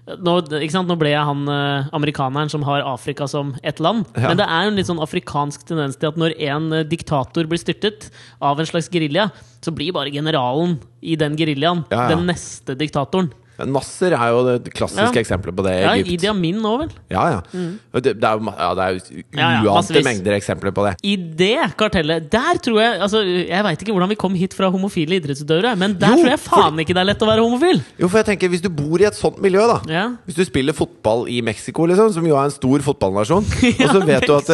nå? 0.07 0.35
Nå 0.87 0.95
ble 0.99 1.11
jeg 1.11 1.23
han 1.29 1.47
eh, 1.51 1.89
amerikaneren 1.95 2.51
som 2.51 2.63
har 2.67 2.85
Afrika 2.87 3.27
som 3.27 3.55
ett 3.63 3.81
land. 3.83 4.05
Ja. 4.15 4.29
Men 4.29 4.39
det 4.39 4.47
er 4.47 4.63
jo 4.63 4.71
en 4.71 4.79
litt 4.79 4.89
sånn 4.89 5.03
afrikansk 5.03 5.65
tendens 5.67 5.99
til 5.99 6.11
at 6.11 6.19
når 6.19 6.35
en 6.51 6.69
eh, 6.73 6.85
diktator 6.87 7.47
blir 7.49 7.59
styrtet 7.59 8.09
av 8.39 8.59
en 8.59 8.69
slags 8.69 8.87
gerilja, 8.93 9.29
så 9.63 9.73
blir 9.75 9.91
bare 9.95 10.13
generalen 10.13 10.77
i 11.01 11.17
den 11.19 11.35
geriljaen 11.39 11.83
Ja, 11.91 12.05
ja. 12.07 12.15
den 12.15 12.27
neste 12.29 12.75
diktatoren. 12.79 13.31
Nasser 13.65 14.13
er 14.13 14.29
jo 14.35 14.43
det 14.45 14.73
klassiske 14.73 15.15
Ja. 15.15 15.21
eksempelet 15.23 15.55
på 15.57 15.63
det 15.65 15.73
Ja, 15.81 15.93
Egypt. 15.95 16.11
Idi 16.13 16.27
Amin 16.29 16.59
nå, 16.61 16.73
vel. 16.83 16.91
Ja, 17.09 17.23
ja. 17.31 17.39
Mm. 17.53 17.79
Det, 17.97 18.13
det 18.21 18.23
er 18.23 18.37
jo 18.37 18.51
ja, 18.53 18.67
det 18.77 18.83
er 18.83 18.91
jo 18.93 19.23
Ja, 19.33 19.47
ja, 19.57 19.61
uante 19.73 20.03
mengder 20.05 20.35
eksempler 20.37 20.71
på 20.75 20.85
det. 20.85 20.93
I 21.03 21.15
det 21.17 21.73
kartellet, 21.77 22.27
der 22.31 22.59
tror 22.61 22.79
jeg 22.81 23.01
altså, 23.01 23.23
Jeg 23.25 23.63
veit 23.65 23.81
ikke 23.81 23.91
hvordan 23.95 24.09
vi 24.13 24.15
kom 24.19 24.35
hit 24.37 24.53
fra 24.53 24.69
homofile 24.69 25.17
idrettsutøvere, 25.17 25.75
men 25.77 25.95
der 25.97 26.13
Jo, 26.13 26.21
tror 26.21 26.29
jeg 26.35 26.39
faen 26.45 26.79
ikke 26.83 26.93
det 26.93 27.01
er 27.01 27.09
lett 27.11 27.23
å 27.25 27.29
være 27.31 27.41
homofil! 27.47 27.81
Jo, 27.97 28.07
for 28.07 28.19
jeg 28.21 28.25
tenker, 28.33 28.49
Hvis 28.53 28.61
du 28.61 28.69
bor 28.69 29.01
i 29.01 29.07
et 29.09 29.17
sånt 29.17 29.41
miljø, 29.41 29.65
da 29.67 29.79
Ja. 29.89 30.05
Hvis 30.27 30.35
du 30.37 30.43
spiller 30.45 30.73
fotball 30.77 31.25
i 31.29 31.41
Mexico, 31.41 31.85
liksom, 31.89 32.13
som 32.13 32.25
jo 32.27 32.35
er 32.37 32.51
en 32.51 32.51
stor 32.53 32.79
fotballnasjon, 32.85 33.45
og 33.81 33.89
så 33.95 34.03
vet 34.05 34.27
du 34.27 34.35
at 34.37 34.53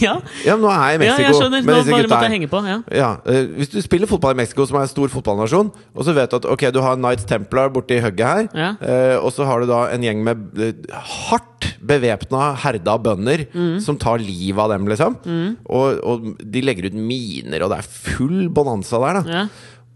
ja. 0.00 0.14
Ja, 0.44 0.56
nå 0.56 0.68
er 0.70 0.94
jeg 0.94 1.02
i 1.02 1.06
ja, 1.10 1.16
jeg 1.26 1.34
skjønner. 1.34 1.62
Nå 1.66 1.72
bare 1.90 2.06
måtte 2.06 2.22
jeg 2.28 2.34
henge 2.36 2.48
på. 2.52 2.60
Ja. 2.66 2.78
Ja, 2.92 3.10
eh, 3.26 3.46
Hvis 3.58 3.70
du 3.72 3.80
spiller 3.82 4.06
fotball 4.10 4.34
i 4.36 4.40
Mexico, 4.42 4.66
som 4.68 4.76
er 4.78 4.86
en 4.86 4.90
stor 4.92 5.08
fotballnasjon, 5.12 5.70
og 5.96 6.04
så 6.06 6.14
vet 6.16 6.30
du 6.30 6.36
at 6.36 6.44
ok, 6.52 6.66
du 6.74 6.80
har 6.84 6.96
Knights 6.98 7.24
Templar 7.28 7.68
borti 7.74 7.98
hugget 8.02 8.26
her, 8.26 8.35
Ja. 8.56 8.70
eh, 8.80 9.16
og 9.20 9.30
så 9.34 9.46
har 9.48 9.60
du 9.62 9.66
da 9.70 9.84
en 9.94 10.02
gjeng 10.06 10.24
med 10.26 10.60
eh, 10.60 10.98
hardt 11.30 11.70
bevæpna 11.86 12.54
herda 12.64 12.96
bønder 12.98 13.44
Mm. 13.54 13.78
som 13.84 13.96
tar 14.00 14.18
livet 14.22 14.58
av 14.62 14.70
dem, 14.74 14.86
liksom. 14.90 15.16
Og, 15.68 16.00
og 16.02 16.28
de 16.42 16.62
legger 16.64 16.88
ut 16.90 16.96
miner, 16.98 17.62
og 17.66 17.70
det 17.72 17.78
er 17.82 17.88
full 18.16 18.48
bonanza 18.54 18.98
der, 19.02 19.20
da. 19.20 19.40
Ja. 19.40 19.46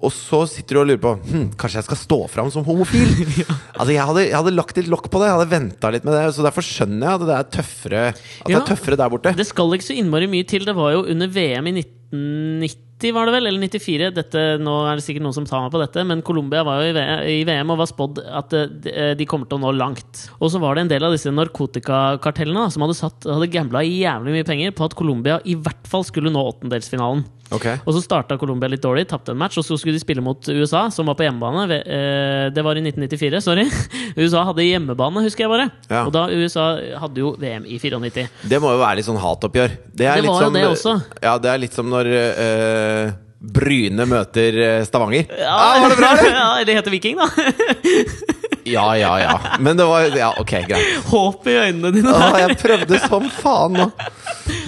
Og 0.00 0.12
så 0.16 0.38
sitter 0.48 0.78
du 0.78 0.80
og 0.80 0.86
lurer 0.88 1.00
på 1.02 1.10
hm, 1.28 1.42
Kanskje 1.60 1.76
jeg 1.82 1.84
skal 1.90 1.98
stå 2.00 2.16
fram 2.32 2.46
som 2.48 2.64
homofil? 2.64 3.10
Altså 3.76 3.90
jeg 3.92 4.00
hadde, 4.08 4.22
jeg 4.30 4.36
hadde 4.38 4.54
lagt 4.56 4.78
litt 4.80 4.88
lokk 4.88 5.10
på 5.12 5.20
det. 5.20 5.26
Jeg 5.28 5.36
hadde 5.36 5.50
venta 5.50 5.90
litt 5.92 6.06
med 6.08 6.14
det. 6.16 6.22
Så 6.32 6.46
derfor 6.46 6.64
skjønner 6.64 7.04
jeg 7.04 7.18
at 7.18 7.26
det 7.28 7.34
er 7.36 7.50
tøffere 7.58 8.00
At 8.14 8.48
det 8.48 8.56
er 8.56 8.64
tøffere 8.70 8.96
der 8.96 9.12
borte. 9.12 9.34
Det 9.36 9.44
skal 9.50 9.76
ikke 9.76 9.88
så 9.90 9.98
innmari 10.00 10.30
mye 10.32 10.46
til. 10.48 10.64
Det 10.64 10.72
var 10.78 10.94
jo 10.96 11.02
under 11.04 11.28
VM 11.28 11.68
i 11.68 11.74
1990, 11.82 12.78
var 13.16 13.26
det 13.28 13.32
vel? 13.38 13.48
Eller 13.48 13.64
94. 13.64 14.10
Dette, 14.12 14.42
nå 14.60 14.74
er 14.84 14.98
det 14.98 15.04
sikkert 15.06 15.24
noen 15.24 15.36
som 15.38 15.46
tar 15.48 15.64
meg 15.64 15.72
på 15.72 15.80
dette, 15.80 16.04
men 16.04 16.20
Colombia 16.26 16.60
var 16.66 16.84
jo 16.84 16.92
i 16.92 17.40
VM 17.48 17.72
og 17.72 17.80
var 17.80 17.88
spådd 17.88 18.20
at 18.28 18.56
eh, 18.56 18.68
de, 18.84 18.94
de 19.16 19.28
kommer 19.30 19.48
til 19.48 19.56
å 19.56 19.64
nå 19.64 19.72
langt. 19.78 20.26
Og 20.38 20.52
så 20.52 20.60
var 20.60 20.76
det 20.76 20.84
en 20.84 20.92
del 20.92 21.08
av 21.08 21.16
disse 21.16 21.32
narkotikakartellene 21.32 22.68
som 22.74 22.84
hadde, 22.84 22.98
satt, 23.00 23.24
hadde 23.24 23.48
gambla 23.52 23.82
jævlig 23.86 24.36
mye 24.36 24.48
penger 24.48 24.76
på 24.76 24.90
at 24.90 24.98
Colombia 24.98 25.40
i 25.48 25.56
hvert 25.56 25.88
fall 25.88 26.04
skulle 26.06 26.32
nå 26.34 26.44
åttendelsfinalen. 26.52 27.24
Ok 27.50 27.66
Og 27.84 27.94
så 27.96 28.00
starta 28.04 28.36
Colombia 28.38 28.70
litt 28.70 28.82
dårlig, 28.84 29.06
tapte 29.10 29.32
en 29.34 29.38
match, 29.40 29.58
og 29.58 29.64
så 29.66 29.78
skulle 29.78 29.96
de 29.98 30.02
spille 30.02 30.22
mot 30.22 30.38
USA, 30.48 30.84
som 30.94 31.08
var 31.10 31.16
på 31.18 31.24
hjemmebane. 31.26 31.64
Eh, 31.80 32.44
Det 32.54 32.62
var 32.64 32.78
i 32.78 32.84
1994, 32.84 33.40
sorry. 33.42 33.64
USA 34.22 34.44
hadde 34.48 34.66
hjemmebane, 34.68 35.24
husker 35.26 35.46
jeg 35.46 35.52
bare. 35.52 35.66
Ja. 35.90 36.04
Og 36.06 36.12
da 36.14 36.26
USA 36.30 36.68
hadde 37.02 37.24
jo 37.24 37.34
VM 37.40 37.66
i 37.66 37.78
94. 37.82 38.28
Det 38.50 38.60
må 38.62 38.70
jo 38.74 38.82
være 38.82 39.00
litt 39.00 39.08
sånn 39.08 39.18
hatoppgjør. 39.20 39.74
Det, 39.90 40.06
er 40.06 40.20
Det 40.22 40.28
var 40.28 40.38
jo 40.40 40.46
som, 40.46 40.54
det 40.60 40.66
også. 40.68 40.94
Ja, 41.22 41.34
det 41.42 41.50
er 41.54 41.62
litt 41.66 41.74
som 41.76 41.90
når 41.90 42.12
eh, 42.14 43.12
Bryne 43.40 44.04
møter 44.06 44.60
eh, 44.60 44.82
Stavanger. 44.84 45.30
Ja, 45.40 45.58
var 45.80 45.94
det 45.94 45.98
bra, 45.98 46.12
eller? 46.16 46.36
ja, 46.42 46.50
det 46.68 46.78
heter 46.80 46.94
Viking, 46.94 47.18
da. 47.18 47.28
Ja, 48.70 48.86
ja, 48.98 49.12
ja. 49.22 49.34
Men 49.58 49.76
det 49.78 49.86
var 49.88 50.06
Ja, 50.16 50.30
ok, 50.40 50.54
greit. 50.68 51.04
Håp 51.10 51.46
i 51.50 51.56
øynene 51.66 51.92
dine. 51.96 52.12
Der. 52.12 52.38
jeg 52.48 52.58
prøvde 52.62 53.00
som 53.08 53.28
faen 53.40 53.76
nå. 53.78 53.88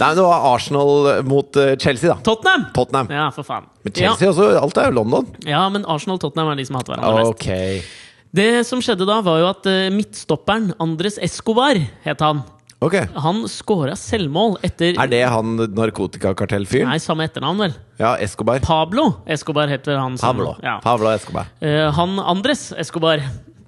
Nei, 0.00 0.10
det 0.18 0.22
var 0.24 0.46
Arsenal 0.52 1.22
mot 1.28 1.56
eh, 1.60 1.74
Chelsea, 1.80 2.10
da. 2.12 2.18
Tottenham! 2.26 2.68
Tottenham. 2.74 3.10
Ja, 3.12 3.28
for 3.34 3.46
faen. 3.46 3.66
Men 3.84 3.94
Chelsea 3.98 4.30
også, 4.30 4.48
alt 4.60 4.78
er 4.82 4.90
jo 4.90 4.96
London. 5.00 5.28
Ja, 5.44 5.58
ja, 5.62 5.66
men 5.74 5.84
Arsenal 5.90 6.18
og 6.18 6.24
Tottenham 6.26 6.52
er 6.54 6.58
de 6.62 6.66
som 6.68 6.78
har 6.78 6.84
hatt 6.84 6.92
hverandre 6.94 7.20
mest. 7.22 7.36
Ok. 7.36 8.00
Det 8.32 8.48
som 8.64 8.80
skjedde 8.80 9.04
da, 9.04 9.18
var 9.26 9.42
jo 9.42 9.46
at 9.50 9.66
eh, 9.68 9.90
midtstopperen 9.92 10.72
Andres 10.80 11.18
Escobar, 11.22 11.76
het 12.06 12.24
han. 12.24 12.42
Ok 12.82 12.96
Han 13.22 13.44
scora 13.46 13.92
selvmål 13.94 14.56
etter 14.66 14.96
Er 14.98 15.06
det 15.06 15.20
han 15.30 15.52
narkotikakartellfyren? 15.76 16.88
Nei, 16.90 16.96
samme 16.98 17.28
etternavn, 17.28 17.60
vel. 17.62 17.74
Ja, 18.00 18.16
Escobar. 18.18 18.58
Pablo 18.64 19.04
Escobar 19.30 19.70
het 19.70 19.86
vel 19.86 20.00
han. 20.00 20.16
som- 20.18 20.32
Pablo. 20.32 20.56
Ja. 20.64 20.80
Pablo 20.82 21.12
Escobar. 21.12 21.46
Eh, 21.62 21.92
han 21.94 22.18
Andres 22.18 22.72
Escobar 22.74 23.22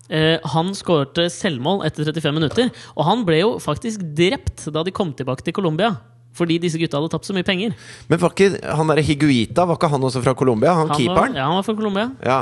eh, 0.08 0.40
Han 0.54 0.72
skårte 0.76 1.28
selvmål 1.32 1.84
etter 1.88 2.08
35 2.08 2.34
minutter. 2.36 2.72
Og 2.96 3.06
han 3.08 3.24
ble 3.28 3.40
jo 3.42 3.54
faktisk 3.62 4.02
drept 4.16 4.66
da 4.74 4.84
de 4.86 4.94
kom 4.94 5.14
tilbake 5.16 5.46
til 5.46 5.56
Colombia. 5.56 5.94
Fordi 6.34 6.58
disse 6.58 6.80
gutta 6.80 6.98
hadde 6.98 7.12
tapt 7.12 7.28
så 7.28 7.34
mye 7.36 7.46
penger. 7.46 7.74
Men 8.10 8.20
var 8.22 8.34
ikke 8.34 8.58
han 8.66 8.90
derre 8.90 9.04
Higuita 9.06 9.66
Var 9.70 9.78
ikke 9.78 9.90
han 9.92 10.06
også 10.08 10.22
fra 10.24 10.34
Colombia? 10.34 10.72
Han, 10.74 10.90
Han 10.90 11.10
var, 11.14 11.28
ja, 11.30 11.44
han 11.46 11.60
var 11.60 11.66
fra 11.66 11.76
Colombia. 11.78 12.08
Ja. 12.26 12.40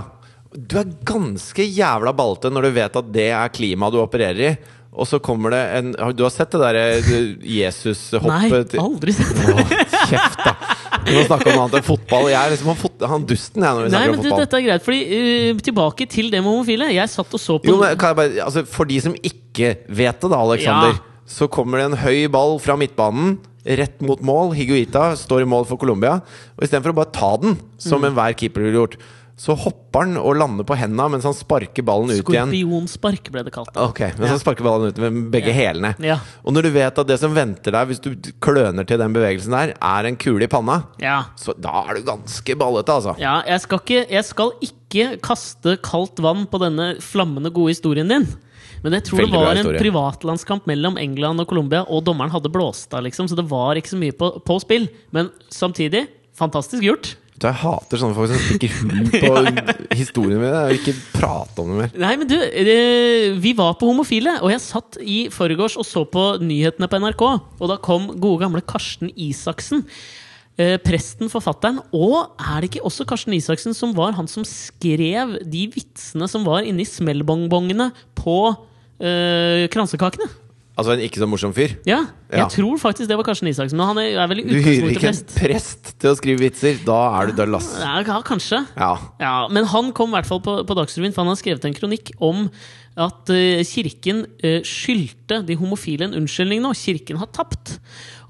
Du 0.52 0.78
er 0.80 0.94
ganske 1.08 1.64
jævla 1.64 2.12
balte 2.16 2.50
når 2.52 2.68
du 2.68 2.70
vet 2.76 2.96
at 3.00 3.12
det 3.12 3.28
er 3.32 3.52
klimaet 3.52 3.92
du 3.94 4.00
opererer 4.02 4.46
i. 4.52 4.54
Og 4.92 5.08
så 5.08 5.20
kommer 5.24 5.54
det 5.54 5.60
en 5.78 5.92
Du 6.16 6.24
har 6.24 6.32
sett 6.32 6.52
det 6.52 6.60
derre 6.60 6.82
Jesus-hoppet 7.48 8.74
Nei, 8.76 8.82
aldri 8.82 9.14
sett 9.16 9.38
det. 9.38 9.54
Å, 9.56 9.64
Kjeft, 10.10 10.42
da! 10.44 10.56
Vi 11.06 11.14
må 11.18 11.22
snakke 11.26 11.50
om 11.52 11.60
annet 11.64 11.78
enn 11.80 11.86
fotball. 11.86 12.28
Jeg 12.30 12.38
er 12.38 12.52
liksom 12.54 12.68
han, 12.72 12.78
fot 12.80 13.04
han 13.10 13.24
dusten, 13.28 13.62
jeg, 13.64 13.74
når 13.76 13.86
vi 13.86 13.90
Nei, 13.90 13.92
snakker 13.98 14.12
om 14.12 14.14
om 14.14 14.22
du, 14.22 14.28
fotball. 14.28 14.42
dette 14.44 14.58
er 14.60 14.66
greit. 14.66 14.84
Fordi 14.86 15.00
uh, 15.52 15.62
Tilbake 15.68 16.06
til 16.10 16.28
det 16.32 16.40
med 16.42 16.50
homofile. 16.52 16.90
Jeg 16.94 17.12
satt 17.12 17.34
og 17.38 17.42
så 17.42 17.56
på 17.62 17.70
Jo, 17.72 17.78
men 17.82 17.96
kan 18.00 18.12
jeg 18.12 18.18
bare, 18.20 18.44
altså, 18.46 18.62
For 18.68 18.88
de 18.88 19.00
som 19.04 19.16
ikke 19.18 19.72
vet 19.88 20.20
det, 20.22 20.30
da, 20.32 20.38
Alexander, 20.42 20.94
Ja. 20.94 21.24
så 21.26 21.48
kommer 21.52 21.78
det 21.82 21.88
en 21.90 21.98
høy 22.04 22.26
ball 22.32 22.58
fra 22.62 22.76
midtbanen. 22.80 23.38
Rett 23.62 24.00
mot 24.02 24.18
mål. 24.26 24.54
Higuita 24.58 25.12
står 25.18 25.44
i 25.44 25.48
mål 25.48 25.66
for 25.68 25.78
Colombia. 25.78 26.16
Og 26.58 26.64
istedenfor 26.66 26.94
å 26.94 26.98
bare 27.02 27.12
ta 27.14 27.36
den, 27.42 27.58
som 27.78 28.00
Mm. 28.02 28.08
enhver 28.10 28.34
keeper 28.38 28.62
ville 28.64 28.78
gjort, 28.80 28.96
så 29.36 29.54
hopper 29.58 30.04
han 30.04 30.16
og 30.20 30.36
lander 30.36 30.66
på 30.68 30.76
henda 30.78 31.06
mens 31.10 31.24
han 31.26 31.34
sparker 31.34 31.82
ballen 31.86 32.10
ut 32.12 32.20
igjen. 32.20 32.50
Skorpionspark, 32.52 33.30
ble 33.32 33.42
det 33.46 33.52
kalt. 33.54 33.72
Ok, 33.80 34.00
Mens 34.00 34.20
Ja. 34.20 34.26
han 34.34 34.38
sparker 34.42 34.62
ballen 34.66 34.92
ut 34.92 34.98
med 34.98 35.30
begge 35.32 35.48
Ja. 35.50 35.56
hælene. 35.72 35.94
Ja. 35.98 36.18
Og 36.44 36.52
når 36.52 36.62
du 36.62 36.70
vet 36.70 36.98
at 36.98 37.06
det 37.06 37.18
som 37.18 37.34
venter 37.34 37.72
deg 37.72 37.88
hvis 37.88 38.00
du 38.00 38.14
kløner 38.40 38.86
til 38.86 38.98
den 38.98 39.12
bevegelsen 39.12 39.50
der, 39.50 39.74
er 39.80 40.06
en 40.06 40.16
kule 40.16 40.44
i 40.44 40.46
panna, 40.52 40.84
Ja. 41.00 41.24
så 41.36 41.54
da 41.58 41.84
er 41.88 41.94
du 41.94 42.02
ganske 42.02 42.54
ballete, 42.58 42.92
altså. 42.92 43.18
ja 43.18 43.42
jeg, 43.46 43.60
skal 43.60 43.78
ikke, 43.78 44.10
jeg 44.10 44.24
skal 44.24 44.50
ikke 44.62 45.20
kaste 45.22 45.76
kaldt 45.82 46.20
vann 46.20 46.46
på 46.46 46.60
denne 46.60 46.96
flammende 47.00 47.50
gode 47.52 47.72
historien 47.74 48.08
din. 48.08 48.28
Men 48.84 48.92
jeg 48.94 49.04
tror 49.04 49.18
Veldig 49.20 49.32
det 49.32 49.40
var 49.40 49.56
en 49.72 49.78
privatlandskamp 49.78 50.66
mellom 50.66 50.96
England 50.98 51.40
og 51.40 51.46
Colombia, 51.48 51.84
og 51.88 52.04
dommeren 52.04 52.30
hadde 52.32 52.50
blåst 52.50 52.92
av, 52.92 53.02
liksom, 53.04 53.28
så 53.28 53.36
det 53.36 53.48
var 53.48 53.74
ikke 53.78 53.94
så 53.94 53.98
mye 53.98 54.12
på, 54.12 54.42
på 54.44 54.60
spill. 54.60 54.88
Men 55.12 55.30
samtidig, 55.50 56.08
fantastisk 56.34 56.82
gjort. 56.82 57.14
Du, 57.38 57.46
Jeg 57.48 57.58
hater 57.62 57.98
sånne 57.98 58.14
folk 58.16 58.30
som 58.30 58.40
stikker 58.44 58.74
hull 58.82 59.08
på 59.12 59.30
historiene 60.00 60.38
mine. 60.42 60.50
Jeg 60.52 60.70
vil 60.70 60.80
ikke 60.80 60.94
prate 61.16 61.62
om 61.64 61.70
det 61.72 61.78
mer. 61.80 61.94
Nei, 62.04 62.12
men 62.20 62.28
du, 62.30 62.36
vi 63.42 63.52
var 63.58 63.74
på 63.80 63.88
Homofile, 63.88 64.36
og 64.44 64.52
jeg 64.52 64.62
satt 64.62 64.98
i 65.02 65.20
forgårs 65.32 65.78
og 65.80 65.86
så 65.88 66.04
på 66.06 66.26
nyhetene 66.44 66.88
på 66.92 67.00
NRK. 67.02 67.24
Og 67.58 67.64
da 67.72 67.78
kom 67.82 68.10
gode 68.22 68.44
gamle 68.44 68.62
Karsten 68.68 69.10
Isaksen. 69.16 69.82
eh, 70.60 70.76
Presten, 70.84 71.30
forfatteren. 71.32 71.80
Og 71.96 72.36
er 72.38 72.60
det 72.62 72.70
ikke 72.70 72.84
også 72.86 73.06
Karsten 73.08 73.34
Isaksen 73.34 73.74
som 73.74 73.94
var 73.96 74.12
han 74.18 74.28
som 74.30 74.44
skrev 74.46 75.38
de 75.42 75.64
vitsene 75.72 76.28
som 76.30 76.44
var 76.46 76.62
inni 76.68 76.84
smellbongbongene 76.86 77.90
på 78.20 78.36
øh, 78.52 79.64
kransekakene? 79.72 80.28
Altså 80.72 80.94
en 80.94 81.02
ikke 81.04 81.20
så 81.20 81.26
morsom 81.28 81.52
fyr. 81.52 81.74
Ja, 81.84 81.98
jeg 82.32 82.40
Ja. 82.40 82.46
tror 82.48 82.78
faktisk 82.80 83.08
det 83.10 83.16
var 83.18 83.26
Karsten 83.28 83.48
Isaksen. 83.50 83.76
Men 83.76 83.90
han 83.90 83.98
er, 84.00 84.16
er 84.22 84.28
veldig 84.30 84.44
Du 84.48 84.54
hyrer 84.56 84.94
ikke 84.94 85.10
en 85.10 85.18
prest. 85.36 85.90
til 86.00 86.10
å 86.10 86.16
skrive 86.16 86.40
vitser. 86.40 86.78
Da 86.86 87.20
er 87.20 87.28
du 87.28 87.32
døll, 87.36 87.54
ass. 87.58 87.74
Ja, 87.78 88.00
kanskje. 88.24 88.62
Ja. 88.76 88.94
Ja, 89.20 89.48
men 89.52 89.68
han 89.68 89.92
kom 89.92 90.14
i 90.14 90.16
hvert 90.16 90.30
fall 90.30 90.40
på, 90.40 90.64
på 90.64 90.74
Dagsrevyen, 90.78 91.12
for 91.12 91.26
han 91.26 91.32
har 91.34 91.36
skrevet 91.36 91.66
en 91.68 91.76
kronikk 91.76 92.14
om 92.24 92.48
at 92.96 93.28
uh, 93.32 93.60
kirken 93.68 94.24
uh, 94.44 94.60
skyldte 94.64 95.42
de 95.48 95.56
homofile 95.60 96.08
en 96.08 96.16
unnskyldning 96.22 96.64
nå. 96.64 96.72
Kirken 96.76 97.20
har 97.20 97.28
tapt. 97.32 97.78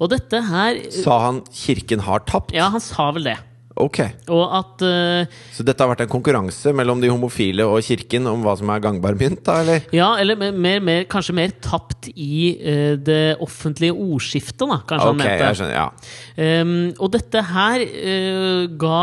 Og 0.02 0.10
dette 0.10 0.42
her 0.42 0.82
uh, 0.82 0.90
Sa 0.90 1.18
han 1.28 1.42
'kirken 1.46 2.02
har 2.06 2.26
tapt'? 2.26 2.54
Ja, 2.54 2.68
han 2.70 2.80
sa 2.82 3.10
vel 3.14 3.22
det. 3.30 3.38
Ok. 3.80 3.98
Og 4.28 4.42
at 4.52 4.82
uh, 4.84 5.38
Så 5.54 5.64
dette 5.64 5.80
har 5.80 5.88
vært 5.88 6.02
en 6.04 6.10
konkurranse 6.12 6.74
mellom 6.76 7.00
de 7.00 7.08
homofile 7.08 7.64
og 7.64 7.80
kirken 7.86 8.26
om 8.28 8.42
hva 8.44 8.52
som 8.60 8.68
er 8.72 8.82
gangbar 8.84 9.16
mynt, 9.16 9.40
da, 9.46 9.60
eller? 9.62 9.86
Ja, 9.96 10.10
eller 10.20 10.36
mer, 10.36 10.82
mer, 10.84 11.06
kanskje 11.10 11.34
mer 11.38 11.54
tapt 11.64 12.10
i 12.12 12.52
uh, 12.60 12.94
det 13.00 13.38
offentlige 13.42 13.94
ordskiftet, 13.96 14.66
da, 14.68 14.80
kanskje 14.88 15.06
han 15.08 15.16
Ok, 15.16 15.22
mente. 15.22 15.46
jeg 15.46 15.60
skjønner. 15.60 15.78
Ja. 15.78 15.86
Um, 16.62 16.74
og 16.98 17.12
dette 17.16 17.44
her 17.48 17.86
uh, 17.86 18.66
ga 18.80 19.00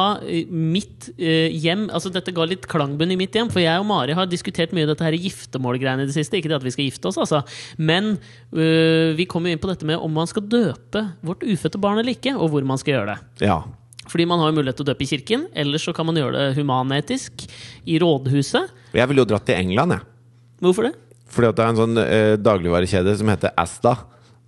mitt 0.49 1.09
hjem 1.19 1.87
Altså 1.93 2.09
dette 2.13 2.31
ga 2.35 2.43
litt 2.47 2.65
klangbunn 2.69 3.13
i 3.13 3.17
mitt 3.17 3.33
hjem, 3.35 3.49
for 3.51 3.63
jeg 3.63 3.81
og 3.81 3.87
Mari 3.89 4.13
har 4.17 4.27
diskutert 4.29 4.73
mye 4.75 4.87
dette 4.89 5.05
her 5.05 5.15
giftermålgreiene 5.17 6.05
i 6.05 6.09
det 6.09 6.15
siste. 6.15 6.37
Ikke 6.37 6.51
det 6.51 6.59
at 6.59 6.65
vi 6.65 6.73
skal 6.75 6.85
gifte 6.89 7.09
oss, 7.09 7.17
altså. 7.21 7.41
Men 7.81 8.17
vi 8.51 9.25
kom 9.29 9.47
jo 9.47 9.53
inn 9.55 9.61
på 9.61 9.69
dette 9.71 9.87
med 9.87 10.01
om 10.03 10.13
man 10.13 10.29
skal 10.29 10.45
døpe 10.51 11.05
vårt 11.25 11.45
ufødte 11.47 11.81
barn 11.81 12.01
eller 12.01 12.13
ikke, 12.17 12.35
og 12.37 12.51
hvor 12.53 12.67
man 12.67 12.81
skal 12.81 12.97
gjøre 12.99 13.15
det. 13.15 13.47
ja. 13.47 13.61
Fordi 14.09 14.25
man 14.29 14.41
har 14.41 14.51
jo 14.51 14.57
mulighet 14.59 14.79
til 14.79 14.87
å 14.87 14.89
døpe 14.91 15.05
i 15.05 15.09
kirken, 15.09 15.47
eller 15.53 15.81
så 15.81 15.93
kan 15.95 16.07
man 16.09 16.17
gjøre 16.17 16.33
det 16.35 16.57
humanetisk 16.57 17.45
i 17.85 17.99
rådhuset. 18.01 18.71
Jeg 18.97 19.09
ville 19.11 19.21
jo 19.23 19.29
dratt 19.29 19.45
til 19.49 19.59
England, 19.59 19.93
jeg. 19.97 20.07
Hvorfor 20.65 20.89
det? 20.89 20.95
Fordi 21.29 21.51
at 21.51 21.59
det 21.59 21.65
er 21.65 21.73
en 21.75 21.79
sånn 21.83 21.99
eh, 22.01 22.31
dagligvarekjede 22.41 23.13
som 23.19 23.29
heter 23.29 23.53
Asda. 23.61 23.93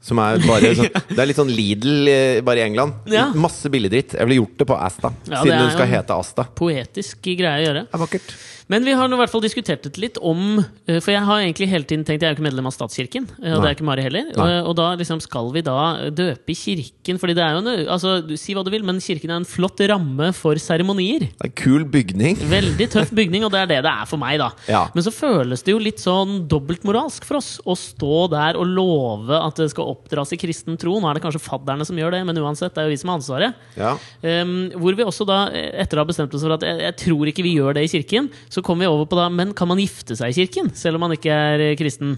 Som 0.02 0.18
er 0.18 0.42
bare 0.48 0.72
sånn, 0.80 0.90
Det 1.12 1.20
er 1.22 1.28
litt 1.30 1.38
sånn 1.38 1.52
Lidl 1.54 2.10
eh, 2.10 2.40
bare 2.46 2.64
i 2.64 2.66
England. 2.66 3.06
Ja. 3.14 3.28
Masse 3.38 3.70
billigdritt. 3.70 4.16
Jeg 4.18 4.26
ville 4.26 4.40
gjort 4.42 4.58
det 4.64 4.68
på 4.72 4.78
Asta. 4.82 5.14
Ja, 5.30 5.44
siden 5.44 5.62
hun 5.62 5.76
skal 5.76 5.92
hete 5.92 6.18
Asta. 6.18 6.48
Poetisk 6.58 7.22
greie 7.30 7.62
å 7.62 7.68
gjøre. 7.68 7.84
Det 7.86 8.00
er 8.00 8.02
vakkert. 8.08 8.34
Men 8.72 8.86
vi 8.88 8.94
har 8.96 9.10
nå 9.10 9.18
i 9.18 9.22
hvert 9.22 9.34
fall 9.34 9.44
diskutert 9.44 9.84
det 9.84 10.00
litt 10.00 10.18
om 10.24 10.62
eh, 10.62 11.00
For 11.02 11.12
jeg 11.14 11.24
har 11.28 11.42
egentlig 11.44 11.68
hele 11.72 11.88
tiden 11.88 12.06
tenkt 12.08 12.24
Jeg 12.24 12.30
er 12.30 12.36
jo 12.36 12.40
ikke 12.40 12.48
medlem 12.48 12.70
av 12.70 12.76
statskirken, 12.76 13.28
og 13.28 13.62
og 13.62 13.64
det 13.66 13.70
er 13.70 13.76
ikke 13.76 13.88
Mari 13.88 14.06
heller. 14.06 14.30
Og, 14.34 14.52
og 14.72 14.76
da 14.80 14.88
liksom 15.00 15.20
skal 15.24 15.50
vi 15.54 15.64
da 15.66 15.78
døpe 16.16 16.56
kirken 16.58 17.20
Fordi 17.22 17.36
det 17.38 17.44
er 17.44 17.58
jo 17.58 17.62
en, 17.62 17.70
altså, 17.94 18.14
Si 18.40 18.56
hva 18.56 18.64
du 18.66 18.72
vil, 18.74 18.86
men 18.88 19.02
kirken 19.04 19.34
er 19.34 19.42
en 19.42 19.48
flott 19.48 19.82
ramme 19.92 20.30
for 20.38 20.58
seremonier. 20.62 21.28
Det 21.28 21.46
er 21.46 21.50
en 21.50 21.56
kul 21.58 21.86
bygning. 21.92 22.40
Veldig 22.52 22.88
tøff 22.94 23.12
bygning, 23.16 23.46
og 23.46 23.52
det 23.54 23.64
er 23.64 23.70
det 23.70 23.80
det 23.86 23.92
er 23.92 24.08
for 24.10 24.22
meg, 24.22 24.38
da. 24.42 24.50
Ja. 24.72 24.84
Men 24.96 25.06
så 25.06 25.14
føles 25.14 25.64
det 25.66 25.74
jo 25.74 25.82
litt 25.82 26.02
sånn 26.02 26.46
dobbeltmoralsk 26.52 27.26
for 27.28 27.40
oss 27.40 27.52
å 27.66 27.76
stå 27.78 28.26
der 28.34 28.60
og 28.60 28.70
love 28.70 29.38
at 29.38 29.60
det 29.60 29.70
skal 29.74 29.92
oppdras 29.94 30.34
i 30.36 30.40
kristen 30.42 30.78
tro. 30.82 30.98
Nå 31.02 31.10
er 31.10 31.18
det 31.18 31.24
kanskje 31.26 31.44
fadderne 31.44 31.88
som 31.88 31.98
gjør 32.00 32.16
det, 32.16 32.24
men 32.28 32.40
uansett, 32.42 32.74
det 32.76 32.84
er 32.84 32.90
jo 32.90 32.94
vi 32.96 33.02
som 33.02 33.12
har 33.14 33.20
ansvaret. 33.20 33.66
Ja. 33.80 33.96
Um, 34.22 34.56
hvor 34.82 34.98
vi 34.98 35.08
også 35.08 35.28
da, 35.30 35.44
etter 35.52 36.00
å 36.00 36.06
ha 36.06 36.10
bestemt 36.10 36.36
oss 36.38 36.46
for 36.46 36.56
at 36.58 36.66
jeg, 36.68 36.82
jeg 36.86 36.98
tror 37.04 37.32
ikke 37.32 37.46
vi 37.46 37.56
gjør 37.58 37.78
det 37.78 37.86
i 37.88 37.92
kirken, 37.96 38.30
så 38.52 38.61
kommer 38.66 38.86
vi 38.86 38.92
over 38.92 39.08
på 39.10 39.18
da 39.20 39.28
Men 39.34 39.54
kan 39.58 39.70
man 39.70 39.82
gifte 39.82 40.18
seg 40.18 40.32
i 40.32 40.38
kirken, 40.42 40.72
selv 40.78 40.98
om 40.98 41.06
man 41.08 41.16
ikke 41.16 41.32
er 41.32 41.66
eh, 41.72 41.78
kristen? 41.80 42.18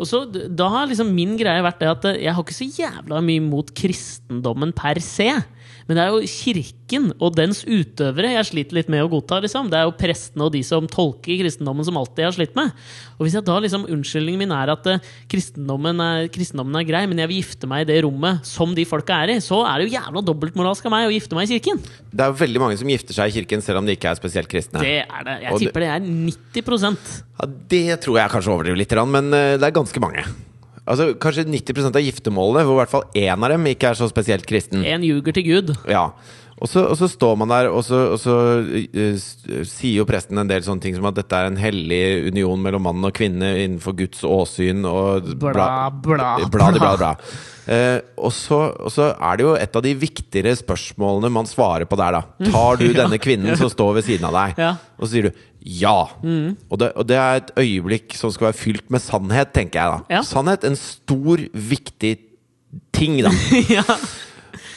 Og 0.00 0.08
så 0.08 0.24
Da 0.28 0.68
har 0.72 0.88
liksom 0.90 1.12
min 1.14 1.36
greie 1.40 1.64
vært 1.64 1.80
det 1.82 1.90
at 1.90 2.08
eh, 2.10 2.20
jeg 2.26 2.36
har 2.36 2.44
ikke 2.44 2.58
så 2.60 2.68
jævla 2.68 3.22
mye 3.24 3.44
mot 3.44 3.72
kristendommen 3.76 4.74
per 4.76 5.02
se. 5.04 5.32
Men 5.90 5.98
det 5.98 6.02
er 6.04 6.12
jo 6.14 6.26
kirken 6.30 7.06
og 7.18 7.34
dens 7.34 7.64
utøvere 7.66 8.28
jeg 8.36 8.46
sliter 8.46 8.76
litt 8.76 8.90
med 8.94 9.02
å 9.02 9.08
godta. 9.10 9.40
liksom. 9.42 9.66
Det 9.72 9.80
er 9.80 9.88
jo 9.88 9.94
prestene 9.98 10.44
og 10.46 10.52
de 10.54 10.60
som 10.62 10.84
tolker 10.86 11.40
kristendommen, 11.40 11.82
som 11.82 11.96
alltid 11.98 12.28
har 12.28 12.36
slitt 12.36 12.52
med. 12.54 12.70
Og 13.16 13.26
hvis 13.26 13.34
jeg 13.34 13.42
da 13.48 13.56
liksom, 13.58 13.88
Unnskyldningen 13.90 14.38
min 14.38 14.52
er 14.54 14.70
at 14.70 14.86
eh, 14.86 15.08
kristendommen, 15.32 15.98
er, 16.04 16.28
kristendommen 16.30 16.78
er 16.78 16.86
grei, 16.86 17.00
men 17.10 17.18
jeg 17.18 17.32
vil 17.32 17.40
gifte 17.40 17.66
meg 17.72 17.82
i 17.82 17.88
det 17.88 17.96
rommet 18.06 18.46
som 18.46 18.70
de 18.76 18.84
folka 18.86 19.16
er 19.24 19.32
i, 19.34 19.40
så 19.42 19.64
er 19.66 19.80
det 19.82 19.88
jo 19.88 19.96
jævla 19.96 20.22
dobbeltmoralsk 20.28 20.86
av 20.86 20.94
meg 20.94 21.08
å 21.08 21.14
gifte 21.16 21.38
meg 21.38 21.50
i 21.50 21.58
kirken. 21.58 21.80
Det 22.06 22.22
er 22.22 22.30
jo 22.30 22.38
veldig 22.38 22.62
mange 22.62 22.78
som 22.78 22.92
gifter 22.94 23.18
seg 23.18 23.32
i 23.32 23.34
kirken 23.40 23.66
selv 23.66 23.82
om 23.82 23.90
de 23.90 23.98
ikke 23.98 24.12
er 24.12 24.20
spesielt 24.20 24.52
kristne. 24.52 24.84
Det 24.84 25.00
er 25.02 25.26
det. 25.26 25.36
Jeg 25.42 25.56
Og 25.56 25.64
tipper 25.64 25.86
det 25.86 25.90
er 25.96 26.06
90 26.06 26.86
Ja, 27.40 27.50
det 27.74 27.82
tror 28.06 28.22
jeg 28.22 28.34
kanskje 28.36 28.54
overdriver 28.54 28.78
litt, 28.78 28.96
men 29.10 29.34
eh, 29.34 29.56
det 29.58 29.66
er 29.72 29.76
ganske 29.80 30.06
mange. 30.06 30.28
Altså 30.90 31.12
Kanskje 31.22 31.46
90% 31.46 31.96
av 31.96 32.04
giftermålene, 32.04 32.66
hvor 32.66 32.78
i 32.78 32.82
hvert 32.82 32.92
fall 32.92 33.08
én 33.14 33.38
av 33.38 33.54
dem 33.54 33.70
ikke 33.70 33.92
er 33.92 33.98
så 33.98 34.10
spesielt 34.10 34.46
kristen. 34.48 34.84
En 34.84 35.06
ljuger 35.06 35.36
til 35.36 35.46
Gud. 35.46 35.74
Ja. 35.90 36.10
Og 36.60 36.68
så, 36.68 36.82
og 36.92 36.96
så 37.00 37.06
står 37.08 37.38
man 37.40 37.48
der, 37.48 37.70
og 37.72 37.80
så, 37.86 37.98
og 38.12 38.18
så 38.20 38.34
uh, 38.60 39.28
sier 39.64 40.02
jo 40.02 40.04
presten 40.08 40.36
en 40.42 40.50
del 40.50 40.64
sånne 40.66 40.84
ting 40.84 40.96
som 40.96 41.06
at 41.08 41.16
dette 41.16 41.38
er 41.38 41.48
en 41.48 41.56
hellig 41.60 42.02
union 42.28 42.60
mellom 42.60 42.84
mann 42.84 43.06
og 43.08 43.14
kvinne 43.16 43.54
innenfor 43.62 43.96
Guds 43.96 44.20
åsyn 44.28 44.84
og 44.88 45.30
Bla, 45.40 45.54
bla, 45.54 46.34
bla, 46.52 46.68
bla, 46.76 46.92
bla. 47.00 47.14
Uh, 47.64 47.96
og, 48.18 48.32
så, 48.34 48.58
og 48.76 48.92
så 48.92 49.08
er 49.14 49.40
det 49.40 49.46
jo 49.46 49.54
et 49.56 49.78
av 49.78 49.84
de 49.86 49.94
viktigere 50.02 50.52
spørsmålene 50.58 51.32
man 51.32 51.48
svarer 51.48 51.88
på 51.88 51.96
der, 52.00 52.18
da. 52.18 52.50
Tar 52.52 52.80
du 52.82 52.90
denne 52.98 53.20
kvinnen 53.22 53.56
som 53.56 53.72
står 53.72 53.96
ved 54.00 54.10
siden 54.10 54.28
av 54.28 54.36
deg? 54.36 54.60
Ja. 54.60 54.74
Og 55.00 55.06
så 55.06 55.14
sier 55.14 55.30
du 55.30 55.44
ja. 55.60 56.08
Og, 56.70 56.78
det, 56.80 56.90
og 56.96 57.06
det 57.08 57.18
er 57.20 57.40
et 57.40 57.52
øyeblikk 57.60 58.16
som 58.16 58.32
skal 58.32 58.50
være 58.50 58.60
fylt 58.60 58.90
med 58.92 59.02
sannhet, 59.04 59.52
tenker 59.56 59.80
jeg 59.80 59.92
da. 59.92 60.16
Ja. 60.18 60.24
Sannhet, 60.26 60.64
en 60.64 60.78
stor, 60.78 61.42
viktig 61.52 62.16
ting, 62.96 63.20
da. 63.26 63.32
ja. 63.76 63.84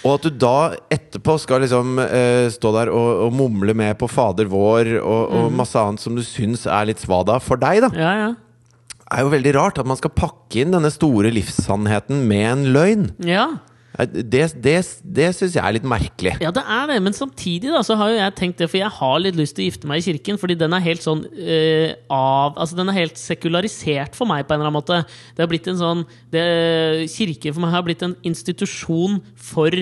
Og 0.03 0.17
at 0.17 0.25
du 0.27 0.35
da 0.35 0.73
etterpå 0.91 1.37
skal 1.39 1.63
liksom 1.63 1.95
uh, 2.01 2.47
stå 2.51 2.73
der 2.75 2.91
og, 2.91 3.27
og 3.27 3.35
mumle 3.35 3.75
med 3.77 3.95
på 3.99 4.09
Fader 4.11 4.49
vår 4.51 4.97
og, 4.99 5.21
og 5.31 5.53
masse 5.55 5.79
annet 5.79 6.03
som 6.03 6.17
du 6.17 6.23
syns 6.27 6.65
er 6.67 6.89
litt 6.89 7.03
svada 7.03 7.39
for 7.43 7.61
deg, 7.61 7.85
da. 7.85 7.91
ja, 7.95 8.11
ja. 8.25 8.31
er 9.13 9.23
jo 9.23 9.31
veldig 9.31 9.53
rart 9.55 9.79
at 9.79 9.87
man 9.87 9.99
skal 9.99 10.11
pakke 10.15 10.65
inn 10.65 10.75
denne 10.75 10.91
store 10.91 11.31
livssannheten 11.33 12.25
med 12.27 12.49
en 12.49 12.65
løgn. 12.75 13.07
Ja. 13.23 13.47
Det, 13.93 14.45
det, 14.57 14.75
det 15.05 15.27
syns 15.37 15.53
jeg 15.53 15.61
er 15.61 15.75
litt 15.75 15.85
merkelig. 15.85 16.33
Ja, 16.41 16.49
det 16.53 16.63
er 16.65 16.87
det, 16.89 16.97
men 17.05 17.13
samtidig 17.13 17.69
da, 17.69 17.83
så 17.85 17.97
har 17.99 18.09
jo 18.09 18.17
jeg 18.17 18.35
tenkt 18.39 18.61
det, 18.63 18.69
for 18.71 18.81
jeg 18.81 18.89
har 18.95 19.17
litt 19.21 19.37
lyst 19.37 19.53
til 19.57 19.65
å 19.65 19.67
gifte 19.69 19.89
meg 19.89 20.01
i 20.01 20.05
kirken, 20.07 20.39
fordi 20.41 20.57
den 20.57 20.73
er 20.73 20.81
helt 20.85 21.05
sånn 21.05 21.25
øh, 21.29 21.89
av 22.09 22.57
Altså, 22.63 22.77
den 22.77 22.89
er 22.89 22.97
helt 22.97 23.19
sekularisert 23.21 24.17
for 24.17 24.29
meg, 24.29 24.47
på 24.47 24.55
en 24.55 24.61
eller 24.61 24.71
annen 24.71 24.79
måte. 24.79 25.01
Det 25.35 25.45
har 25.45 25.51
blitt 25.51 25.69
en 25.69 25.79
sånn 25.79 26.05
det, 26.33 26.45
Kirken 27.13 27.53
for 27.53 27.65
meg 27.65 27.75
har 27.75 27.85
blitt 27.85 28.05
en 28.05 28.15
institusjon 28.25 29.19
for 29.37 29.77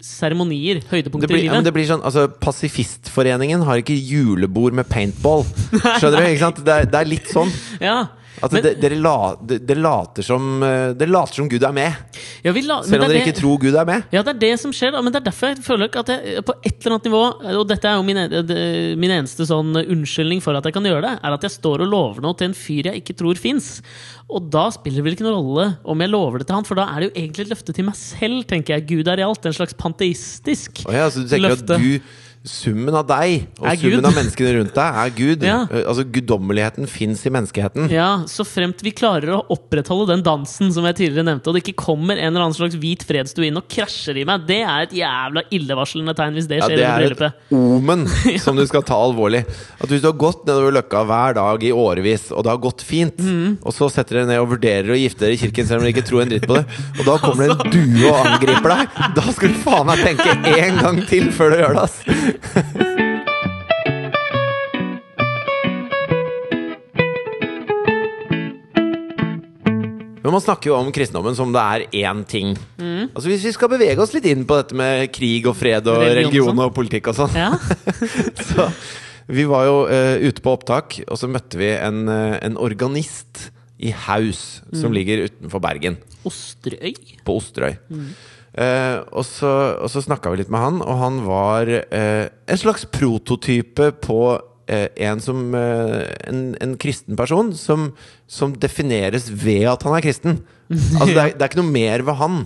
seremonier, 0.00 0.80
høydepunkter 0.88 1.28
blir, 1.28 1.42
i 1.42 1.46
ja, 1.46 1.52
men 1.52 1.60
livet. 1.60 1.68
det 1.68 1.74
blir 1.76 1.88
sånn, 1.90 2.04
altså 2.06 2.24
Pasifistforeningen 2.40 3.64
har 3.68 3.82
ikke 3.82 3.96
julebord 3.96 4.76
med 4.76 4.88
paintball. 4.88 5.44
Skjønner 6.00 6.24
du? 6.24 6.30
ikke 6.30 6.44
sant? 6.46 6.62
Det 6.64 6.76
er, 6.76 6.88
det 6.88 7.02
er 7.02 7.10
litt 7.10 7.28
sånn. 7.28 7.52
Ja, 7.82 7.98
At 8.40 8.54
men, 8.54 8.62
dere, 8.80 8.96
la, 8.96 9.34
dere 9.42 9.82
later 9.82 10.24
som 10.24 10.62
eh, 10.64 10.92
Dere 10.96 11.10
later 11.12 11.40
som 11.40 11.48
Gud 11.50 11.64
er 11.66 11.74
med, 11.76 11.96
ja, 12.44 12.52
la, 12.54 12.76
selv 12.86 13.02
om 13.02 13.04
er 13.04 13.10
dere 13.10 13.18
det- 13.18 13.24
ikke 13.26 13.40
tror 13.40 13.58
Gud 13.60 13.74
er 13.74 13.88
med. 13.88 14.04
Ja, 14.14 14.22
det 14.22 14.32
er 14.36 14.38
det 14.40 14.52
som 14.62 14.72
skjer, 14.72 14.94
da. 14.94 15.02
Men 15.02 15.12
det 15.12 15.20
er 15.20 15.26
derfor 15.26 15.50
jeg 15.50 15.64
føler 15.66 15.90
ikke 15.90 16.04
at 16.04 16.12
jeg 16.14 16.44
på 16.46 16.54
et 16.62 16.78
eller 16.78 16.94
annet 16.94 17.08
nivå 17.10 17.22
Og 17.58 17.66
dette 17.68 17.90
er 17.90 17.98
jo 17.98 18.06
min, 18.06 18.20
min 19.02 19.14
eneste 19.18 19.44
sånn 19.50 19.74
unnskyldning 19.82 20.40
for 20.40 20.56
at 20.56 20.64
jeg 20.64 20.72
kan 20.78 20.86
gjøre 20.88 21.02
det, 21.04 21.12
er 21.20 21.36
at 21.36 21.42
jeg 21.42 21.56
står 21.58 21.84
og 21.84 21.90
lover 21.92 22.24
noe 22.24 22.38
til 22.38 22.48
en 22.50 22.56
fyr 22.56 22.88
jeg 22.92 23.02
ikke 23.02 23.18
tror 23.18 23.36
fins. 23.40 23.82
Og 24.30 24.48
da 24.48 24.68
spiller 24.70 25.02
det 25.02 25.04
vel 25.08 25.16
ikke 25.18 25.26
noen 25.26 25.40
rolle 25.42 25.66
om 25.84 26.00
jeg 26.06 26.12
lover 26.14 26.38
det 26.40 26.46
til 26.48 26.54
han, 26.60 26.64
for 26.68 26.78
da 26.78 26.86
er 26.94 27.02
det 27.02 27.10
jo 27.10 27.16
egentlig 27.18 27.44
et 27.48 27.52
løfte 27.56 27.74
til 27.76 27.84
meg 27.90 27.98
selv, 27.98 28.44
tenker 28.46 28.78
jeg. 28.78 28.86
Gud 28.94 29.10
er 29.10 29.20
i 29.20 29.26
alt. 29.26 29.44
En 29.50 29.56
slags 29.56 29.74
panteistisk 29.74 30.84
oh 30.86 30.94
ja, 30.94 31.10
så 31.10 31.24
du 31.24 31.28
tenker 31.28 31.48
løfte. 31.50 31.76
at 31.76 31.82
du 31.82 32.00
Summen 32.40 32.94
av 32.96 33.04
deg 33.04 33.42
og 33.60 33.66
Er 33.68 33.76
summen 33.76 33.98
Gud. 34.00 34.06
av 34.08 34.14
menneskene 34.16 34.52
rundt 34.56 34.72
deg 34.72 34.98
er 35.02 35.10
Gud. 35.12 35.42
Ja. 35.50 35.58
Eh, 35.68 35.82
Altså 35.90 36.04
Guddommeligheten 36.08 36.86
fins 36.88 37.20
i 37.26 37.30
menneskeheten. 37.32 37.88
Ja, 37.92 38.22
så 38.30 38.44
fremt 38.48 38.80
vi 38.84 38.92
klarer 38.96 39.32
å 39.34 39.40
opprettholde 39.52 40.14
den 40.14 40.22
dansen 40.24 40.70
som 40.72 40.86
jeg 40.88 40.96
tidligere 41.00 41.26
nevnte, 41.26 41.50
og 41.50 41.56
det 41.56 41.64
ikke 41.64 41.82
kommer 41.82 42.14
en 42.16 42.30
eller 42.30 42.46
annen 42.46 42.56
slags 42.56 42.76
hvit 42.80 43.02
fredsdue 43.04 43.48
inn 43.48 43.58
og 43.58 43.66
krasjer 43.72 44.20
i 44.22 44.24
meg, 44.28 44.44
det 44.48 44.60
er 44.62 44.86
et 44.86 44.94
jævla 45.00 45.42
illevarslende 45.52 46.14
tegn 46.16 46.38
hvis 46.38 46.48
det 46.48 46.60
Ja, 46.60 46.68
skjer 46.68 46.80
det 46.80 46.86
i 46.86 47.08
er 47.10 47.14
et 47.16 47.52
omen 47.56 48.06
som 48.44 48.56
du 48.56 48.64
skal 48.70 48.84
ta 48.88 48.96
alvorlig. 49.00 49.42
At 49.80 49.90
Hvis 49.90 50.04
du 50.04 50.08
har 50.08 50.16
gått 50.20 50.46
nedover 50.48 50.76
løkka 50.78 51.02
hver 51.10 51.36
dag 51.40 51.66
i 51.66 51.74
årevis, 51.74 52.28
og 52.32 52.46
det 52.46 52.54
har 52.54 52.62
gått 52.62 52.84
fint, 52.86 53.18
mm. 53.20 53.58
og 53.66 53.74
så 53.76 53.90
setter 53.92 54.20
dere 54.20 54.30
ned 54.30 54.40
og 54.44 54.52
vurderer 54.54 54.94
å 54.94 55.00
gifte 55.00 55.26
dere 55.26 55.36
i 55.36 55.42
kirken 55.42 55.68
selv 55.68 55.82
om 55.82 55.88
dere 55.88 55.96
ikke 55.96 56.06
tror 56.08 56.24
en 56.24 56.32
dritt 56.32 56.48
på 56.48 56.56
det, 56.60 56.64
og 57.00 57.04
da 57.10 57.18
kommer 57.26 57.50
det 57.50 57.58
en 57.58 57.74
due 57.74 58.14
og 58.14 58.20
angriper 58.22 58.76
deg, 58.76 58.98
da 59.18 59.26
skal 59.34 59.52
du 59.52 59.60
faen 59.66 59.90
meg 59.90 60.04
tenke 60.06 60.56
én 60.56 60.80
gang 60.80 61.02
til 61.10 61.28
før 61.34 61.56
du 61.56 61.60
gjør 61.64 61.80
det, 61.80 61.86
ass! 61.88 62.29
Men 70.20 70.34
man 70.36 70.42
snakker 70.44 70.70
jo 70.70 70.76
om 70.76 70.90
kristendommen 70.92 71.34
som 71.36 71.52
det 71.54 71.60
er 71.64 71.84
én 72.04 72.20
ting. 72.28 72.52
Mm. 72.78 73.08
Altså 73.16 73.30
Hvis 73.30 73.46
vi 73.48 73.52
skal 73.56 73.70
bevege 73.72 74.02
oss 74.04 74.12
litt 74.14 74.26
inn 74.28 74.44
på 74.48 74.58
dette 74.60 74.76
med 74.76 75.08
krig 75.16 75.46
og 75.48 75.56
fred 75.58 75.88
og 75.88 76.02
Religion 76.02 76.10
og 76.12 76.18
religion 76.20 76.50
sånn. 76.50 76.64
og 76.66 76.74
politikk 76.76 77.08
og 77.10 77.16
sånn 77.16 77.38
Ja. 77.38 77.48
så 78.50 78.66
vi 79.30 79.44
var 79.46 79.64
jo 79.68 79.76
uh, 79.86 80.16
ute 80.26 80.42
på 80.42 80.52
opptak, 80.56 80.96
og 81.06 81.16
så 81.20 81.28
møtte 81.30 81.58
vi 81.60 81.68
en, 81.76 82.00
uh, 82.10 82.34
en 82.42 82.56
organist 82.60 83.48
i 83.80 83.92
Haus, 84.06 84.58
Mm. 84.70 84.76
som 84.82 84.92
ligger 84.94 85.24
utenfor 85.26 85.62
Bergen, 85.64 85.96
Osterøy. 86.26 86.92
på 87.26 87.34
Osterøy. 87.40 87.78
Eh, 88.60 88.98
og 89.16 89.24
så, 89.24 89.50
og 89.80 89.88
så 89.92 90.02
snakka 90.04 90.32
vi 90.32 90.42
litt 90.42 90.52
med 90.52 90.60
han, 90.60 90.80
og 90.84 91.00
han 91.00 91.20
var 91.24 91.70
eh, 91.70 92.28
en 92.28 92.60
slags 92.60 92.84
prototype 92.92 93.90
på 94.04 94.20
eh, 94.68 94.88
en 95.08 95.22
som 95.24 95.54
eh, 95.56 96.02
en, 96.28 96.42
en 96.60 96.74
kristen 96.80 97.16
person 97.16 97.54
som, 97.56 97.90
som 98.28 98.52
defineres 98.60 99.30
ved 99.32 99.64
at 99.72 99.86
han 99.88 99.96
er 99.96 100.04
kristen. 100.04 100.40
Altså 101.00 101.12
det 101.14 101.22
er, 101.22 101.32
det 101.34 101.42
er 101.42 101.48
ikke 101.50 101.62
noe 101.64 101.72
mer 101.74 102.04
ved 102.06 102.20
han 102.20 102.42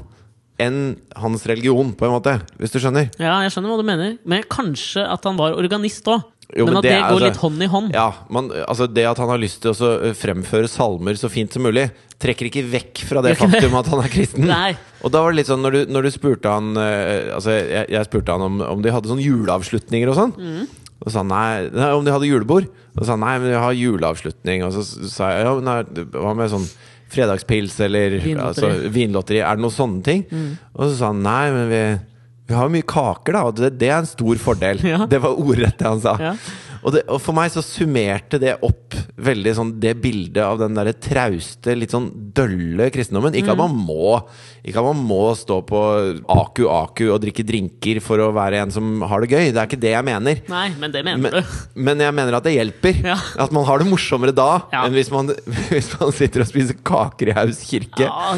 enn 0.62 0.76
hans 1.18 1.42
religion, 1.50 1.90
på 1.98 2.06
en 2.06 2.12
måte, 2.14 2.36
hvis 2.60 2.70
du 2.70 2.78
skjønner. 2.78 3.08
Ja, 3.18 3.40
jeg 3.42 3.50
skjønner 3.50 3.72
hva 3.72 3.78
du 3.80 3.88
mener. 3.88 4.12
Men 4.22 4.44
kanskje 4.46 5.02
at 5.02 5.26
han 5.26 5.38
var 5.40 5.56
organist 5.58 6.06
òg. 6.10 6.22
Jo, 6.54 6.66
Men 6.66 6.74
men 6.74 6.76
at 6.78 6.84
det 6.84 6.90
det, 6.92 6.98
går 7.00 7.08
altså- 7.14 7.28
litt 7.30 7.40
hånd 7.40 7.62
i 7.62 7.66
hånd. 7.72 7.94
Ja, 7.96 8.06
man, 8.30 8.50
altså 8.68 8.86
Det 8.92 9.04
at 9.08 9.18
han 9.18 9.28
har 9.32 9.38
lyst 9.40 9.62
til 9.64 9.72
å 9.72 9.90
eh, 10.04 10.12
fremføre 10.14 10.68
salmer 10.68 11.16
så 11.18 11.30
fint 11.32 11.52
som 11.56 11.64
mulig, 11.64 11.86
trekker 12.20 12.46
ikke 12.50 12.62
vekk 12.70 13.00
fra 13.08 13.22
det 13.24 13.32
faktum 13.40 13.74
at 13.80 13.88
han 13.90 14.02
er 14.04 14.12
kristen. 14.12 14.46
Nei. 14.52 14.76
Og 15.02 15.10
da 15.10 15.22
var 15.24 15.32
det 15.32 15.40
litt 15.40 15.50
sånn, 15.50 15.64
når 15.64 15.72
du, 15.72 15.80
når 15.96 16.02
du 16.06 16.10
spurte 16.14 16.52
han 16.52 16.76
eh, 16.76 17.32
Altså, 17.34 17.56
jeg, 17.58 17.88
jeg 17.96 18.04
spurte 18.10 18.32
han 18.36 18.44
om, 18.44 18.60
om 18.60 18.82
de 18.84 18.92
hadde 18.94 19.08
sånn 19.10 19.24
juleavslutninger 19.24 20.12
og 20.12 20.18
sånn. 20.20 20.34
Mm. 20.38 20.64
Og 21.04 21.12
sa 21.12 21.24
nei, 21.26 21.68
nei, 21.74 21.90
om 21.92 22.04
de 22.06 22.12
hadde 22.14 22.28
julebord. 22.28 22.68
Og 22.96 23.04
sa 23.08 23.16
nei, 23.18 23.34
men 23.42 23.50
vi 23.50 23.58
har 23.64 23.74
juleavslutning. 23.76 24.62
Og 24.64 24.72
så 24.76 24.84
sa 25.10 25.32
jeg 25.34 25.44
ja, 25.48 25.56
er- 25.80 26.06
hva 26.14 26.36
med 26.38 26.52
sånn 26.52 26.68
fredagspils 27.14 27.76
eller 27.84 28.16
Vinlotteri. 28.22 28.40
altså, 28.46 28.90
vinlotteri? 28.94 29.40
Er 29.44 29.56
det 29.58 29.62
noen 29.64 29.74
sånne 29.74 30.02
ting? 30.06 30.24
Mm. 30.30 30.48
Og 30.74 30.86
så 30.88 30.94
sa 30.98 31.10
han 31.12 31.20
nei, 31.24 31.44
men 31.54 31.68
vi, 31.70 31.82
vi 32.46 32.54
har 32.54 32.68
jo 32.68 32.74
mye 32.74 32.84
kaker, 32.84 33.36
da, 33.36 33.42
og 33.48 33.56
det, 33.56 33.70
det 33.80 33.88
er 33.88 34.02
en 34.02 34.08
stor 34.08 34.40
fordel. 34.42 34.82
Ja. 34.84 35.04
Det 35.08 35.20
var 35.24 35.38
ordrett 35.40 35.78
det 35.80 35.88
han 35.88 36.02
sa. 36.04 36.16
Ja. 36.20 36.34
Og, 36.84 36.92
det, 36.92 37.00
og 37.08 37.16
for 37.24 37.32
meg 37.36 37.48
så 37.54 37.62
summerte 37.64 38.36
det 38.42 38.58
opp 38.66 38.92
veldig 39.24 39.52
sånn 39.56 39.70
det 39.80 39.94
bildet 40.02 40.42
av 40.44 40.58
den 40.60 40.74
derre 40.76 40.92
trauste, 41.00 41.72
litt 41.78 41.94
sånn 41.94 42.10
dølle 42.36 42.90
kristendommen. 42.92 43.32
Ikke 43.38 43.54
at 43.54 43.60
man 43.60 43.72
må 43.72 44.18
Ikke 44.64 44.80
at 44.82 44.86
man 44.90 45.00
må 45.04 45.20
stå 45.36 45.58
på 45.68 45.80
Aku 46.28 46.66
Aku 46.68 47.06
og 47.14 47.20
drikke 47.24 47.44
drinker 47.46 48.00
for 48.04 48.20
å 48.20 48.30
være 48.36 48.60
en 48.64 48.72
som 48.74 49.00
har 49.08 49.24
det 49.24 49.30
gøy. 49.32 49.48
Det 49.54 49.60
er 49.62 49.68
ikke 49.70 49.80
det 49.80 49.92
jeg 49.94 50.06
mener. 50.08 50.42
Nei, 50.52 50.66
men 50.80 50.92
det 50.94 51.04
mener 51.06 51.22
Men, 51.24 51.38
du. 51.40 51.56
men 51.88 52.04
jeg 52.04 52.16
mener 52.20 52.36
at 52.38 52.46
det 52.48 52.54
hjelper. 52.56 53.00
Ja. 53.12 53.16
At 53.46 53.52
man 53.56 53.64
har 53.68 53.80
det 53.80 53.88
morsommere 53.88 54.34
da 54.36 54.48
Ja. 54.72 54.84
enn 54.84 54.96
hvis 54.96 55.10
man, 55.14 55.32
hvis 55.72 55.90
man 56.00 56.12
sitter 56.16 56.44
og 56.44 56.50
spiser 56.52 56.76
kaker 56.84 57.32
i 57.32 57.36
Haus 57.40 57.62
kirke. 57.68 58.04
Ja, 58.04 58.34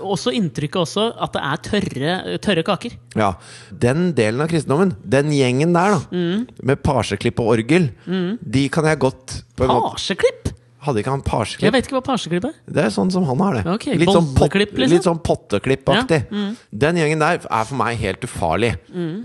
også 0.00 0.32
inntrykket 0.36 0.80
også 0.86 1.08
at 1.20 1.36
det 1.36 1.44
er 1.52 1.62
tørre, 1.68 2.16
tørre 2.44 2.64
kaker. 2.66 2.96
Ja, 3.18 3.32
Den 3.72 4.10
delen 4.16 4.40
av 4.44 4.48
kristendommen, 4.52 4.94
den 5.04 5.32
gjengen 5.36 5.76
der, 5.76 5.96
da, 5.98 6.00
Mm. 6.10 6.46
med 6.64 6.80
parseklipp 6.82 7.38
og 7.42 7.52
orgel, 7.58 7.89
til. 8.06 8.32
De 8.56 8.64
kan 8.72 8.88
jeg 8.90 9.02
godt 9.06 9.40
Paseklipp? 9.60 10.54
Hadde 10.80 11.02
ikke 11.02 11.12
han 11.12 11.22
Jeg 11.60 11.72
vet 11.74 11.84
ikke 11.84 11.98
hva 11.98 12.04
parseklipp 12.06 12.44
er. 12.48 12.52
Det 12.64 12.80
er 12.86 12.92
sånn 12.94 13.10
som 13.12 13.26
han 13.28 13.40
har 13.44 13.58
det. 13.58 13.64
Okay, 13.74 13.98
litt, 14.00 14.08
sånn 14.08 14.30
pot, 14.32 14.54
liksom? 14.56 14.94
litt 14.94 15.04
sånn 15.04 15.18
potteklippaktig. 15.26 16.20
Ja, 16.24 16.44
mm. 16.46 16.54
Den 16.84 17.00
gjengen 17.02 17.20
der 17.20 17.42
er 17.42 17.66
for 17.68 17.76
meg 17.76 18.00
helt 18.00 18.24
ufarlig. 18.24 18.70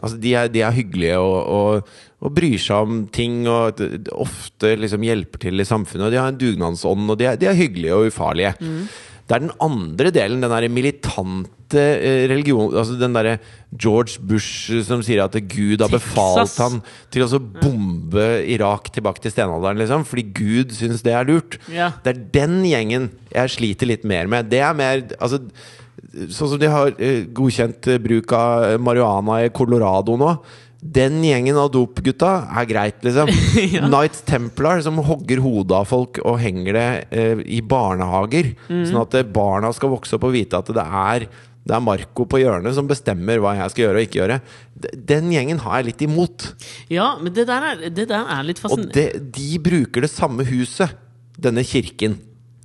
Altså, 0.03 0.19
de, 0.19 0.33
er, 0.35 0.51
de 0.51 0.65
er 0.67 0.75
hyggelige 0.75 1.21
og, 1.23 1.37
og, 1.55 1.95
og 2.19 2.35
bryr 2.35 2.59
seg 2.59 2.89
om 2.89 3.01
ting 3.07 3.45
og 3.47 3.79
ofte 4.11 4.73
liksom 4.81 5.07
hjelper 5.07 5.45
til 5.47 5.63
i 5.63 5.67
samfunnet. 5.69 6.09
Og 6.09 6.15
de 6.17 6.19
har 6.19 6.33
en 6.33 6.41
dugnadsånd, 6.43 7.07
og 7.13 7.21
de 7.23 7.29
er, 7.31 7.39
de 7.39 7.47
er 7.47 7.59
hyggelige 7.61 8.01
og 8.01 8.11
ufarlige. 8.11 8.51
Mm. 8.59 8.81
Det 9.25 9.33
er 9.33 9.41
den 9.41 9.53
andre 9.63 10.11
delen, 10.13 10.41
den 10.43 10.51
derre 10.53 10.69
militante 10.69 11.81
eh, 11.81 12.25
religion 12.29 12.69
Altså 12.77 12.93
den 12.99 13.15
derre 13.15 13.39
George 13.73 14.21
Bush 14.21 14.69
eh, 14.69 14.83
som 14.85 15.01
sier 15.05 15.23
at 15.23 15.33
Gud 15.49 15.81
har 15.81 15.89
Texas. 15.89 15.95
befalt 15.97 16.59
han 16.61 16.83
til 17.13 17.25
å 17.25 17.39
bombe 17.41 18.27
Irak 18.53 18.91
tilbake 18.93 19.23
til 19.23 19.33
stenalderen, 19.33 19.81
liksom. 19.81 20.05
Fordi 20.05 20.27
Gud 20.29 20.75
syns 20.77 21.01
det 21.05 21.15
er 21.17 21.25
lurt. 21.25 21.57
Ja. 21.73 21.89
Det 22.05 22.13
er 22.13 22.21
den 22.37 22.59
gjengen 22.69 23.09
jeg 23.33 23.55
sliter 23.55 23.89
litt 23.89 24.05
mer 24.05 24.29
med. 24.29 24.51
Det 24.53 24.61
er 24.61 24.77
mer 24.77 25.01
altså, 25.17 25.41
Sånn 26.31 26.47
som 26.47 26.59
de 26.59 26.67
har 26.71 26.93
eh, 27.01 27.25
godkjent 27.35 27.89
bruk 28.03 28.31
av 28.37 28.77
marihuana 28.79 29.41
i 29.43 29.49
Colorado 29.51 30.15
nå. 30.19 30.29
Den 30.85 31.17
gjengen 31.25 31.57
av 31.57 31.71
dopgutta 31.73 32.31
er 32.59 32.67
greit, 32.69 33.01
liksom. 33.05 33.31
Ja. 33.75 33.87
Knights 33.87 34.21
Templar 34.27 34.83
som 34.85 34.99
hogger 35.07 35.41
hodet 35.41 35.73
av 35.79 35.89
folk 35.89 36.19
og 36.21 36.37
henger 36.41 36.77
det 36.77 36.87
eh, 37.15 37.41
i 37.57 37.61
barnehager. 37.65 38.51
Mm. 38.69 38.83
Sånn 38.89 39.01
at 39.01 39.17
eh, 39.17 39.25
barna 39.25 39.71
skal 39.75 39.93
vokse 39.95 40.17
opp 40.17 40.27
og 40.29 40.35
vite 40.35 40.59
at 40.59 40.71
det 40.75 40.85
er 40.85 41.27
det 41.65 41.73
er 41.73 41.81
Marco 41.81 42.27
på 42.29 42.37
hjørnet 42.37 42.75
som 42.77 42.85
bestemmer 42.85 43.39
hva 43.41 43.55
jeg 43.57 43.71
skal 43.73 43.83
gjøre 43.87 43.97
og 43.97 44.05
ikke 44.05 44.19
gjøre. 44.19 44.35
Den 45.09 45.31
gjengen 45.33 45.63
har 45.63 45.79
jeg 45.79 45.87
litt 45.87 46.03
imot. 46.05 46.45
Ja, 46.93 47.15
men 47.17 47.33
det 47.33 47.47
der 47.49 47.65
er, 47.71 47.81
det 47.89 48.05
der 48.11 48.29
er 48.35 48.45
litt 48.45 48.61
Og 48.69 48.83
det, 48.93 49.07
de 49.33 49.47
bruker 49.65 50.05
det 50.05 50.11
samme 50.13 50.45
huset, 50.45 50.93
denne 51.41 51.65
kirken. 51.65 52.19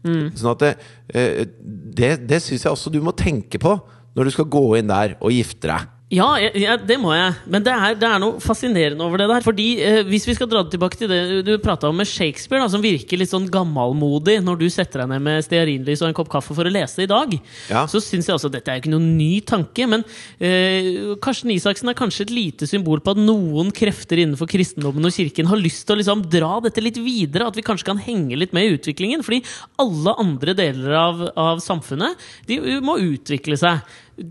Sånn 0.05 0.53
at 0.53 0.61
det, 0.67 0.75
eh, 1.17 1.49
det, 1.97 2.13
det 2.29 2.43
syns 2.45 2.67
jeg 2.67 2.73
også 2.73 2.93
du 2.93 3.01
må 3.05 3.17
tenke 3.17 3.61
på 3.61 3.73
når 4.17 4.29
du 4.29 4.35
skal 4.35 4.49
gå 4.53 4.65
inn 4.79 4.93
der 4.93 5.17
og 5.21 5.33
gifte 5.33 5.71
deg. 5.71 5.89
Ja, 6.11 6.27
jeg, 6.43 6.81
det 6.89 6.97
må 6.99 7.13
jeg. 7.15 7.37
Men 7.47 7.63
det 7.63 7.71
er, 7.71 7.93
det 7.95 8.07
er 8.09 8.19
noe 8.19 8.41
fascinerende 8.43 9.05
over 9.07 9.21
det 9.23 9.29
der. 9.31 9.45
Fordi 9.47 9.67
eh, 9.79 10.01
Hvis 10.09 10.25
vi 10.27 10.35
skal 10.35 10.49
dra 10.51 10.65
det 10.67 10.73
tilbake 10.75 10.99
til 10.99 11.07
det 11.11 11.21
du 11.47 11.53
prata 11.63 11.87
om 11.87 11.95
med 12.03 12.09
Shakespeare, 12.11 12.59
da, 12.65 12.67
som 12.73 12.83
virker 12.83 13.21
litt 13.21 13.31
sånn 13.31 13.47
gammalmodig 13.53 14.41
når 14.43 14.59
du 14.59 14.65
setter 14.75 15.05
deg 15.05 15.13
ned 15.13 15.23
med 15.29 15.47
stearinlys 15.47 16.03
og 16.03 16.09
en 16.11 16.17
kopp 16.19 16.33
kaffe 16.33 16.57
for 16.57 16.67
å 16.67 16.73
lese 16.75 17.05
i 17.05 17.11
dag, 17.11 17.37
Ja. 17.71 17.85
så 17.87 18.03
syns 18.03 18.27
jeg 18.27 18.35
altså 18.35 18.51
dette 18.51 18.75
er 18.75 18.83
ikke 18.83 18.91
noen 18.91 19.07
ny 19.21 19.39
tanke. 19.47 19.87
Men 19.87 20.03
eh, 20.43 21.15
Karsten 21.23 21.55
Isaksen 21.55 21.95
er 21.95 21.99
kanskje 22.03 22.27
et 22.27 22.35
lite 22.35 22.67
symbol 22.67 22.99
på 23.07 23.15
at 23.15 23.23
noen 23.23 23.71
krefter 23.71 24.25
innenfor 24.25 24.51
kristendommen 24.51 25.07
og 25.07 25.15
kirken 25.15 25.47
har 25.47 25.63
lyst 25.63 25.87
til 25.87 25.95
å 25.95 26.01
liksom 26.03 26.27
dra 26.27 26.57
dette 26.67 26.83
litt 26.83 26.99
videre. 26.99 27.47
At 27.47 27.55
vi 27.61 27.67
kanskje 27.71 27.87
kan 27.93 28.03
henge 28.03 28.35
litt 28.43 28.57
med 28.57 28.67
i 28.67 28.75
utviklingen. 28.81 29.23
Fordi 29.23 29.45
alle 29.79 30.19
andre 30.27 30.59
deler 30.59 30.99
av, 31.07 31.27
av 31.39 31.63
samfunnet 31.63 32.19
De 32.51 32.59
må 32.83 32.99
utvikle 32.99 33.55
seg. 33.63 33.87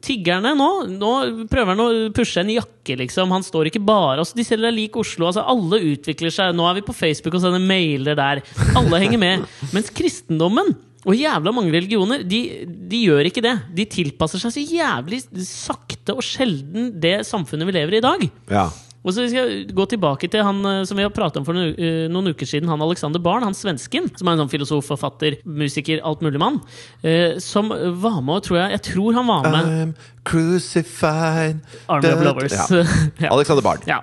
Tiggerne 0.05 0.53
nå, 0.57 0.69
nå 0.91 1.13
prøver 1.49 1.73
han 1.73 1.83
å 1.83 1.89
pushe 2.15 2.41
en 2.43 2.51
jakke, 2.53 2.97
liksom. 2.99 3.31
Han 3.35 3.45
står 3.45 3.69
ikke 3.69 3.83
bare 3.85 4.21
altså, 4.21 4.37
De 4.37 4.45
selger 4.47 4.75
lik 4.75 4.97
Oslo. 4.99 5.29
Altså, 5.29 5.45
alle 5.45 5.81
utvikler 5.93 6.33
seg. 6.33 6.53
Nå 6.57 6.67
er 6.69 6.79
vi 6.79 6.85
på 6.87 6.95
Facebook 6.95 7.37
og 7.37 7.43
sender 7.45 7.63
mailer 7.63 8.17
der. 8.19 8.43
Alle 8.79 9.01
henger 9.01 9.21
med. 9.21 9.49
Mens 9.75 9.91
kristendommen 9.93 10.75
og 11.07 11.15
jævla 11.15 11.53
mange 11.55 11.71
religioner 11.71 12.25
de, 12.27 12.39
de 12.67 12.97
gjør 13.05 13.29
ikke 13.29 13.43
det. 13.45 13.55
De 13.75 13.85
tilpasser 13.87 14.41
seg 14.41 14.51
så 14.51 14.63
jævlig 14.63 15.21
sakte 15.47 16.17
og 16.17 16.25
sjelden 16.25 16.91
det 16.99 17.21
samfunnet 17.27 17.69
vi 17.69 17.77
lever 17.77 17.95
i 17.95 18.01
i 18.01 18.05
dag. 18.05 18.25
Ja. 18.51 18.67
Og 18.99 19.13
så 19.15 19.23
vi 19.23 19.29
skal 19.31 19.51
gå 19.75 19.85
tilbake 19.93 20.27
til 20.31 20.43
han 20.43 20.59
eh, 20.67 20.81
som 20.87 20.99
vi 20.99 21.05
har 21.05 21.13
pratet 21.15 21.39
om 21.39 21.45
for 21.47 21.55
noen, 21.55 21.75
eh, 21.79 22.33
uker 22.33 22.49
siden, 22.49 22.69
han 22.71 22.81
Alexander 22.83 23.21
Barn, 23.23 23.45
han 23.47 23.55
svensken, 23.55 24.09
som 24.19 24.27
er 24.27 24.35
en 24.35 24.43
sånn 24.43 24.51
filosof, 24.51 24.89
forfatter, 24.91 25.39
musiker, 25.47 26.01
alt 26.03 26.23
mulig 26.25 26.41
mann, 26.41 26.59
eh, 27.03 27.37
som 27.43 27.71
var 27.71 28.19
med 28.25 28.43
tror 28.43 28.59
jeg 28.59 28.75
Jeg 28.75 28.83
tror 28.91 29.15
han 29.15 29.27
var 29.27 29.47
med 29.47 29.69
I'm 29.69 29.93
crucified 30.23 31.61
Army 31.87 32.11
of 32.11 32.23
Lovers. 32.23 32.57
Ja. 33.19 33.31
Alexander 33.31 33.63
Barn. 33.63 33.79
Ja. 33.87 34.01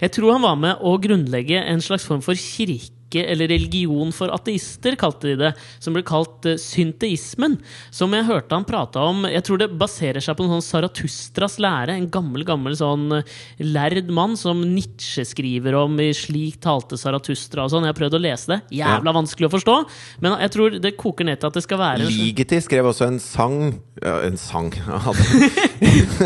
Jeg 0.00 0.12
tror 0.12 0.34
han 0.36 0.44
var 0.44 0.56
med 0.60 0.82
å 0.84 0.96
grunnlegge 1.00 1.60
en 1.64 1.80
slags 1.80 2.04
form 2.04 2.20
for 2.24 2.36
kirke 2.38 3.03
eller 3.22 3.50
religion 3.50 4.12
for 4.14 4.32
ateister, 4.34 4.96
kalte 5.00 5.30
de 5.30 5.36
det. 5.40 5.52
Som 5.82 5.96
ble 5.96 6.04
kalt 6.06 6.48
uh, 6.48 6.56
synteismen. 6.60 7.58
Som 7.94 8.14
jeg 8.16 8.26
hørte 8.28 8.56
han 8.56 8.66
prata 8.68 9.04
om 9.06 9.24
Jeg 9.30 9.44
tror 9.46 9.60
det 9.60 9.70
baserer 9.78 10.24
seg 10.24 10.36
på 10.38 10.46
en 10.46 10.56
sånn 10.56 10.66
Saratustras 10.66 11.58
lære. 11.62 11.96
En 11.96 12.10
gammel, 12.12 12.46
gammel 12.48 12.76
sånn 12.78 13.20
uh, 13.20 13.36
lærd 13.62 14.10
mann 14.14 14.38
som 14.40 14.62
Nietzsche 14.74 15.24
skriver 15.28 15.78
om 15.78 15.98
i 16.02 16.10
'Slik 16.14 16.60
talte 16.64 16.98
Saratustra' 17.00 17.66
og 17.66 17.74
sånn. 17.74 17.86
Jeg 17.86 17.94
har 17.94 18.00
prøvd 18.00 18.18
å 18.18 18.22
lese 18.24 18.52
det. 18.54 18.60
Jævla 18.80 19.14
vanskelig 19.14 19.48
å 19.48 19.54
forstå. 19.54 19.76
Men 20.24 20.38
jeg 20.42 20.54
tror 20.54 20.78
det 20.82 20.96
koker 21.00 21.28
ned 21.28 21.40
til 21.40 21.50
at 21.50 21.58
det 21.58 21.64
skal 21.64 21.80
være 21.80 22.08
Ligeti 22.08 22.58
skrev 22.62 22.88
også 22.90 23.06
en 23.08 23.20
sang 23.22 23.56
ja, 24.02 24.16
En 24.26 24.36
sang 24.40 24.70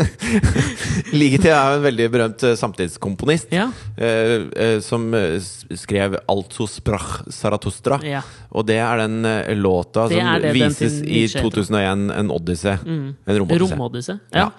Ligeti 1.19 1.49
er 1.49 1.73
jo 1.73 1.79
en 1.79 1.85
veldig 1.85 2.07
berømt 2.13 2.43
eh, 2.45 2.55
samtidskomponist. 2.59 3.51
Ja. 3.53 3.69
eh, 3.97 4.45
eh, 4.55 4.79
som 4.83 5.13
eh, 5.13 5.39
skrev 5.75 6.19
'Also 6.27 6.67
sprach 6.79 7.23
Zarathustra'. 7.29 7.99
Ja. 8.07 8.21
Og 8.51 8.65
det 8.67 8.79
er 8.81 9.03
den 9.03 9.25
eh, 9.27 9.53
låta 9.55 10.07
Det 10.09 10.19
som 10.19 10.41
det 10.41 10.53
vises 10.55 10.99
i 11.03 11.25
2001, 11.27 12.09
en 12.15 12.31
odyssé. 12.33 12.77
En 12.87 13.15
romodyssé. 13.27 13.75
Romodyssé. 13.75 14.19
Ja. 14.33 14.49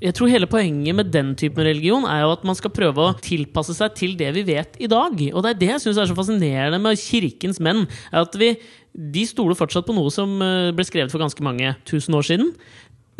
Jeg 0.00 0.14
tror 0.14 0.30
hele 0.32 0.48
poenget 0.50 0.94
med 0.96 1.12
den 1.12 1.34
typen 1.34 1.64
religion 1.66 2.06
er 2.08 2.24
jo 2.24 2.34
at 2.36 2.44
man 2.46 2.58
skal 2.58 2.72
prøve 2.74 3.08
å 3.08 3.16
tilpasse 3.20 3.74
seg 3.76 3.96
til 3.98 4.16
det 4.20 4.32
vi 4.36 4.44
vet 4.52 4.76
i 4.80 4.90
dag. 4.90 5.16
Og 5.34 5.42
det 5.44 5.54
er 5.54 5.60
det 5.62 5.72
jeg 5.74 5.86
syns 5.86 6.02
er 6.02 6.10
så 6.10 6.18
fascinerende 6.18 6.80
med 6.82 7.00
kirkens 7.00 7.60
menn. 7.60 7.86
at 8.12 8.36
vi, 8.38 8.54
De 8.94 9.22
stoler 9.26 9.54
fortsatt 9.54 9.86
på 9.86 9.94
noe 9.94 10.10
som 10.10 10.40
eh, 10.42 10.70
ble 10.74 10.84
skrevet 10.86 11.12
for 11.12 11.22
ganske 11.22 11.42
mange 11.42 11.76
tusen 11.88 12.14
år 12.14 12.26
siden. 12.26 12.54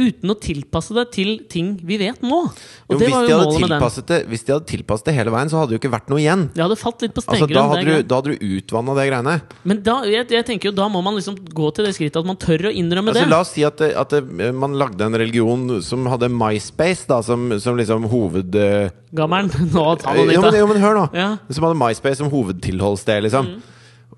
Uten 0.01 0.33
å 0.33 0.37
tilpasse 0.41 0.95
det 0.97 1.03
til 1.13 1.31
ting 1.53 1.75
vi 1.85 1.99
vet 2.01 2.23
nå. 2.25 2.39
Og 2.49 2.95
Jo, 2.95 2.97
det 2.97 3.05
hvis, 3.05 3.13
var 3.13 3.27
de 3.27 3.31
jo 3.31 3.37
hadde 3.37 3.49
målet 3.51 3.61
med 3.61 3.69
den. 3.69 3.75
tilpasset 3.77 4.07
det, 4.09 4.19
hvis 4.31 4.45
de 4.49 4.55
hadde 4.55 4.69
tilpasset 4.71 5.11
det 5.11 5.15
hele 5.19 5.35
veien, 5.35 5.51
så 5.53 5.59
hadde 5.61 5.71
det 5.71 5.77
jo 5.77 5.81
ikke 5.83 5.93
vært 5.93 6.09
noe 6.13 6.21
igjen. 6.23 6.45
Det 6.57 6.63
hadde 6.65 6.79
falt 6.81 7.05
litt 7.05 7.13
på 7.17 7.25
Altså, 7.27 7.49
da, 7.51 7.65
hadde 7.75 7.85
du, 7.85 8.03
da 8.09 8.21
hadde 8.21 8.33
du 8.33 8.47
utvanna 8.57 8.95
det 8.97 9.05
greiene. 9.11 9.35
Men 9.69 9.83
da, 9.85 9.97
jeg, 10.09 10.27
jeg 10.33 10.47
tenker 10.49 10.71
jo, 10.71 10.75
da 10.81 10.87
må 10.89 11.03
man 11.05 11.19
liksom 11.21 11.37
gå 11.53 11.69
til 11.77 11.85
det 11.87 11.93
skrittet 11.99 12.17
at 12.23 12.31
man 12.31 12.41
tør 12.41 12.71
å 12.71 12.73
innrømme 12.73 13.13
Altså, 13.13 13.27
det. 13.27 13.31
la 13.35 13.41
oss 13.45 13.53
si 13.55 13.67
at, 13.69 13.83
at 13.85 14.15
det, 14.17 14.53
man 14.57 14.79
lagde 14.81 15.05
en 15.05 15.19
religion 15.21 15.67
som 15.85 16.09
hadde 16.11 16.31
MySpace 16.33 17.05
da, 17.11 17.21
som, 17.27 17.51
som 17.61 17.77
liksom 17.79 18.09
hoved... 18.13 18.57
eh, 18.57 18.89
Gammelen, 19.13 19.51
nå 19.75 19.85
ta 20.01 20.15
han 20.15 20.23
jo, 20.23 20.29
nytt, 20.31 20.41
men, 20.49 20.59
jo, 20.63 20.71
men 20.71 20.81
hør 20.81 20.97
nå! 21.03 21.05
Ja. 21.19 21.29
Som 21.51 21.67
hadde 21.69 21.77
MySpace 21.83 22.23
som 22.23 22.31
hovedtilholdssted, 22.33 23.27
liksom. 23.29 23.53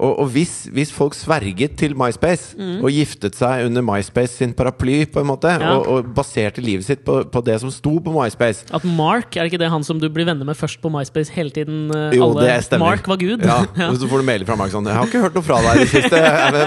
Og, 0.02 0.16
og 0.18 0.28
hvis, 0.34 0.66
hvis 0.74 0.90
folk 0.90 1.14
sverget 1.14 1.76
til 1.78 1.92
MySpace 1.94 2.56
og 2.82 2.88
giftet 2.90 3.36
seg 3.38 3.66
under 3.68 3.84
MySpace 3.86 4.34
sin 4.40 4.52
paraply, 4.58 5.04
på 5.06 5.20
en 5.22 5.28
måte, 5.28 5.52
Ja. 5.62 5.76
og, 5.76 5.86
og 5.86 6.08
baserte 6.16 6.58
livet 6.64 6.84
sitt 6.88 7.04
på, 7.06 7.20
på 7.30 7.42
det 7.46 7.60
som 7.62 7.70
sto 7.70 7.92
på 8.02 8.10
MySpace 8.10 8.64
At 8.74 8.82
Mark, 8.84 9.36
er 9.38 9.46
ikke 9.46 9.60
det 9.62 9.70
han 9.70 9.84
som 9.86 10.00
du 10.02 10.08
blir 10.10 10.26
venner 10.26 10.44
med 10.48 10.58
først 10.58 10.80
på 10.82 10.90
MySpace 10.90 11.30
hele 11.36 11.50
tiden? 11.54 11.84
eh, 11.94 12.16
Jo, 12.18 12.26
alle, 12.32 12.48
det 12.48 12.64
stemmer. 12.66 12.86
Mark 12.96 13.06
var 13.06 13.16
Gud. 13.22 13.44
Ja, 13.46 13.60
Ja. 13.78 13.88
og 13.92 13.96
Så 14.02 14.08
får 14.10 14.18
du 14.24 14.26
mailer 14.26 14.44
fra 14.48 14.56
Mark 14.58 14.72
sånn 14.74 14.84
'Jeg 14.90 14.94
har 14.98 15.06
ikke 15.06 15.22
hørt 15.22 15.34
noe 15.38 15.46
fra 15.46 15.60
deg 15.62 15.76
i 15.76 15.84
det 15.84 15.92
siste. 15.94 16.18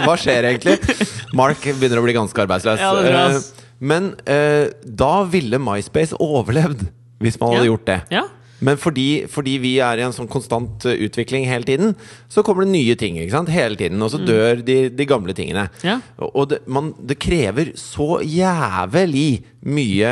Hva 0.08 0.16
skjer 0.16 0.50
egentlig?' 0.54 1.34
Mark 1.36 1.60
begynner 1.62 2.00
å 2.00 2.04
bli 2.08 2.14
ganske 2.16 2.40
arbeidsløs. 2.48 2.80
Ja, 2.80 2.94
det 2.96 3.06
er 3.06 3.12
bra. 3.12 3.28
Eh, 3.36 3.42
Men 3.82 4.16
eh, 4.26 4.70
da 4.88 5.24
ville 5.28 5.60
MySpace 5.60 6.16
overlevd, 6.16 6.88
hvis 7.20 7.36
man 7.42 7.52
hadde 7.58 7.68
gjort 7.68 7.86
det. 7.86 8.00
Ja. 8.12 8.24
Men 8.64 8.78
fordi, 8.80 9.26
fordi 9.32 9.58
vi 9.64 9.74
er 9.84 10.00
i 10.00 10.06
en 10.06 10.16
sånn 10.16 10.30
konstant 10.32 10.86
eh, 10.88 11.02
utvikling 11.08 11.48
hele 11.50 11.68
tiden, 11.68 11.96
så 12.32 12.44
kommer 12.46 12.64
det 12.64 12.72
nye 12.76 12.96
ting. 13.00 13.18
ikke 13.20 13.36
sant? 13.36 13.52
Hele 13.52 13.76
tiden, 13.80 14.02
Og 14.02 14.14
så 14.14 14.22
dør 14.22 14.64
de, 14.66 14.78
de 14.90 15.08
gamle 15.10 15.36
tingene. 15.36 15.68
Mm. 15.82 15.88
Ja. 15.90 15.98
Og 16.32 16.50
det, 16.54 16.62
man, 16.68 16.94
det 17.00 17.20
krever 17.20 17.74
så 17.80 18.22
jævlig 18.24 19.44
mye, 19.66 20.12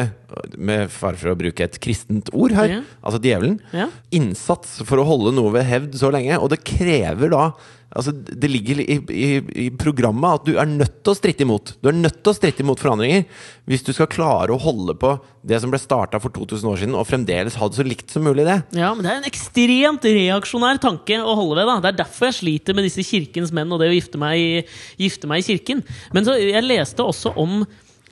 med 0.58 0.89
fare 0.89 1.20
for 1.20 1.30
å 1.34 1.38
bruke 1.38 1.62
et 1.68 1.78
kristent 1.84 2.32
ord 2.34 2.56
her, 2.58 2.68
Ja. 2.70 2.82
altså 3.06 3.22
djevelen, 3.22 3.60
Ja. 3.72 3.88
innsats 4.12 4.82
for 4.84 4.97
å 4.97 5.06
holde 5.06 5.36
noe 5.36 5.51
ved 5.54 5.66
hevd 5.70 5.93
så 5.99 6.10
lenge. 6.12 6.39
Og 6.41 6.49
det 6.49 6.64
krever 6.66 7.30
da 7.30 7.51
Altså, 7.95 8.10
det 8.12 8.49
ligger 8.49 8.80
i, 8.82 8.95
i, 9.14 9.28
i 9.38 9.70
programmet 9.70 10.39
at 10.39 10.45
du 10.47 10.56
er 10.58 10.66
nødt 10.66 11.04
til 11.06 11.12
å 11.14 11.16
stritte 11.16 11.45
imot. 11.45 11.76
Du 11.80 11.89
er 11.89 11.93
nødt 11.93 12.24
til 12.24 12.32
å 12.32 12.34
stritte 12.34 12.64
imot 12.66 12.80
forandringer 12.82 13.28
hvis 13.70 13.84
du 13.86 13.91
skal 13.93 14.08
klare 14.10 14.49
å 14.49 14.58
holde 14.58 14.95
på 14.97 15.12
det 15.45 15.60
som 15.62 15.70
ble 15.70 15.78
starta 15.78 16.18
for 16.20 16.34
2000 16.34 16.66
år 16.72 16.80
siden, 16.82 16.95
og 16.97 17.06
fremdeles 17.06 17.54
ha 17.54 17.68
det 17.70 17.78
så 17.78 17.86
likt 17.86 18.10
som 18.10 18.24
mulig, 18.26 18.47
det. 18.49 18.64
ja, 18.80 18.89
men 18.95 19.04
det 19.06 19.12
er 19.12 19.20
en 19.22 19.30
ekstremt 19.30 20.01
reaksjonær 20.10 20.82
tanke 20.82 21.20
å 21.22 21.36
holde 21.38 21.60
ved. 21.62 21.68
da 21.70 21.80
Det 21.86 21.93
er 21.93 22.01
derfor 22.04 22.32
jeg 22.32 22.39
sliter 22.41 22.74
med 22.74 22.89
disse 22.89 23.06
kirkens 23.06 23.54
menn 23.54 23.70
og 23.72 23.78
det 23.80 23.91
å 23.93 23.93
gifte 24.01 24.18
meg 24.18 24.66
gifte 24.97 25.28
meg 25.30 25.43
i 25.45 25.47
kirken. 25.54 25.84
Men 26.18 26.26
så, 26.26 26.34
jeg 26.41 26.66
leste 26.66 26.97
også 27.06 27.38
om 27.38 27.62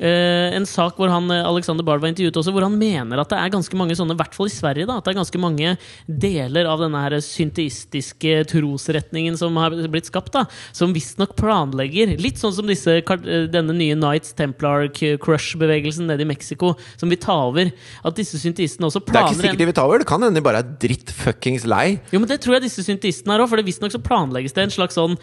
en 0.02 0.66
sak 0.66 0.98
hvor 0.98 1.12
han, 1.12 1.30
eh, 1.30 1.46
Alexander 1.46 1.86
Bard 1.86 2.02
var 2.02 2.10
intervjuet 2.10 2.38
også, 2.42 2.54
hvor 2.56 2.66
han 2.66 2.78
mener 2.80 3.22
at 3.22 3.30
det 3.30 3.38
er 3.38 3.54
ganske 3.54 3.78
mange 3.78 3.96
sånne, 3.98 4.16
i 4.16 4.22
hvert 4.22 4.34
fall 4.34 4.50
i 4.50 4.54
Sverige, 4.54 4.88
da, 4.90 4.98
at 4.98 5.06
det 5.06 5.14
er 5.14 5.20
ganske 5.20 5.42
mange 5.42 5.76
deler 6.08 6.70
av 6.70 6.82
denne 6.82 7.04
her 7.04 7.18
synteistiske 7.22 8.40
trosretningen 8.50 9.38
som 9.38 9.60
har 9.62 9.76
blitt 9.94 10.10
skapt, 10.10 10.34
da, 10.34 10.48
som 10.74 10.96
visstnok 10.96 11.36
planlegger 11.40 12.16
Litt 12.22 12.42
sånn 12.42 12.54
som 12.56 12.68
disse, 12.70 12.98
eh, 13.02 13.46
denne 13.52 13.76
nye 13.78 13.98
Knights 13.98 14.34
Templar 14.38 14.88
Crush-bevegelsen 14.92 16.10
nede 16.10 16.26
i 16.26 16.30
Mexico, 16.30 16.74
som 16.98 17.12
vil 17.12 17.22
ta 17.22 17.38
over. 17.48 17.72
At 18.06 18.18
disse 18.18 18.40
synteistene 18.42 18.90
også 18.90 19.04
planer 19.06 19.30
Det 19.30 19.36
er 19.36 19.36
ikke 19.36 19.42
sikkert 19.46 19.62
de 19.62 19.70
vil 19.70 19.78
ta 19.78 19.86
over. 19.86 20.02
Det 20.02 20.10
kan 20.10 20.22
hende 20.22 20.40
de 20.40 20.46
bare 20.46 20.64
er 20.64 20.76
dritt 20.82 21.14
fuckings 21.14 21.66
lei. 21.70 22.00
Jo, 22.12 22.20
men 22.20 22.30
det 22.30 22.42
tror 22.42 22.58
jeg 22.58 22.66
disse 22.68 22.86
synteistene 22.86 23.38
er 23.38 23.46
òg, 23.46 23.52
for 23.52 23.62
visstnok 23.62 23.94
så 23.94 24.02
planlegges 24.02 24.58
det 24.58 24.66
en 24.66 24.74
slags 24.74 24.98
sånn 24.98 25.18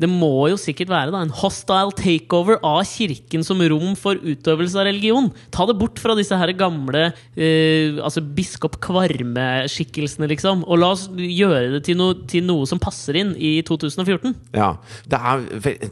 det 0.00 0.08
må 0.10 0.48
jo 0.50 0.56
sikkert 0.58 0.88
være 0.90 1.12
da, 1.12 1.20
en 1.22 1.34
hostile 1.42 1.92
takeover 1.94 2.56
av 2.66 2.80
kirken 2.88 3.44
som 3.46 3.60
rom 3.70 3.92
for 3.98 4.16
utøvelse 4.18 4.78
av 4.80 4.86
religion. 4.88 5.28
Ta 5.54 5.66
det 5.68 5.76
bort 5.78 6.00
fra 6.02 6.16
disse 6.18 6.34
her 6.40 6.50
gamle 6.58 7.10
eh, 7.36 7.98
altså 8.02 8.22
biskop 8.24 8.80
Kvarme-skikkelsene, 8.82 10.28
liksom. 10.32 10.64
Og 10.66 10.80
la 10.80 10.92
oss 10.96 11.06
gjøre 11.12 11.74
det 11.76 11.82
til, 11.88 11.98
noe- 12.00 12.18
til 12.30 12.46
noe 12.48 12.66
som 12.68 12.80
passer 12.82 13.20
inn 13.20 13.34
i 13.36 13.58
2014. 13.68 14.34
Ja, 14.56 14.72
det 15.12 15.20
er, 15.20 15.44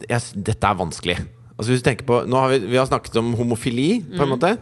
jeg, 0.09 0.45
dette 0.49 0.71
er 0.73 0.81
vanskelig. 0.81 1.19
Altså 1.61 1.75
hvis 1.75 1.83
du 1.85 1.91
tenker 1.91 2.09
på, 2.09 2.23
nå 2.25 2.41
har 2.41 2.55
vi, 2.55 2.63
vi 2.73 2.79
har 2.81 2.89
snakket 2.89 3.21
om 3.21 3.35
homofili, 3.37 3.91
på 4.17 4.25
en 4.25 4.33
måte. 4.33 4.55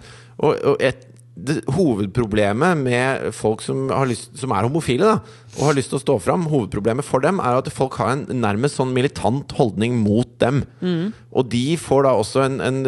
Og, 0.43 0.57
og 0.73 0.83
et, 0.83 1.05
det, 1.39 1.61
hovedproblemet 1.71 2.81
med 2.83 3.29
folk 3.39 3.63
som, 3.63 3.85
har 3.95 4.09
lyst, 4.11 4.33
som 4.41 4.51
er 4.51 4.67
homofile, 4.67 5.07
da, 5.07 5.21
og 5.59 5.65
har 5.67 5.75
lyst 5.77 5.91
til 5.91 5.99
å 5.99 6.03
stå 6.03 6.15
fram, 6.23 6.47
hovedproblemet 6.51 7.07
for 7.07 7.21
dem 7.25 7.41
er 7.43 7.59
at 7.59 7.69
folk 7.75 7.97
har 7.99 8.13
en 8.15 8.25
nærmest 8.41 8.79
sånn 8.79 8.93
militant 8.95 9.51
holdning 9.59 9.97
mot 10.01 10.31
dem. 10.43 10.63
Og 11.39 11.49
de 11.53 11.77
får 11.79 12.07
da 12.07 12.13
også 12.17 12.41
en, 12.47 12.55
en 12.65 12.79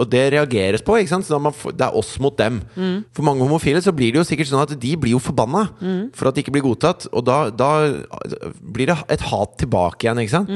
Og 0.00 0.06
det 0.10 0.22
reageres 0.32 0.82
på, 0.86 0.96
ikke 0.96 1.12
sant? 1.12 1.26
Så 1.26 1.34
da 1.34 1.40
man 1.42 1.52
får, 1.54 1.74
det 1.76 1.84
er 1.86 1.98
oss 1.98 2.14
mot 2.22 2.36
dem. 2.38 2.60
For 3.14 3.26
mange 3.26 3.42
homofile 3.44 3.82
så 3.84 3.92
blir 3.94 4.14
det 4.14 4.22
jo 4.22 4.26
sikkert 4.28 4.48
sånn 4.52 4.62
at 4.64 4.72
de 4.80 4.94
blir 4.96 5.12
jo 5.16 5.22
forbanna 5.22 5.66
for 6.14 6.30
at 6.30 6.34
de 6.38 6.44
ikke 6.44 6.54
blir 6.54 6.64
godtatt. 6.64 7.08
Og 7.12 7.26
da, 7.26 7.50
da 7.50 7.70
blir 8.62 8.88
det 8.92 8.96
et 9.12 9.26
hat 9.30 9.58
tilbake 9.60 10.06
igjen, 10.06 10.22
ikke 10.24 10.36
sant? 10.38 10.50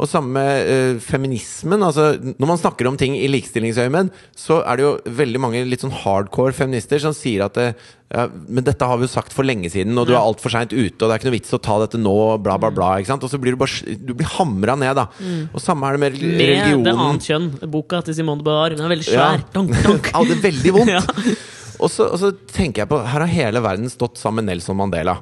Og 0.00 0.08
samme 0.08 0.32
med 0.38 0.70
eh, 0.70 0.98
feminismen. 1.02 1.82
Altså, 1.82 2.14
når 2.38 2.46
man 2.54 2.60
snakker 2.62 2.88
om 2.88 2.96
ting 3.00 3.18
i 3.18 3.28
likestillingsøyemed, 3.28 4.10
så 4.38 4.62
er 4.64 4.78
det 4.80 4.86
jo 4.86 4.94
veldig 5.20 5.40
mange 5.42 5.64
litt 5.68 5.82
sånn 5.84 5.94
hardcore 6.04 6.54
feminister 6.56 7.02
som 7.02 7.12
sier 7.16 7.44
at 7.44 7.58
det, 7.58 7.74
ja, 8.10 8.24
men 8.50 8.64
dette 8.66 8.82
har 8.90 8.98
vi 8.98 9.06
jo 9.06 9.10
sagt 9.12 9.32
for 9.36 9.46
lenge 9.46 9.70
siden, 9.70 9.94
og 10.00 10.08
du 10.08 10.12
er 10.16 10.18
altfor 10.18 10.50
seint 10.50 10.72
ute, 10.74 10.98
og 10.98 11.04
det 11.06 11.12
er 11.14 11.20
ikke 11.20 11.28
noe 11.30 11.36
vits 11.36 11.54
å 11.54 11.60
ta 11.62 11.76
dette 11.78 11.98
nå, 12.00 12.14
bla, 12.42 12.56
bla, 12.58 12.70
bla. 12.74 12.88
Ikke 12.98 13.12
sant? 13.12 13.22
Og 13.22 13.30
så 13.30 13.38
blir 13.38 13.54
du 13.54 13.60
bare 13.60 13.96
Du 14.02 14.10
blir 14.18 14.26
hamra 14.34 14.74
ned, 14.80 14.98
da. 14.98 15.04
Og 15.54 15.62
samme 15.62 15.86
er 15.86 15.94
det 15.94 16.00
med 16.02 16.18
Med 16.18 16.38
Det 16.40 16.48
religionen. 16.50 16.90
annet 17.06 17.28
kjønn. 17.30 17.46
Boka 17.70 18.02
til 18.02 18.14
Simone 18.18 18.42
de 18.42 18.48
Beauvoir. 18.48 18.74
Den 18.74 18.84
er 18.88 18.94
veldig 18.96 19.06
Ja. 19.12 19.28
svær. 19.38 19.44
Donk, 19.54 20.10
ja, 20.12 20.24
det 20.26 20.36
er 20.38 20.44
veldig 20.50 20.72
vondt. 20.74 20.90
Ja. 20.98 21.02
og, 21.80 21.88
så, 21.88 22.10
og 22.12 22.18
så 22.20 22.32
tenker 22.52 22.82
jeg 22.82 22.88
på 22.90 22.98
Her 23.06 23.20
har 23.24 23.30
hele 23.30 23.62
verden 23.64 23.88
stått 23.88 24.18
sammen 24.18 24.44
med 24.44 24.56
Nelson 24.56 24.76
Mandela. 24.76 25.14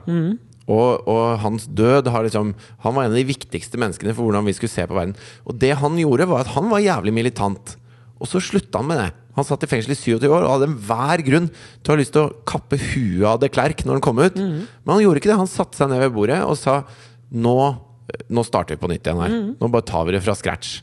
Og, 0.68 1.05
og 1.09 1.39
hans 1.45 1.66
død 1.68 2.09
har 2.12 2.24
liksom 2.26 2.51
Han 2.84 2.95
var 2.97 3.05
en 3.07 3.12
av 3.14 3.16
de 3.20 3.24
viktigste 3.28 3.78
menneskene 3.80 4.12
for 4.16 4.26
hvordan 4.26 4.45
vi 4.49 4.53
skulle 4.57 4.72
se 4.72 4.84
på 4.89 4.97
verden. 4.97 5.14
Og 5.47 5.57
det 5.61 5.74
han 5.80 5.97
gjorde, 6.01 6.26
var 6.28 6.41
at 6.45 6.55
han 6.57 6.68
var 6.72 6.80
jævlig 6.84 7.12
militant. 7.20 7.76
Og 8.20 8.26
så 8.28 8.41
slutta 8.43 8.80
han 8.82 8.89
med 8.91 8.99
det. 9.05 9.12
Han 9.39 9.47
satt 9.47 9.62
i 9.64 9.70
fengsel 9.70 9.95
i 9.95 9.99
27 9.99 10.26
år 10.28 10.43
og 10.45 10.51
hadde 10.57 10.66
enhver 10.72 11.22
grunn 11.26 11.47
til 11.55 11.93
å 11.93 11.95
ha 11.95 12.01
lyst 12.01 12.12
til 12.16 12.24
å 12.26 12.32
kappe 12.49 12.78
huet 12.82 13.26
av 13.30 13.39
de 13.43 13.51
Klerk 13.55 13.84
når 13.86 14.01
han 14.01 14.05
kom 14.09 14.18
ut. 14.18 14.36
Men 14.43 14.91
han 14.97 15.05
gjorde 15.05 15.22
ikke 15.22 15.30
det. 15.30 15.39
Han 15.39 15.51
satte 15.51 15.78
seg 15.78 15.93
ned 15.93 16.03
ved 16.03 16.16
bordet 16.16 16.41
og 16.45 16.59
sa 16.59 16.80
nå, 17.30 17.55
nå 18.32 18.45
starter 18.47 18.74
vi 18.76 18.82
på 18.82 18.91
nytt 18.91 19.07
igjen 19.07 19.22
her. 19.22 19.36
Nå 19.61 19.70
bare 19.70 19.86
tar 19.89 20.05
vi 20.09 20.16
det 20.16 20.24
fra 20.26 20.34
scratch. 20.39 20.80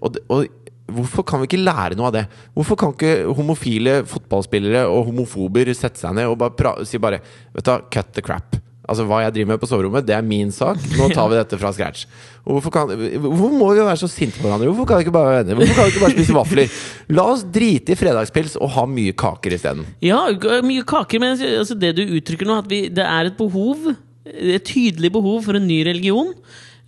Og, 0.00 0.22
og 0.30 0.46
Hvorfor 0.88 1.20
kan 1.28 1.42
vi 1.42 1.44
ikke 1.50 1.58
lære 1.60 1.96
noe 1.98 2.06
av 2.08 2.14
det? 2.14 2.22
Hvorfor 2.56 2.78
kan 2.80 2.94
ikke 2.94 3.28
homofile 3.36 3.98
fotballspillere 4.08 4.86
og 4.88 5.10
homofober 5.10 5.68
sette 5.76 6.00
seg 6.00 6.14
ned 6.16 6.30
og 6.30 6.38
bare 6.40 6.86
si 6.88 6.96
bare 7.02 7.18
Vet 7.52 7.66
du 7.68 7.74
cut 7.92 8.14
the 8.16 8.24
crap. 8.24 8.56
Altså 8.88 9.04
Hva 9.04 9.20
jeg 9.20 9.34
driver 9.36 9.50
med 9.52 9.60
på 9.60 9.68
soverommet, 9.68 10.06
det 10.08 10.14
er 10.16 10.24
min 10.24 10.52
sak. 10.54 10.80
Nå 10.96 11.10
tar 11.16 11.28
vi 11.28 11.36
dette 11.38 11.58
fra 11.60 11.72
scratch. 11.76 12.06
Hvorfor, 12.48 12.72
kan, 12.72 12.92
hvorfor 13.20 13.52
må 13.52 13.72
vi 13.74 13.82
være 13.82 14.00
så 14.00 14.08
sinte 14.08 14.40
på 14.40 14.46
hverandre? 14.46 14.70
Hvorfor 14.70 14.88
kan 14.88 15.00
vi 15.00 15.04
ikke 15.04 15.14
bare 15.18 15.34
være 15.34 15.42
venner? 15.42 15.58
Hvorfor 15.60 15.76
kan 15.76 15.88
vi 15.88 15.92
ikke 15.92 16.04
bare 16.06 16.16
spise 16.16 16.36
vafler? 16.36 16.78
La 17.18 17.26
oss 17.34 17.44
drite 17.58 17.92
i 17.92 17.98
fredagspils 18.00 18.56
og 18.56 18.72
ha 18.78 18.86
mye 18.88 19.16
kaker 19.18 19.58
isteden. 19.58 19.84
Ja, 20.04 20.22
mye 20.64 20.86
kaker, 20.88 21.20
men 21.20 21.36
altså, 21.36 21.76
det 21.76 21.92
du 21.98 22.06
uttrykker 22.06 22.48
nå, 22.48 22.62
at 22.64 22.70
vi, 22.72 22.86
det 22.88 23.04
er 23.04 23.28
et 23.28 23.36
behov, 23.36 23.90
et 24.24 24.64
tydelig 24.64 25.12
behov 25.12 25.42
for 25.44 25.60
en 25.60 25.68
ny 25.68 25.82
religion, 25.88 26.32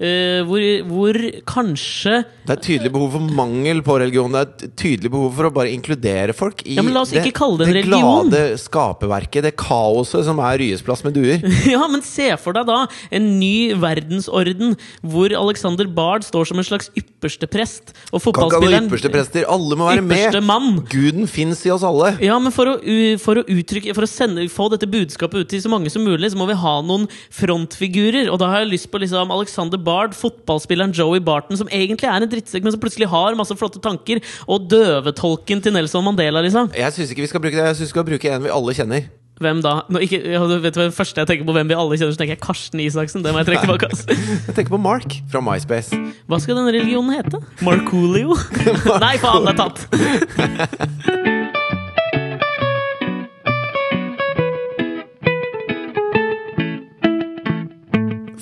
eh, 0.01 0.41
hvor, 0.49 0.65
hvor 0.89 1.19
kanskje 1.49 2.23
Det 2.49 2.55
er 2.57 2.63
tydelig 2.65 2.91
behov 2.95 3.13
for 3.15 3.35
mangel 3.37 3.83
på 3.87 3.99
religion. 4.01 4.33
Det 4.35 4.41
er 4.41 4.49
et 4.69 4.77
tydelig 4.81 5.11
behov 5.13 5.35
for 5.37 5.49
å 5.49 5.53
bare 5.55 5.71
inkludere 5.75 6.35
folk 6.37 6.65
i 6.67 6.79
Ja, 6.79 6.85
men 6.87 6.97
la 6.97 7.03
oss 7.05 7.13
ikke 7.15 7.35
kalle 7.37 7.61
det 7.61 7.69
en 7.69 7.73
det 7.75 7.83
religion. 7.85 8.31
glade 8.31 8.59
skaperverket, 8.63 9.45
det 9.47 9.55
kaoset 9.61 10.25
som 10.27 10.41
er 10.43 10.59
Ryes 10.61 10.83
plass 10.87 11.05
med 11.07 11.15
duer. 11.19 11.45
Ja, 11.71 11.85
men 11.91 12.03
se 12.03 12.31
for 12.41 12.57
deg 12.57 12.67
da 12.67 12.81
en 13.15 13.27
ny 13.39 13.73
verdensorden 13.79 14.75
hvor 15.05 15.31
Alexander 15.37 15.87
Bard 15.87 16.25
står 16.27 16.49
som 16.51 16.59
en 16.59 16.67
slags 16.67 16.89
ypperste 16.99 17.47
prest, 17.51 17.93
og 18.11 18.23
fotballspilleren 18.25 18.89
ypperste 18.89 19.13
prester. 19.13 19.45
Alle 19.51 19.77
må 19.79 19.87
være 19.91 20.03
med. 20.05 20.41
Mann. 20.47 20.81
Guden 20.91 21.29
fins 21.31 21.61
i 21.69 21.71
oss 21.75 21.85
alle. 21.87 22.15
Ja, 22.25 22.39
men 22.43 22.53
for 22.55 22.73
å, 22.73 22.75
for 23.21 23.41
å 23.41 23.45
uttrykke 23.45 23.93
For 23.95 24.07
å 24.07 24.09
sende, 24.11 24.47
få 24.51 24.71
dette 24.73 24.89
budskapet 24.91 25.45
ut 25.45 25.51
til 25.53 25.61
så 25.63 25.71
mange 25.73 25.91
som 25.93 26.03
mulig, 26.07 26.31
så 26.33 26.39
må 26.41 26.47
vi 26.49 26.57
ha 26.59 26.75
noen 26.87 27.05
frontfigurer. 27.35 28.31
Og 28.33 28.39
da 28.41 28.49
har 28.53 28.63
jeg 28.65 28.71
lyst 28.73 28.89
på 28.93 29.01
liksom 29.03 29.31
Alexander 29.35 29.79
Bard, 29.79 29.89
fotballspilleren 30.16 30.95
Joey 30.97 31.22
Barton, 31.24 31.59
som 31.61 31.70
egentlig 31.70 32.09
er 32.11 32.24
en 32.24 32.30
drittsekk, 32.30 32.66
men 32.66 32.74
som 32.74 32.82
plutselig 32.82 33.11
har 33.12 33.38
masse 33.38 33.57
flotte 33.59 33.82
tanker, 33.82 34.22
og 34.49 34.68
døvetolken 34.72 35.62
til 35.64 35.76
Nelson 35.76 36.07
Mandela, 36.07 36.43
liksom. 36.45 36.72
Jeg 36.76 36.97
syns 36.97 37.14
ikke 37.14 37.26
vi 37.26 37.32
skal 37.32 37.43
bruke 37.45 37.59
det. 37.59 37.66
Jeg 37.70 37.80
synes 37.80 37.88
vi 37.88 37.95
skal 37.95 38.07
bruke 38.12 38.36
en 38.36 38.47
vi 38.47 38.55
alle 38.55 38.76
kjenner. 38.76 39.09
Hvem 39.41 39.62
da? 39.64 39.70
Nå, 39.88 40.03
ikke, 40.05 40.18
vet 40.61 40.74
du 40.76 40.82
hva 40.82 40.91
første 40.93 41.22
jeg 41.22 41.28
tenker 41.30 41.47
på 41.49 41.55
hvem 41.57 41.70
vi 41.70 41.76
alle 41.78 41.97
kjenner, 41.97 42.12
så 42.12 42.20
tenker 42.20 42.34
jeg 42.36 42.43
Karsten 42.45 42.82
Isaksen. 42.84 43.22
Det 43.24 43.32
må 43.32 43.41
jeg 43.41 43.49
trekke 43.49 43.64
tilbake. 43.64 43.88
Jeg 44.51 44.57
tenker 44.59 44.74
på 44.74 44.80
Mark 44.84 45.16
fra 45.32 45.41
MySpace. 45.41 45.97
Hva 46.28 46.36
skal 46.43 46.59
denne 46.59 46.74
religionen 46.76 47.16
hete? 47.16 47.41
Markoolio? 47.64 48.36
Nei, 49.05 49.16
faen, 49.22 49.49
det 49.49 49.53
er 49.55 49.61
tatt! 49.64 49.78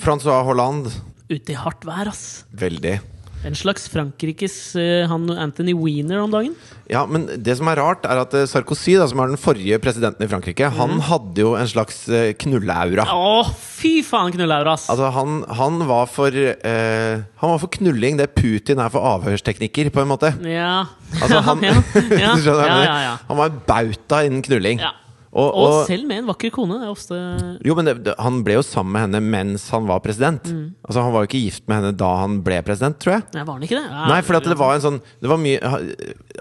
Francois 0.03 0.43
Hollande. 0.49 0.91
Ute 1.29 1.53
i 1.53 1.61
hardt 1.61 1.85
vær, 1.85 2.09
ass. 2.09 2.45
Veldig. 2.57 2.99
En 3.47 3.55
slags 3.55 3.85
Frankrikes 3.93 4.55
eh, 4.81 5.05
han 5.07 5.29
Anthony 5.31 5.71
Weiner 5.77 6.25
om 6.25 6.33
dagen. 6.33 6.57
Ja, 6.91 7.05
men 7.07 7.29
det 7.45 7.55
som 7.61 7.69
er 7.71 7.79
rart, 7.79 8.03
er 8.09 8.19
at 8.25 8.33
eh, 8.35 8.49
Sarkozy, 8.51 8.97
da, 8.99 9.07
som 9.07 9.21
er 9.23 9.31
den 9.31 9.39
forrige 9.39 9.79
presidenten 9.83 10.25
i 10.27 10.29
Frankrike, 10.31 10.71
han 10.75 10.97
hadde 11.07 11.45
jo 11.45 11.53
en 11.55 11.71
slags 11.71 12.01
eh, 12.11 12.33
knulleaura. 12.41 13.05
Å, 13.15 13.45
fy 13.55 14.01
faen, 14.07 14.33
knulleaura, 14.35 14.75
ass! 14.75 14.89
Altså, 14.91 15.13
han, 15.15 15.43
han 15.61 15.79
var 15.87 16.11
for 16.11 16.35
eh, 16.35 17.23
Han 17.45 17.55
var 17.55 17.63
for 17.63 17.71
knulling 17.79 18.19
det 18.19 18.33
Putin 18.35 18.83
er 18.83 18.91
for 18.95 19.07
avhørsteknikker, 19.15 19.93
på 19.95 20.03
en 20.03 20.11
måte. 20.11 20.33
Ja. 20.43 20.89
Altså, 21.21 21.45
han, 21.53 21.63
ja, 21.63 21.77
ja, 22.25 22.33
ja, 22.43 22.97
ja. 23.07 23.15
Han 23.31 23.39
var 23.39 23.53
en 23.53 23.63
bauta 23.69 24.25
innen 24.27 24.43
knulling. 24.49 24.83
ja. 24.83 24.97
Og, 25.39 25.49
Og 25.49 25.69
og, 25.69 25.77
selv 25.89 26.09
med 26.09 26.23
en 26.23 26.31
vakker 26.33 26.53
kone. 26.55 26.81
Det 26.81 26.89
er 26.89 26.93
ofte 26.93 27.19
jo, 27.65 27.77
men 27.79 27.89
det, 27.89 28.15
han 28.19 28.41
ble 28.47 28.59
jo 28.59 28.65
sammen 28.67 28.95
med 28.95 29.07
henne 29.07 29.21
mens 29.23 29.69
han 29.75 29.87
var 29.89 30.03
president. 30.05 30.49
Mm. 30.51 30.75
Altså, 30.83 31.05
han 31.05 31.15
var 31.15 31.25
jo 31.25 31.31
ikke 31.31 31.43
gift 31.45 31.65
med 31.71 31.81
henne 31.81 31.93
da 31.99 32.11
han 32.23 32.39
ble 32.47 32.61
president, 32.67 32.99
tror 33.03 33.19
jeg. 33.19 33.27
Nei, 33.37 33.45
var 33.47 33.59
han 33.59 33.67
ikke 33.69 33.79
det? 33.79 33.85
Ja, 33.87 34.05
Nei, 34.11 34.21
for 34.27 34.49
det 34.49 34.59
var 34.59 34.75
en 34.75 34.85
sånn 34.85 35.01
det 35.23 35.31
var 35.31 35.41
mye, 35.41 35.73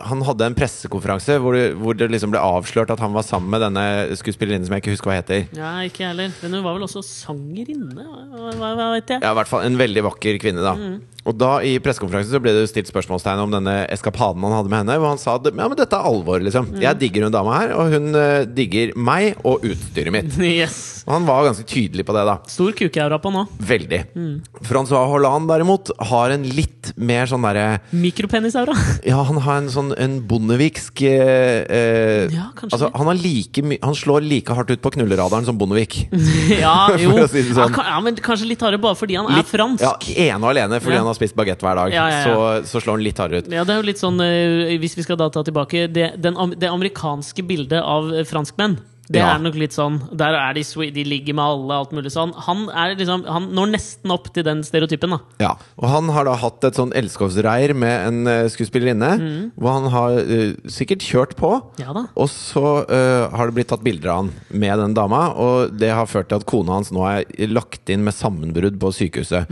Han 0.10 0.24
hadde 0.28 0.48
en 0.50 0.58
pressekonferanse 0.58 1.38
hvor 1.44 1.58
det, 1.58 1.66
hvor 1.80 1.98
det 1.98 2.10
liksom 2.14 2.34
ble 2.34 2.42
avslørt 2.42 2.94
at 2.94 3.04
han 3.04 3.16
var 3.16 3.26
sammen 3.28 3.52
med 3.54 3.64
denne 3.66 3.86
skuespillerinnen 4.20 4.68
som 4.68 4.78
jeg 4.78 4.86
ikke 4.86 4.96
husker 4.96 5.12
hva 5.12 5.20
heter. 5.20 5.46
Ja, 5.58 5.74
ikke 5.86 6.08
heller. 6.10 6.34
Men 6.42 6.58
hun 6.58 6.66
var 6.66 6.78
vel 6.78 6.88
også 6.88 7.04
sangerinne? 7.06 8.08
Hva, 8.08 8.56
hva, 8.58 8.74
hva 8.80 8.90
vet 8.96 9.16
jeg? 9.16 9.24
Ja, 9.24 9.34
i 9.34 9.40
hvert 9.42 9.52
fall 9.52 9.68
en 9.68 9.80
veldig 9.80 10.06
vakker 10.10 10.42
kvinne, 10.42 10.66
da. 10.66 10.76
Mm. 10.78 10.98
Og 11.28 11.36
da 11.36 11.58
i 11.66 11.74
pressekonferansen 11.84 12.32
så 12.32 12.40
ble 12.40 12.54
det 12.56 12.64
jo 12.64 12.70
stilt 12.72 12.88
spørsmålstegn 12.88 13.42
om 13.44 13.52
denne 13.52 13.76
eskapaden 13.92 14.46
han 14.48 14.56
hadde 14.56 14.72
med 14.72 14.80
henne. 14.80 14.96
Hvor 15.02 15.12
han 15.12 15.20
sa 15.20 15.36
at 15.36 15.50
ja, 15.50 15.56
men 15.60 15.76
dette 15.76 15.98
er 15.98 16.08
alvor, 16.08 16.40
liksom. 16.44 16.70
Mm. 16.72 16.80
Jeg 16.86 17.00
digger 17.02 17.28
hun 17.28 17.36
dama 17.36 17.58
her, 17.58 17.74
og 17.76 17.92
hun 17.92 18.16
eh, 18.16 18.48
digger 18.88 18.98
meg 19.00 19.38
og 19.46 19.66
utstyret 19.68 20.14
mitt. 20.14 20.38
Yes. 20.48 21.04
Han 21.08 21.26
var 21.28 21.46
ganske 21.46 21.64
tydelig 21.68 22.06
på 22.08 22.14
det, 22.16 22.24
da. 22.28 22.38
Stor 22.50 22.74
kukeaura 22.76 23.18
på 23.22 23.30
nå. 23.32 23.44
Veldig. 23.64 24.00
Mm. 24.16 24.34
Francois 24.66 25.08
Hollande 25.12 25.52
derimot 25.54 25.92
har 26.10 26.34
en 26.34 26.44
litt 26.44 26.92
mer 26.96 27.28
sånn 27.30 27.46
derre 27.46 27.80
Mikropenisaura. 27.92 28.76
Ja, 29.08 29.22
han 29.28 29.40
har 29.44 29.62
en 29.62 29.70
sånn 29.72 29.94
en 29.96 30.18
bondeviksk 30.28 31.04
eh, 31.08 31.62
eh, 31.64 32.34
Ja, 32.34 32.50
Altså, 32.66 32.90
han, 32.92 33.08
har 33.08 33.20
like 33.20 33.62
han 33.62 33.96
slår 33.96 34.26
like 34.26 34.56
hardt 34.56 34.72
ut 34.74 34.82
på 34.84 34.92
knulleradaren 34.98 35.46
som 35.48 35.60
Bondevik. 35.60 36.00
ja, 36.64 36.90
jo. 37.00 37.14
Si 37.30 37.44
sånn. 37.52 37.76
ja, 37.76 37.86
ja, 37.94 38.00
men 38.04 38.18
kanskje 38.24 38.50
litt 38.50 38.64
hardere 38.64 38.82
bare 38.84 38.98
fordi 39.00 39.20
han 39.20 39.30
er 39.32 39.46
fransk. 39.48 39.84
Ja, 39.84 39.94
ene 40.28 40.42
og 40.42 40.52
alene 40.54 40.82
fordi 40.84 41.00
han 41.00 41.08
har 41.08 41.18
spist 41.18 41.38
bagett 41.38 41.64
hver 41.64 41.80
dag. 41.80 41.96
Så, 42.26 42.36
så 42.72 42.84
slår 42.84 43.00
han 43.00 43.06
litt 43.06 43.22
hardere 43.22 43.44
ut. 43.46 43.52
Ja, 43.54 43.64
det 43.68 43.76
er 43.76 43.82
jo 43.82 43.88
litt 43.88 44.02
sånn, 44.02 44.20
eh, 44.24 44.76
hvis 44.82 44.98
vi 44.98 45.08
skal 45.08 45.20
da 45.20 45.30
ta 45.34 45.44
tilbake 45.48 45.88
Det, 45.94 46.12
den, 46.24 46.38
det 46.58 46.72
amerikanske 46.72 47.46
bildet 47.48 47.80
av 47.84 48.12
franskmenn 48.28 48.77
Det 49.08 49.22
Ja. 49.22 49.36
er 49.36 49.40
nok 49.40 49.56
litt 49.56 49.72
sånn 49.72 50.02
Der 50.18 50.36
er 50.36 50.54
de, 50.54 50.64
de 50.92 51.04
ligger 51.08 51.34
med 51.38 51.44
alle, 51.44 51.74
alt 51.80 51.92
mulig 51.96 52.12
sånn. 52.12 52.34
Han, 52.48 52.66
liksom, 52.98 53.24
han 53.26 53.50
når 53.56 53.72
nesten 53.72 54.12
opp 54.12 54.28
til 54.34 54.44
den 54.44 54.64
stereotypen, 54.64 55.14
da. 55.16 55.20
Ja, 55.40 55.52
og 55.80 55.88
han 55.90 56.10
har 56.10 56.26
da 56.28 56.36
hatt 56.36 56.64
et 56.68 56.76
sånn 56.76 56.92
elskovsreir 56.98 57.74
med 57.78 58.08
en 58.08 58.28
uh, 58.28 58.50
skuespillerinne, 58.52 59.52
hvor 59.56 59.78
han 59.78 59.88
har 59.94 60.18
uh, 60.20 60.56
sikkert 60.68 61.06
kjørt 61.06 61.36
på. 61.40 61.54
Ja 61.80 61.94
da. 61.96 62.08
Og 62.20 62.28
så 62.34 62.84
uh, 62.90 63.30
har 63.32 63.48
det 63.48 63.56
blitt 63.56 63.70
tatt 63.72 63.86
bilder 63.86 64.12
av 64.12 64.18
han 64.26 64.32
med 64.52 64.80
den 64.84 64.98
dama, 64.98 65.22
og 65.36 65.78
det 65.78 65.94
har 65.96 66.10
ført 66.10 66.30
til 66.32 66.42
at 66.42 66.48
kona 66.50 66.76
hans 66.80 66.92
nå 66.92 67.06
er 67.08 67.48
lagt 67.52 67.88
inn 67.94 68.04
med 68.04 68.16
sammenbrudd 68.18 68.80
på 68.82 68.92
sykehuset. 68.96 69.48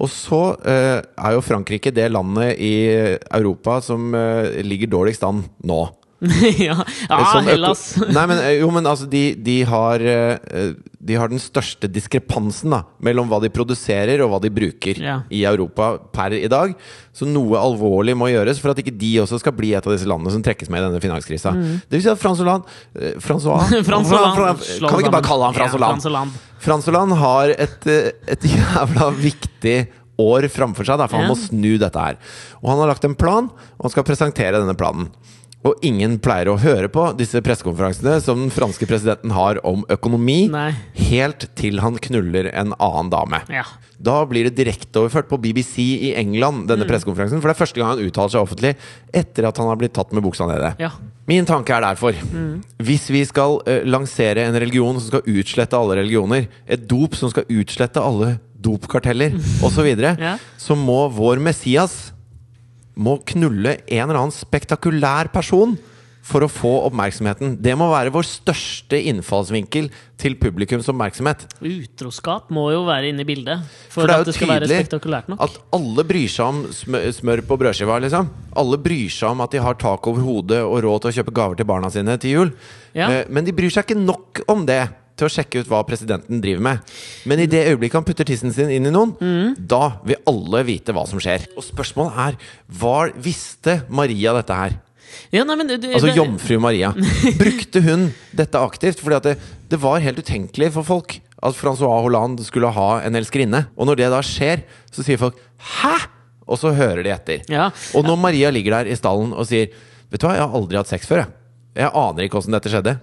Og 0.00 0.10
så 0.10 0.40
er 0.66 1.36
jo 1.36 1.44
Frankrike 1.44 1.92
det 1.94 2.08
landet 2.12 2.58
i 2.58 2.74
Europa 3.30 3.78
som 3.84 4.10
ligger 4.66 4.90
dårligst 4.92 5.24
an 5.26 5.44
nå. 5.66 5.84
ja, 6.68 6.76
ja 7.10 7.16
Sånn 7.28 7.48
Hellas. 7.50 7.80
Nei, 8.16 8.22
men, 8.30 8.38
eh, 8.40 8.54
jo, 8.62 8.70
men 8.72 8.86
altså, 8.88 9.04
de, 9.10 9.34
de, 9.44 9.56
har, 9.68 10.00
eh, 10.00 10.70
de 10.96 11.18
har 11.20 11.28
den 11.28 11.40
største 11.42 11.90
diskrepansen 11.92 12.72
da, 12.72 12.78
mellom 13.04 13.28
hva 13.28 13.40
de 13.44 13.50
produserer 13.52 14.22
og 14.24 14.32
hva 14.32 14.40
de 14.40 14.50
bruker 14.56 14.96
Ja. 15.02 15.18
i 15.28 15.42
Europa 15.48 15.90
per 16.16 16.32
i 16.38 16.48
dag. 16.48 16.72
Så 17.16 17.28
noe 17.28 17.60
alvorlig 17.60 18.16
må 18.16 18.30
gjøres 18.32 18.62
for 18.62 18.72
at 18.72 18.80
ikke 18.80 18.94
de 18.96 19.12
også 19.26 19.42
skal 19.42 19.54
bli 19.56 19.74
et 19.76 19.84
av 19.84 19.92
disse 19.92 20.08
landene 20.08 20.32
som 20.32 20.44
trekkes 20.44 20.72
med 20.72 20.80
i 20.80 20.86
denne 20.88 21.02
finanskrisa. 21.04 21.52
Det 21.84 21.98
vil 21.98 22.06
si 22.06 22.12
at 22.14 22.20
Frans 22.22 22.40
Hollande 22.40 22.64
eh, 22.96 23.20
Francois 23.20 23.68
Mm. 23.76 23.84
Kan 24.88 24.98
vi 24.98 25.04
ikke 25.04 25.14
bare 25.18 25.26
kalle 25.26 25.50
han 25.50 25.54
Frans 25.56 25.76
Hollande? 25.76 26.10
Ja, 26.16 26.58
Frans 26.64 26.88
Hollande 26.88 27.16
har 27.20 27.52
et, 27.54 27.86
eh, 27.92 28.10
et 28.32 28.48
jævla 28.56 29.10
viktig 29.20 29.78
år 30.16 30.46
framfor 30.48 30.86
seg, 30.88 30.96
da, 30.96 31.06
for 31.10 31.20
han 31.20 31.28
må 31.28 31.36
snu 31.36 31.74
dette 31.80 32.00
her. 32.00 32.16
Og 32.62 32.70
han 32.72 32.78
har 32.80 32.88
lagt 32.94 33.04
en 33.04 33.16
plan, 33.18 33.50
og 33.76 33.84
han 33.84 33.92
skal 33.92 34.06
presentere 34.08 34.56
denne 34.62 34.72
planen. 34.78 35.10
Og 35.66 35.82
ingen 35.86 36.18
pleier 36.22 36.48
å 36.52 36.58
høre 36.62 36.86
på 36.92 37.08
disse 37.18 37.40
pressekonferansene 37.42 38.20
som 38.22 38.38
den 38.44 38.52
franske 38.54 38.86
presidenten 38.86 39.32
har 39.34 39.58
om 39.66 39.82
økonomi, 39.90 40.44
Nei. 40.52 40.70
helt 41.08 41.48
til 41.58 41.80
han 41.82 41.98
knuller 41.98 42.48
en 42.52 42.70
annen 42.78 43.10
dame. 43.10 43.42
Ja. 43.50 43.64
Da 43.98 44.20
blir 44.28 44.46
det 44.46 44.54
direkteoverført 44.60 45.28
på 45.30 45.38
BBC 45.42 45.80
i 46.10 46.14
England, 46.20 46.66
denne 46.70 46.86
pressekonferansen. 46.88 47.40
For 47.42 47.48
det 47.50 47.56
er 47.56 47.62
første 47.64 47.80
gang 47.80 47.94
han 47.94 48.04
uttaler 48.04 48.34
seg 48.36 48.44
offentlig 48.44 48.74
etter 49.16 49.48
at 49.48 49.58
han 49.58 49.70
har 49.72 49.78
blitt 49.80 49.94
tatt 49.96 50.12
med 50.14 50.24
buksa 50.26 50.48
nede. 50.48 50.74
ja. 50.82 50.92
Min 51.26 51.42
tanke 51.42 51.74
er 51.74 51.82
derfor 51.82 52.14
Hvis 52.86 53.08
vi 53.10 53.24
skal 53.26 53.56
uh, 53.66 53.80
lansere 53.82 54.44
en 54.46 54.54
religion 54.62 54.94
som 55.00 55.08
skal 55.10 55.24
utslette 55.26 55.74
alle 55.74 55.96
religioner, 55.98 56.44
et 56.70 56.84
dop 56.86 57.16
som 57.18 57.32
skal 57.32 57.48
utslette 57.50 57.98
alle 57.98 58.36
dopkarteller 58.62 59.34
osv., 59.34 59.74
så, 59.74 59.82
videre, 59.82 60.12
Ja. 60.22 60.36
så 60.56 60.76
må 60.78 61.08
vår 61.10 61.42
Messias 61.42 62.12
må 62.96 63.18
knulle 63.28 63.78
en 63.84 64.06
eller 64.06 64.18
annen 64.22 64.34
spektakulær 64.34 65.30
person 65.34 65.76
for 66.26 66.42
å 66.42 66.48
få 66.50 66.72
oppmerksomheten. 66.88 67.54
Det 67.62 67.76
må 67.78 67.86
være 67.92 68.10
vår 68.14 68.26
største 68.26 68.98
innfallsvinkel 69.12 69.88
til 70.18 70.34
publikums 70.40 70.88
oppmerksomhet. 70.90 71.44
Utroskap 71.62 72.50
må 72.54 72.66
jo 72.74 72.82
være 72.88 73.12
inne 73.12 73.22
i 73.22 73.28
bildet 73.28 73.62
for, 73.86 74.02
For 74.02 74.10
det 74.10 74.16
er 74.16 74.24
jo 74.24 74.26
det 74.26 74.80
tydelig 74.90 75.38
at 75.46 75.60
alle 75.78 76.06
bryr 76.08 76.32
seg 76.32 76.48
om 76.48 76.60
smør, 76.74 77.06
smør 77.20 77.44
på 77.46 77.60
brødskiva, 77.62 78.00
liksom. 78.02 78.30
Alle 78.58 78.80
bryr 78.82 79.12
seg 79.12 79.30
om 79.30 79.46
at 79.46 79.54
de 79.54 79.62
har 79.62 79.78
tak 79.78 80.10
over 80.10 80.26
hodet 80.26 80.62
og 80.66 80.80
råd 80.82 81.04
til 81.04 81.12
å 81.12 81.16
kjøpe 81.20 81.36
gaver 81.38 81.60
til 81.60 81.70
barna 81.70 81.92
sine 81.94 82.18
til 82.22 82.34
jul. 82.34 82.54
Ja. 82.96 83.10
Eh, 83.12 83.24
Men 83.30 83.46
de 83.46 83.54
bryr 83.54 83.70
seg 83.70 83.86
ikke 83.86 84.02
nok 84.02 84.42
om 84.50 84.66
det 84.66 84.82
til 85.16 85.26
å 85.28 85.32
sjekke 85.32 85.62
ut 85.62 85.68
hva 85.70 85.82
presidenten 85.88 86.40
driver 86.44 86.62
med. 86.66 86.96
Men 87.24 87.40
i 87.40 87.46
det 87.50 87.62
øyeblikket 87.70 87.98
han 88.00 88.06
putter 88.08 88.28
tissen 88.28 88.52
sin 88.52 88.70
inn 88.70 88.86
i 88.86 88.92
noen, 88.92 89.14
Mm. 89.20 89.54
da 89.66 89.98
vil 90.04 90.16
alle 90.28 90.64
vite 90.68 90.92
hva 90.92 91.06
som 91.08 91.18
skjer. 91.18 91.46
Og 91.56 91.64
spørsmålet 91.64 92.18
er 92.26 92.36
hva 92.68 93.10
visste 93.16 93.82
Maria 93.88 94.34
dette 94.36 94.54
her? 94.54 94.76
Ja, 95.32 95.44
nei, 95.44 95.56
men, 95.56 95.66
du, 95.70 95.76
Altså 95.88 96.12
jomfru 96.14 96.58
Maria. 96.60 96.90
Brukte 97.40 97.80
hun 97.82 98.10
dette 98.36 98.58
aktivt? 98.60 99.00
Fordi 99.00 99.16
at 99.16 99.22
det, 99.30 99.36
det 99.70 99.78
var 99.80 100.02
helt 100.04 100.18
utenkelig 100.20 100.72
for 100.74 100.84
folk 100.84 101.16
at 101.42 101.56
Francois 101.56 102.02
Hollande 102.04 102.44
skulle 102.44 102.68
ha 102.74 103.00
en 103.06 103.16
elskerinne. 103.18 103.66
Og 103.76 103.88
når 103.88 104.00
det 104.02 104.10
da 104.12 104.20
skjer, 104.24 104.64
så 104.92 105.04
sier 105.06 105.20
folk 105.20 105.38
'hæ?! 105.56 105.96
Og 106.46 106.58
så 106.60 106.70
hører 106.74 107.02
de 107.02 107.10
etter. 107.10 107.42
Ja. 107.50 107.70
Og 107.94 108.04
når 108.06 108.16
Maria 108.22 108.50
ligger 108.54 108.76
der 108.78 108.92
i 108.92 108.96
stallen 108.98 109.32
og 109.34 109.46
sier 109.48 109.66
'vet 110.10 110.20
du 110.20 110.26
hva, 110.28 110.34
jeg 110.36 110.44
har 110.46 110.54
aldri 110.54 110.76
hatt 110.78 110.88
sex 110.92 111.06
før', 111.06 111.24
jeg. 111.24 111.32
Jeg 111.76 111.90
aner 111.92 112.22
ikke 112.24 112.38
åssen 112.38 112.52
dette 112.54 112.70
skjedde. 112.70 113.00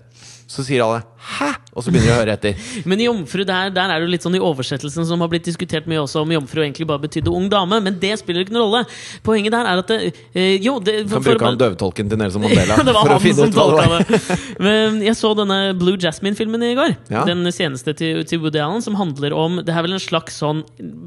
Så 0.47 0.63
sier 0.65 0.83
alle 0.83 1.03
'hæ?! 1.23 1.51
Og 1.73 1.81
så 1.81 1.89
begynner 1.89 2.11
de 2.11 2.13
å 2.13 2.19
høre 2.21 2.33
etter. 2.37 2.57
Men 2.89 3.01
jomfru, 3.01 3.41
der, 3.47 3.71
der 3.73 3.89
er 3.89 4.03
det 4.03 4.11
litt 4.11 4.25
sånn 4.25 4.35
i 4.37 4.41
oversettelsen 4.43 5.07
som 5.09 5.23
har 5.23 5.29
blitt 5.31 5.47
diskutert 5.47 5.87
mye 5.89 6.03
også, 6.03 6.21
om 6.21 6.33
jomfru 6.35 6.61
egentlig 6.61 6.85
bare 6.89 7.01
betydde 7.01 7.31
ung 7.33 7.47
dame. 7.49 7.79
Men 7.81 7.97
det 8.01 8.13
spiller 8.21 8.45
ikke 8.45 8.53
noen 8.53 8.67
rolle. 8.67 8.83
Poenget 9.25 9.55
der 9.55 9.69
er 9.69 9.81
at 9.81 9.89
det, 9.89 10.13
øh, 10.35 10.53
Jo, 10.63 10.77
det, 10.79 11.09
Kan 11.09 11.15
for- 11.15 11.31
bruke 11.31 11.47
han 11.47 11.57
døvetolken 11.57 12.09
til 12.11 12.17
Nelson 12.21 12.43
Mandela. 12.45 12.77
Ja, 12.77 12.83
det 12.87 12.93
var 12.93 13.07
for 13.09 13.17
å 13.17 13.23
finne 13.23 13.49
som 13.49 13.49
ut 13.49 14.13
det. 14.13 14.37
Men 14.59 15.01
jeg 15.01 15.17
så 15.17 15.33
denne 15.37 15.59
Blue 15.79 15.97
Jasmine-filmen 15.97 16.67
i 16.69 16.75
går. 16.77 16.95
Ja. 17.09 17.23
Den 17.25 17.41
seneste 17.51 17.95
til, 17.97 18.21
til 18.29 18.43
Woody 18.43 18.61
Allen, 18.61 18.83
som 18.85 18.95
handler 18.99 19.33
om 19.33 19.61
Det 19.65 19.73
er 19.73 19.81
vel 19.85 19.95
en 19.97 20.01
slags 20.01 20.37
sånn 20.41 20.63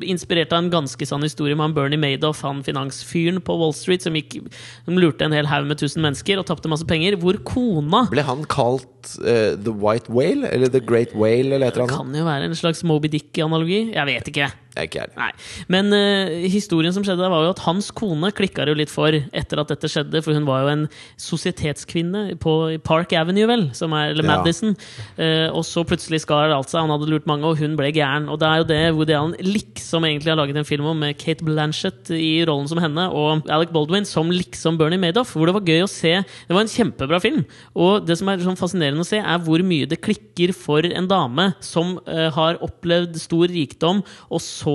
Inspirert 0.06 0.52
av 0.54 0.64
en 0.64 0.70
ganske 0.72 1.06
sann 1.06 1.22
historie 1.22 1.54
med 1.54 1.68
han 1.68 1.74
Bernie 1.76 2.00
Madoff, 2.00 2.42
han 2.46 2.62
finansfyren 2.66 3.40
på 3.44 3.56
Wall 3.58 3.74
Street 3.76 4.02
som, 4.04 4.14
gikk, 4.16 4.38
som 4.84 4.98
lurte 5.00 5.26
en 5.26 5.34
hel 5.36 5.48
haug 5.50 5.66
med 5.68 5.78
tusen 5.80 6.02
mennesker 6.04 6.40
og 6.40 6.46
tapte 6.48 6.70
masse 6.70 6.86
penger. 6.88 7.18
Hvor 7.20 7.38
kona 7.46 8.06
Ble 8.10 8.24
han 8.26 8.44
kalt 8.50 9.16
uh, 9.22 9.54
The 9.54 9.72
White 9.72 10.05
Whale? 10.08 10.48
Eller 10.52 10.68
The 10.72 10.80
Great 10.80 11.14
Whale? 11.14 11.54
Eller 11.54 11.66
et 11.66 11.76
eller 11.76 11.86
annet? 11.86 11.96
Det 11.96 12.04
kan 12.06 12.20
jo 12.20 12.24
være 12.28 12.44
en 12.50 12.54
slags 12.58 12.84
Moby 12.84 13.10
Dick-analogi. 13.12 13.92
Jeg 13.94 14.06
vet 14.06 14.28
ikke. 14.32 14.50
Det 14.76 14.82
er 14.82 14.88
ikke 14.90 15.04
jeg. 15.06 15.12
Nei. 15.16 15.30
Men 15.72 15.86
uh, 15.94 16.34
historien 16.52 16.92
som 16.92 17.04
skjedde, 17.06 17.30
var 17.32 17.46
jo 17.46 17.52
at 17.54 17.62
hans 17.64 17.88
kone 17.96 18.28
klikka 18.36 18.66
det 18.66 18.74
jo 18.74 18.80
litt 18.82 18.92
for 18.92 19.14
etter 19.16 19.62
at 19.62 19.70
dette 19.72 19.88
skjedde, 19.88 20.20
for 20.20 20.36
hun 20.36 20.44
var 20.44 20.66
jo 20.66 20.72
en 20.74 20.82
sosietetskvinne 21.16 22.36
på 22.42 22.52
Park 22.84 23.14
Avenue, 23.16 23.48
vel, 23.48 23.64
som 23.76 23.94
er, 23.96 24.12
eller 24.12 24.26
Ja. 24.26 24.34
Madison. 24.34 24.74
Eh, 25.16 25.48
og 25.48 25.64
så 25.64 25.80
plutselig 25.88 26.20
skar 26.26 26.52
alt 26.52 26.68
seg, 26.68 26.82
han 26.84 26.92
hadde 26.92 27.08
lurt 27.08 27.28
mange, 27.30 27.48
og 27.48 27.56
hun 27.62 27.78
ble 27.78 27.88
gæren. 27.94 28.28
Og 28.28 28.36
det 28.42 28.50
er 28.50 28.60
jo 28.60 28.68
det 28.68 28.80
Woody 28.98 29.16
Allen 29.16 29.34
liksom 29.40 30.04
egentlig 30.04 30.34
har 30.34 30.40
laget 30.42 30.60
en 30.60 30.68
film 30.68 30.90
om, 30.92 31.00
med 31.06 31.16
Kate 31.16 31.46
Blanchett 31.46 32.12
i 32.12 32.44
rollen 32.44 32.68
som 32.68 32.82
henne, 32.82 33.08
og 33.08 33.48
Alec 33.48 33.72
Baldwin 33.72 34.04
som 34.08 34.28
liksom 34.28 34.76
Bernie 34.76 35.00
Madoff, 35.00 35.32
hvor 35.32 35.48
det 35.48 35.56
var 35.56 35.64
gøy 35.72 35.86
å 35.86 35.90
se. 35.90 36.18
Det 36.20 36.52
var 36.52 36.66
en 36.66 36.72
kjempebra 36.72 37.20
film. 37.24 37.46
Og 37.72 38.04
det 38.04 38.18
som 38.20 38.28
er 38.28 38.44
sånn 38.44 38.60
fascinerende 38.60 39.06
å 39.06 39.08
se, 39.08 39.22
er 39.24 39.42
hvor 39.46 39.64
mye 39.64 39.88
det 39.88 40.02
klikker 40.04 40.52
for 40.56 40.84
en 40.84 41.08
dame 41.08 41.48
som 41.64 41.96
uh, 42.04 42.28
har 42.36 42.60
opplevd 42.64 43.16
stor 43.22 43.48
rikdom, 43.52 44.02
og 44.28 44.42
så 44.42 44.65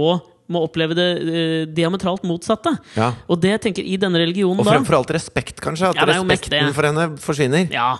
må 0.51 0.61
oppleve 0.65 0.95
det 0.97 1.07
eh, 1.21 1.63
diametralt 1.71 2.25
motsatte. 2.27 2.73
Ja. 2.97 3.11
Og 3.31 3.39
det 3.41 3.53
jeg 3.53 3.63
tenker 3.67 3.87
i 3.87 3.97
denne 3.99 4.21
religionen 4.21 4.61
Og 4.61 4.67
fremfor 4.67 4.99
alt 4.99 5.13
respekt, 5.15 5.61
kanskje? 5.63 5.91
At 5.91 6.01
Ja, 6.01 6.07
respekten 6.09 6.73
for 6.75 6.87
henne 6.89 7.07
forsvinner? 7.21 7.67
Ja, 7.71 7.93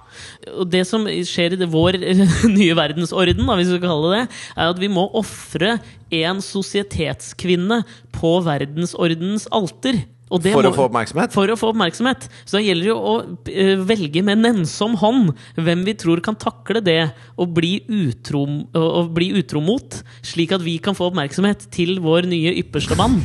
og 0.52 0.68
det 0.72 0.84
som 0.90 1.08
skjer 1.08 1.56
i 1.56 1.62
det, 1.62 1.70
vår 1.72 2.00
nye 2.60 2.78
verdensorden, 2.78 3.46
da, 3.48 3.58
hvis 3.60 3.72
vi 3.72 3.80
skal 3.80 3.88
kalle 3.88 4.12
det 4.12 4.22
det, 4.22 4.40
er 4.58 4.74
at 4.74 4.82
vi 4.82 4.92
må 4.92 5.08
ofre 5.18 5.78
en 6.12 6.42
sosietetskvinne 6.44 7.82
på 8.18 8.34
verdensordenens 8.44 9.48
alter. 9.56 10.02
For 10.32 10.64
må- 10.64 10.72
å 10.72 10.78
få 10.78 10.86
oppmerksomhet? 10.88 11.34
For 11.36 11.52
å 11.52 11.58
få 11.60 11.72
oppmerksomhet. 11.74 12.28
Så 12.46 12.58
da 12.58 12.64
gjelder 12.64 12.88
det 12.88 12.92
jo 12.92 12.98
å 12.98 13.16
uh, 13.26 13.84
velge 13.90 14.24
med 14.24 14.42
nennsom 14.46 14.96
hånd 15.02 15.34
hvem 15.60 15.84
vi 15.88 15.96
tror 16.00 16.22
kan 16.24 16.38
takle 16.40 16.80
det 16.86 17.12
å 17.36 17.48
bli 17.50 17.82
utro, 17.92 18.46
å 18.78 19.04
bli 19.12 19.32
utro 19.42 19.62
mot, 19.64 19.98
slik 20.26 20.54
at 20.56 20.64
vi 20.64 20.78
kan 20.84 20.96
få 20.98 21.10
oppmerksomhet 21.12 21.68
til 21.74 21.98
vår 22.04 22.28
nye 22.32 22.54
ypperste 22.62 22.96
mann. 23.00 23.20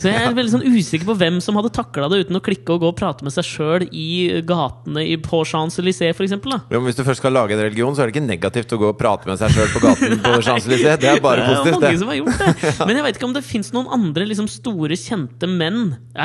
Så 0.00 0.08
jeg 0.10 0.16
er 0.16 0.34
veldig 0.36 0.54
sånn 0.56 0.66
usikker 0.70 1.08
på 1.10 1.16
hvem 1.20 1.40
som 1.44 1.58
hadde 1.58 1.72
takla 1.76 2.08
det 2.12 2.24
uten 2.24 2.38
å 2.38 2.42
klikke 2.44 2.74
og 2.76 2.84
gå 2.84 2.90
og 2.92 2.98
prate 2.98 3.26
med 3.26 3.34
seg 3.34 3.46
sjøl 3.46 3.86
i 3.90 4.40
gatene 4.46 5.04
i, 5.06 5.16
på 5.20 5.42
Champs-Élysées, 5.48 6.14
f.eks. 6.16 6.34
Ja, 6.70 6.80
hvis 6.84 6.98
du 6.98 7.04
først 7.06 7.20
skal 7.22 7.34
lage 7.36 7.56
en 7.56 7.62
religion, 7.64 7.94
så 7.96 8.04
er 8.04 8.10
det 8.10 8.16
ikke 8.16 8.26
negativt 8.28 8.72
å 8.76 8.80
gå 8.80 8.90
og 8.92 8.98
prate 9.00 9.28
med 9.30 9.40
seg 9.40 9.52
sjøl 9.54 9.70
på 9.74 9.82
gaten 9.84 10.16
på 10.24 10.34
Champs-Élysées. 10.46 11.00
Det 11.02 11.10
er 11.12 11.22
bare 11.24 11.44
Det 11.44 11.50
er 11.50 11.56
positivt, 11.56 11.76
mange 11.76 11.92
det. 11.92 12.00
som 12.00 12.12
har 12.12 12.18
gjort 12.20 12.40
det. 12.40 12.70
Men 12.88 13.00
jeg 13.00 13.06
vet 13.08 13.18
ikke 13.20 13.28
om 13.30 13.36
det 13.36 13.44
fins 13.46 13.72
noen 13.76 13.90
andre 13.98 14.26
liksom, 14.30 14.48
store, 14.50 14.98
kjente 15.00 15.50
menn. 15.50 15.80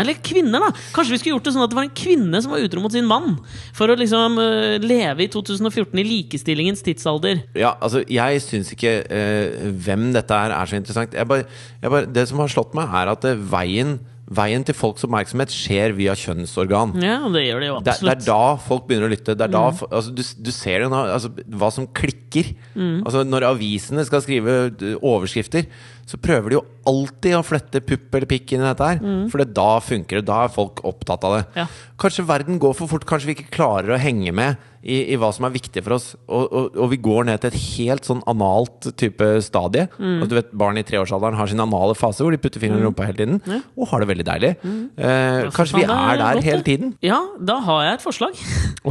Eller 0.06 0.22
kvinner, 0.22 0.62
da! 0.62 0.72
Kanskje 0.96 1.16
vi 1.16 1.22
skulle 1.22 1.36
gjort 1.36 1.50
det 1.50 1.56
sånn 1.56 1.66
at 1.66 1.74
det 1.74 1.80
var 1.80 1.88
en 1.88 1.96
kvinne 1.98 2.42
som 2.44 2.54
var 2.54 2.64
utro 2.66 2.84
mot 2.84 2.94
sin 2.94 3.08
mann? 3.10 3.36
For 3.76 3.90
å 3.90 3.98
liksom 4.00 4.38
uh, 4.38 4.78
leve 4.84 5.26
i 5.26 5.30
2014 5.34 6.02
i 6.02 6.08
likestillingens 6.08 6.86
tidsalder. 6.86 7.42
Ja, 7.58 7.74
altså, 7.80 8.06
jeg 8.06 8.44
syns 8.46 8.72
ikke 8.76 9.00
uh, 9.10 9.70
hvem 9.86 10.12
dette 10.16 10.38
er, 10.46 10.54
er 10.56 10.70
så 10.70 10.78
interessant. 10.80 11.18
Jeg 11.18 11.30
bare, 11.30 11.48
jeg 11.82 11.96
bare, 11.98 12.12
det 12.16 12.28
som 12.30 12.44
har 12.44 12.54
slått 12.54 12.78
meg, 12.78 12.94
er 13.02 13.16
at 13.16 13.26
uh, 13.26 13.48
veien, 13.56 13.98
veien 14.26 14.64
til 14.66 14.74
folks 14.74 15.06
oppmerksomhet 15.06 15.52
skjer 15.54 15.94
via 15.98 16.16
kjønnsorgan. 16.18 16.96
Ja, 17.04 17.20
det 17.30 17.44
gjør 17.46 17.62
det 17.62 17.68
jo 17.70 17.76
Det, 17.86 17.98
det 18.02 18.14
er 18.16 18.24
da 18.26 18.56
folk 18.62 18.88
begynner 18.90 19.10
å 19.10 19.14
lytte. 19.14 19.36
Det 19.38 19.46
er 19.46 19.54
da, 19.54 19.66
mm. 19.70 19.84
altså, 19.92 20.14
du, 20.18 20.22
du 20.48 20.52
ser 20.56 20.86
jo 20.86 20.90
nå 20.90 21.02
altså, 21.14 21.30
hva 21.62 21.70
som 21.74 21.86
klikker. 21.86 22.54
Altså, 22.76 23.26
når 23.28 23.50
avisene 23.52 24.06
skal 24.08 24.24
skrive 24.26 24.56
overskrifter, 24.98 25.70
så 26.06 26.20
prøver 26.22 26.52
de 26.52 26.58
jo 26.60 26.66
alltid 26.90 27.38
å 27.38 27.46
flytte 27.46 27.82
pupp 27.86 28.18
eller 28.18 28.30
pikk 28.30 28.56
inn 28.56 28.64
i 28.64 28.68
dette 28.68 28.90
her. 28.92 29.04
For 29.32 29.42
det 29.42 29.54
da 29.58 29.70
funker 29.82 30.22
det. 30.22 30.28
Da 30.30 30.44
er 30.46 30.54
folk 30.54 30.82
opptatt 30.86 31.26
av 31.26 31.38
det. 31.38 31.44
Ja. 31.62 31.70
Kanskje 32.02 32.26
verden 32.30 32.62
går 32.62 32.78
for 32.78 32.90
fort. 32.92 33.06
Kanskje 33.10 33.32
vi 33.32 33.38
ikke 33.38 33.54
klarer 33.54 33.96
å 33.96 34.02
henge 34.02 34.34
med 34.36 34.58
i, 34.86 35.00
i 35.14 35.18
hva 35.20 35.32
som 35.34 35.48
er 35.48 35.54
viktig 35.56 35.82
for 35.86 35.98
oss. 35.98 36.08
Og, 36.30 36.46
og, 36.46 36.78
og 36.78 36.92
vi 36.94 37.00
går 37.02 37.28
ned 37.30 37.42
til 37.42 37.52
et 37.52 37.60
helt 37.76 38.08
sånn 38.08 38.22
analt 38.30 38.90
type 39.00 39.30
stadie. 39.44 39.88
Og 39.98 40.28
du 40.30 40.38
vet, 40.38 40.54
Barn 40.56 40.80
i 40.80 40.86
treårsalderen 40.86 41.38
har 41.40 41.50
sin 41.52 41.64
anale 41.64 41.98
fase 41.98 42.24
hvor 42.24 42.36
de 42.36 42.40
putter 42.42 42.62
fingeren 42.64 42.84
i 42.84 42.88
rumpa 42.88 43.08
hele 43.10 43.20
tiden. 43.20 43.64
Og 43.76 43.90
har 43.92 44.04
det 44.04 44.10
veldig 44.14 44.28
deilig. 44.30 44.54
Eh, 44.62 45.50
kanskje 45.56 45.82
vi 45.82 45.86
er 45.88 45.94
er 45.96 46.22
der 46.22 46.40
godt, 46.40 46.48
hele 46.48 46.66
tiden. 46.68 46.94
Ja, 47.06 47.20
da 47.42 47.58
har 47.66 47.84
jeg 47.90 48.00
et 48.00 48.06
forslag. 48.06 48.42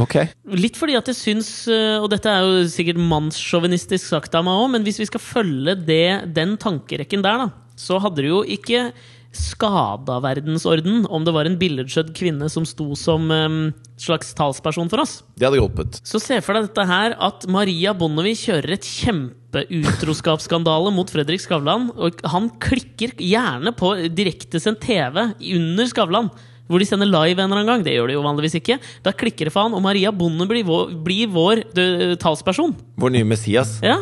Okay. 0.05 0.27
Litt 0.51 0.75
fordi 0.75 0.97
at 0.99 1.07
jeg 1.07 1.15
syns, 1.15 1.49
øh, 1.71 2.03
og 2.03 2.09
dette 2.11 2.27
er 2.27 2.43
jo 2.43 2.65
sikkert 2.69 2.99
mannssjåvinistisk 2.99 4.03
sagt 4.11 4.35
av 4.35 4.43
meg 4.43 4.59
òg, 4.59 4.67
men 4.73 4.83
hvis 4.83 4.99
vi 4.99 5.07
skal 5.07 5.23
følge 5.23 5.75
det, 5.87 6.33
den 6.35 6.57
tankerekken 6.61 7.23
der, 7.23 7.45
da, 7.45 7.77
så 7.79 8.01
hadde 8.03 8.19
det 8.19 8.27
jo 8.27 8.41
ikke 8.43 8.89
skada 9.37 10.17
verdensorden 10.23 11.03
om 11.11 11.25
det 11.27 11.33
var 11.35 11.45
en 11.49 11.57
billedskjødd 11.61 12.13
kvinne 12.17 12.47
som 12.51 12.65
sto 12.67 12.87
som 12.99 13.21
um, 13.31 13.59
slags 14.01 14.33
talsperson 14.37 14.89
for 14.91 14.99
oss. 15.03 15.13
Det 15.37 15.45
hadde 15.47 15.59
hjulpet. 15.61 15.91
Så 16.07 16.17
se 16.23 16.39
for 16.45 16.53
deg 16.57 16.63
dette 16.69 16.85
her 16.89 17.09
at 17.23 17.45
Maria 17.51 17.91
Bonnevie 17.97 18.37
kjører 18.39 18.71
et 18.77 18.87
kjempeutroskapsskandale 18.87 20.89
mot 20.95 21.09
Fredrik 21.11 21.41
Skavlan, 21.43 21.89
og 21.95 22.11
han 22.31 22.49
klikker 22.61 23.09
gjerne 23.21 23.71
på 23.77 23.87
direktesendt 24.15 24.81
TV 24.85 25.15
under 25.55 25.85
Skavlan. 25.91 26.29
Hvor 26.65 26.81
de 26.81 26.85
sender 26.89 27.05
live 27.05 27.37
en 27.37 27.45
eller 27.51 27.59
annen 27.61 27.69
gang. 27.69 27.81
Det 27.85 27.91
gjør 27.93 28.07
de 28.09 28.15
jo 28.15 28.23
vanligvis 28.25 28.55
ikke. 28.57 28.79
Da 29.05 29.11
klikker 29.13 29.45
det 29.45 29.51
for 29.53 29.67
han, 29.67 29.75
og 29.77 29.83
Maria 29.85 30.09
Bonde 30.09 30.47
blir 30.49 30.63
vår, 30.65 30.95
blir 31.05 31.29
vår 31.29 31.61
dø- 31.77 32.15
talsperson. 32.17 32.73
Vår 32.97 33.13
nye 33.13 33.27
Messias. 33.29 33.75
Ja, 33.85 33.99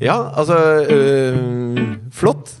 Ja, 0.00 0.30
altså 0.36 0.56
øh, 0.90 1.36
Flott. 2.12 2.52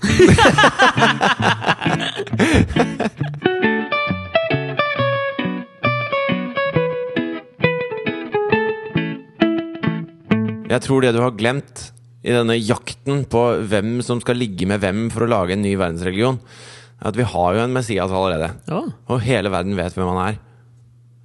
Jeg 10.66 10.82
tror 10.82 11.00
det 11.04 11.12
du 11.14 11.20
har 11.22 11.36
glemt 11.38 11.90
i 12.26 12.32
denne 12.34 12.56
jakten 12.58 13.22
på 13.30 13.42
hvem 13.70 14.00
som 14.04 14.18
skal 14.20 14.36
ligge 14.40 14.66
med 14.68 14.82
hvem 14.82 15.06
for 15.14 15.24
å 15.24 15.30
lage 15.30 15.54
en 15.54 15.62
ny 15.62 15.76
verdensreligion, 15.78 16.40
er 16.98 17.12
at 17.12 17.16
vi 17.16 17.28
har 17.28 17.54
jo 17.54 17.62
en 17.62 17.76
Messias 17.76 18.10
allerede. 18.10 18.50
ja. 18.68 18.82
Og 19.06 19.22
hele 19.22 19.52
verden 19.52 19.76
vet 19.78 19.94
hvem 19.94 20.10
han 20.10 20.22
er. 20.24 20.40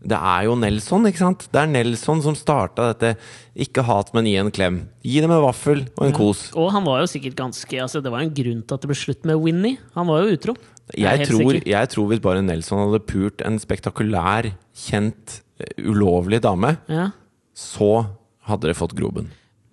Det 0.01 0.17
er 0.17 0.45
jo 0.47 0.55
Nelson, 0.57 1.05
ikke 1.05 1.21
sant? 1.21 1.43
Det 1.53 1.59
er 1.61 1.69
Nelson 1.69 2.23
som 2.25 2.33
starta 2.37 2.87
dette 2.89 3.19
'ikke 3.53 3.83
hat, 3.85 4.09
men 4.15 4.25
gi 4.25 4.35
en 4.41 4.49
klem'. 4.49 4.79
Gi 5.05 5.21
dem 5.21 5.29
en 5.29 5.43
vaffel 5.43 5.85
og 5.97 6.07
en 6.07 6.13
kos. 6.13 6.49
Og 6.57 6.71
han 6.73 6.83
var 6.83 7.01
jo 7.01 7.09
sikkert 7.11 7.35
ganske 7.37 7.77
altså 7.77 8.01
Det 8.01 8.11
var 8.11 8.21
en 8.21 8.33
grunn 8.33 8.63
til 8.65 8.73
at 8.73 8.81
det 8.81 8.89
ble 8.89 8.97
slutt 8.97 9.25
med 9.25 9.37
Winnie. 9.37 9.77
Han 9.93 10.07
var 10.07 10.23
jo 10.23 10.33
utro. 10.33 10.55
Jeg 10.97 11.27
tror, 11.27 11.53
jeg 11.63 11.89
tror 11.89 12.07
hvis 12.09 12.19
bare 12.19 12.41
Nelson 12.41 12.81
hadde 12.81 13.05
pult 13.05 13.41
en 13.45 13.59
spektakulær, 13.59 14.51
kjent, 14.75 15.41
eh, 15.59 15.83
ulovlig 15.85 16.41
dame, 16.41 16.77
Ja. 16.89 17.11
så 17.55 18.07
hadde 18.47 18.67
det 18.67 18.75
fått 18.75 18.95
groben. 18.95 19.29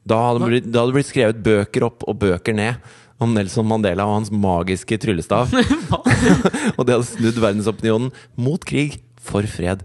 Da 0.06 0.14
hadde 0.28 0.40
det 0.44 0.48
blitt, 0.48 0.74
hadde 0.74 0.92
blitt 0.92 1.06
skrevet 1.08 1.42
bøker 1.42 1.84
opp 1.84 2.04
og 2.06 2.18
bøker 2.18 2.54
ned 2.54 2.76
om 3.18 3.32
Nelson 3.34 3.66
Mandela 3.66 4.04
og 4.06 4.20
hans 4.20 4.30
magiske 4.30 4.98
tryllestav. 4.98 5.48
og 6.78 6.86
det 6.86 6.94
hadde 6.94 7.04
snudd 7.04 7.40
verdensopinionen 7.40 8.12
mot 8.36 8.62
krig, 8.62 9.00
for 9.18 9.42
fred 9.42 9.82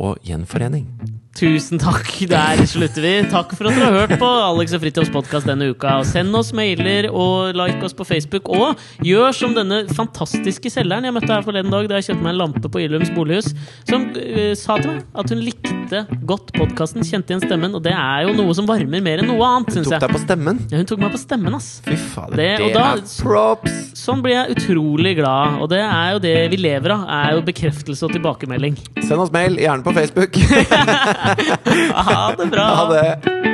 og 0.00 0.16
gjenforening. 0.26 0.86
Tusen 1.36 1.80
takk. 1.80 2.08
Der 2.28 2.60
slutter 2.68 3.04
vi. 3.04 3.12
Takk 3.32 3.54
for 3.56 3.68
at 3.68 3.76
dere 3.78 3.88
har 3.88 4.02
hørt 4.02 4.20
på 4.20 4.28
Alex 4.28 4.74
og 4.76 4.82
Fridtjofs 4.82 5.12
podkast 5.14 5.48
denne 5.48 5.70
uka. 5.72 5.94
Send 6.04 6.36
oss 6.36 6.52
mailer 6.56 7.08
og 7.08 7.56
like 7.56 7.80
oss 7.84 7.96
på 7.96 8.04
Facebook. 8.04 8.50
Og 8.52 8.80
gjør 9.06 9.32
som 9.36 9.56
denne 9.56 9.82
fantastiske 9.96 10.72
selgeren 10.72 11.08
jeg 11.08 11.16
møtte 11.16 11.32
her 11.32 11.46
forleden 11.46 11.72
dag 11.72 11.88
da 11.88 12.00
jeg 12.00 12.10
kjøpte 12.10 12.26
meg 12.26 12.34
en 12.34 12.42
lampe 12.44 12.72
på 12.72 12.84
Illums 12.84 13.12
bolighus, 13.16 13.52
som 13.88 14.10
uh, 14.12 14.52
sa 14.58 14.76
til 14.82 14.92
meg 14.92 15.22
at 15.22 15.32
hun 15.32 15.44
likte 15.44 15.81
godt 16.26 16.52
podkasten, 16.56 17.04
kjente 17.06 17.32
igjen 17.34 17.42
stemmen, 17.44 17.74
og 17.78 17.82
det 17.84 17.92
er 17.92 18.26
jo 18.26 18.32
noe 18.38 18.54
som 18.56 18.66
varmer 18.68 19.02
mer 19.04 19.22
enn 19.22 19.28
noe 19.30 19.44
annet, 19.46 19.72
syns 19.76 19.88
Tok 19.92 20.00
deg 20.04 20.14
på 20.16 20.20
stemmen. 20.24 20.60
Ja, 20.72 20.80
hun 20.80 20.86
tok 20.90 21.02
meg 21.04 21.12
på 21.14 21.20
stemmen, 21.22 21.54
ass. 21.58 21.68
Fy 21.86 21.96
fader, 21.96 22.36
Det- 22.36 22.58
det, 22.58 22.72
da- 22.74 22.96
er 22.96 23.04
props! 23.22 23.78
Sånn 24.02 24.22
blir 24.24 24.34
jeg 24.38 24.56
utrolig 24.56 25.16
glad, 25.20 25.60
og 25.62 25.68
det 25.70 25.80
er 25.84 26.12
jo 26.16 26.18
det 26.24 26.36
vi 26.50 26.56
lever 26.56 26.90
av. 26.96 27.04
Er 27.08 27.34
jo 27.36 27.42
bekreftelse 27.46 28.02
og 28.08 28.12
tilbakemelding. 28.16 28.76
Send 29.02 29.20
oss 29.20 29.30
mail, 29.32 29.56
gjerne 29.56 29.82
på 29.84 29.92
Facebook. 29.94 30.32
Ha 31.92 32.34
det 32.36 32.50
bra! 32.50 32.68
Ha 32.82 32.84
det! 32.92 33.51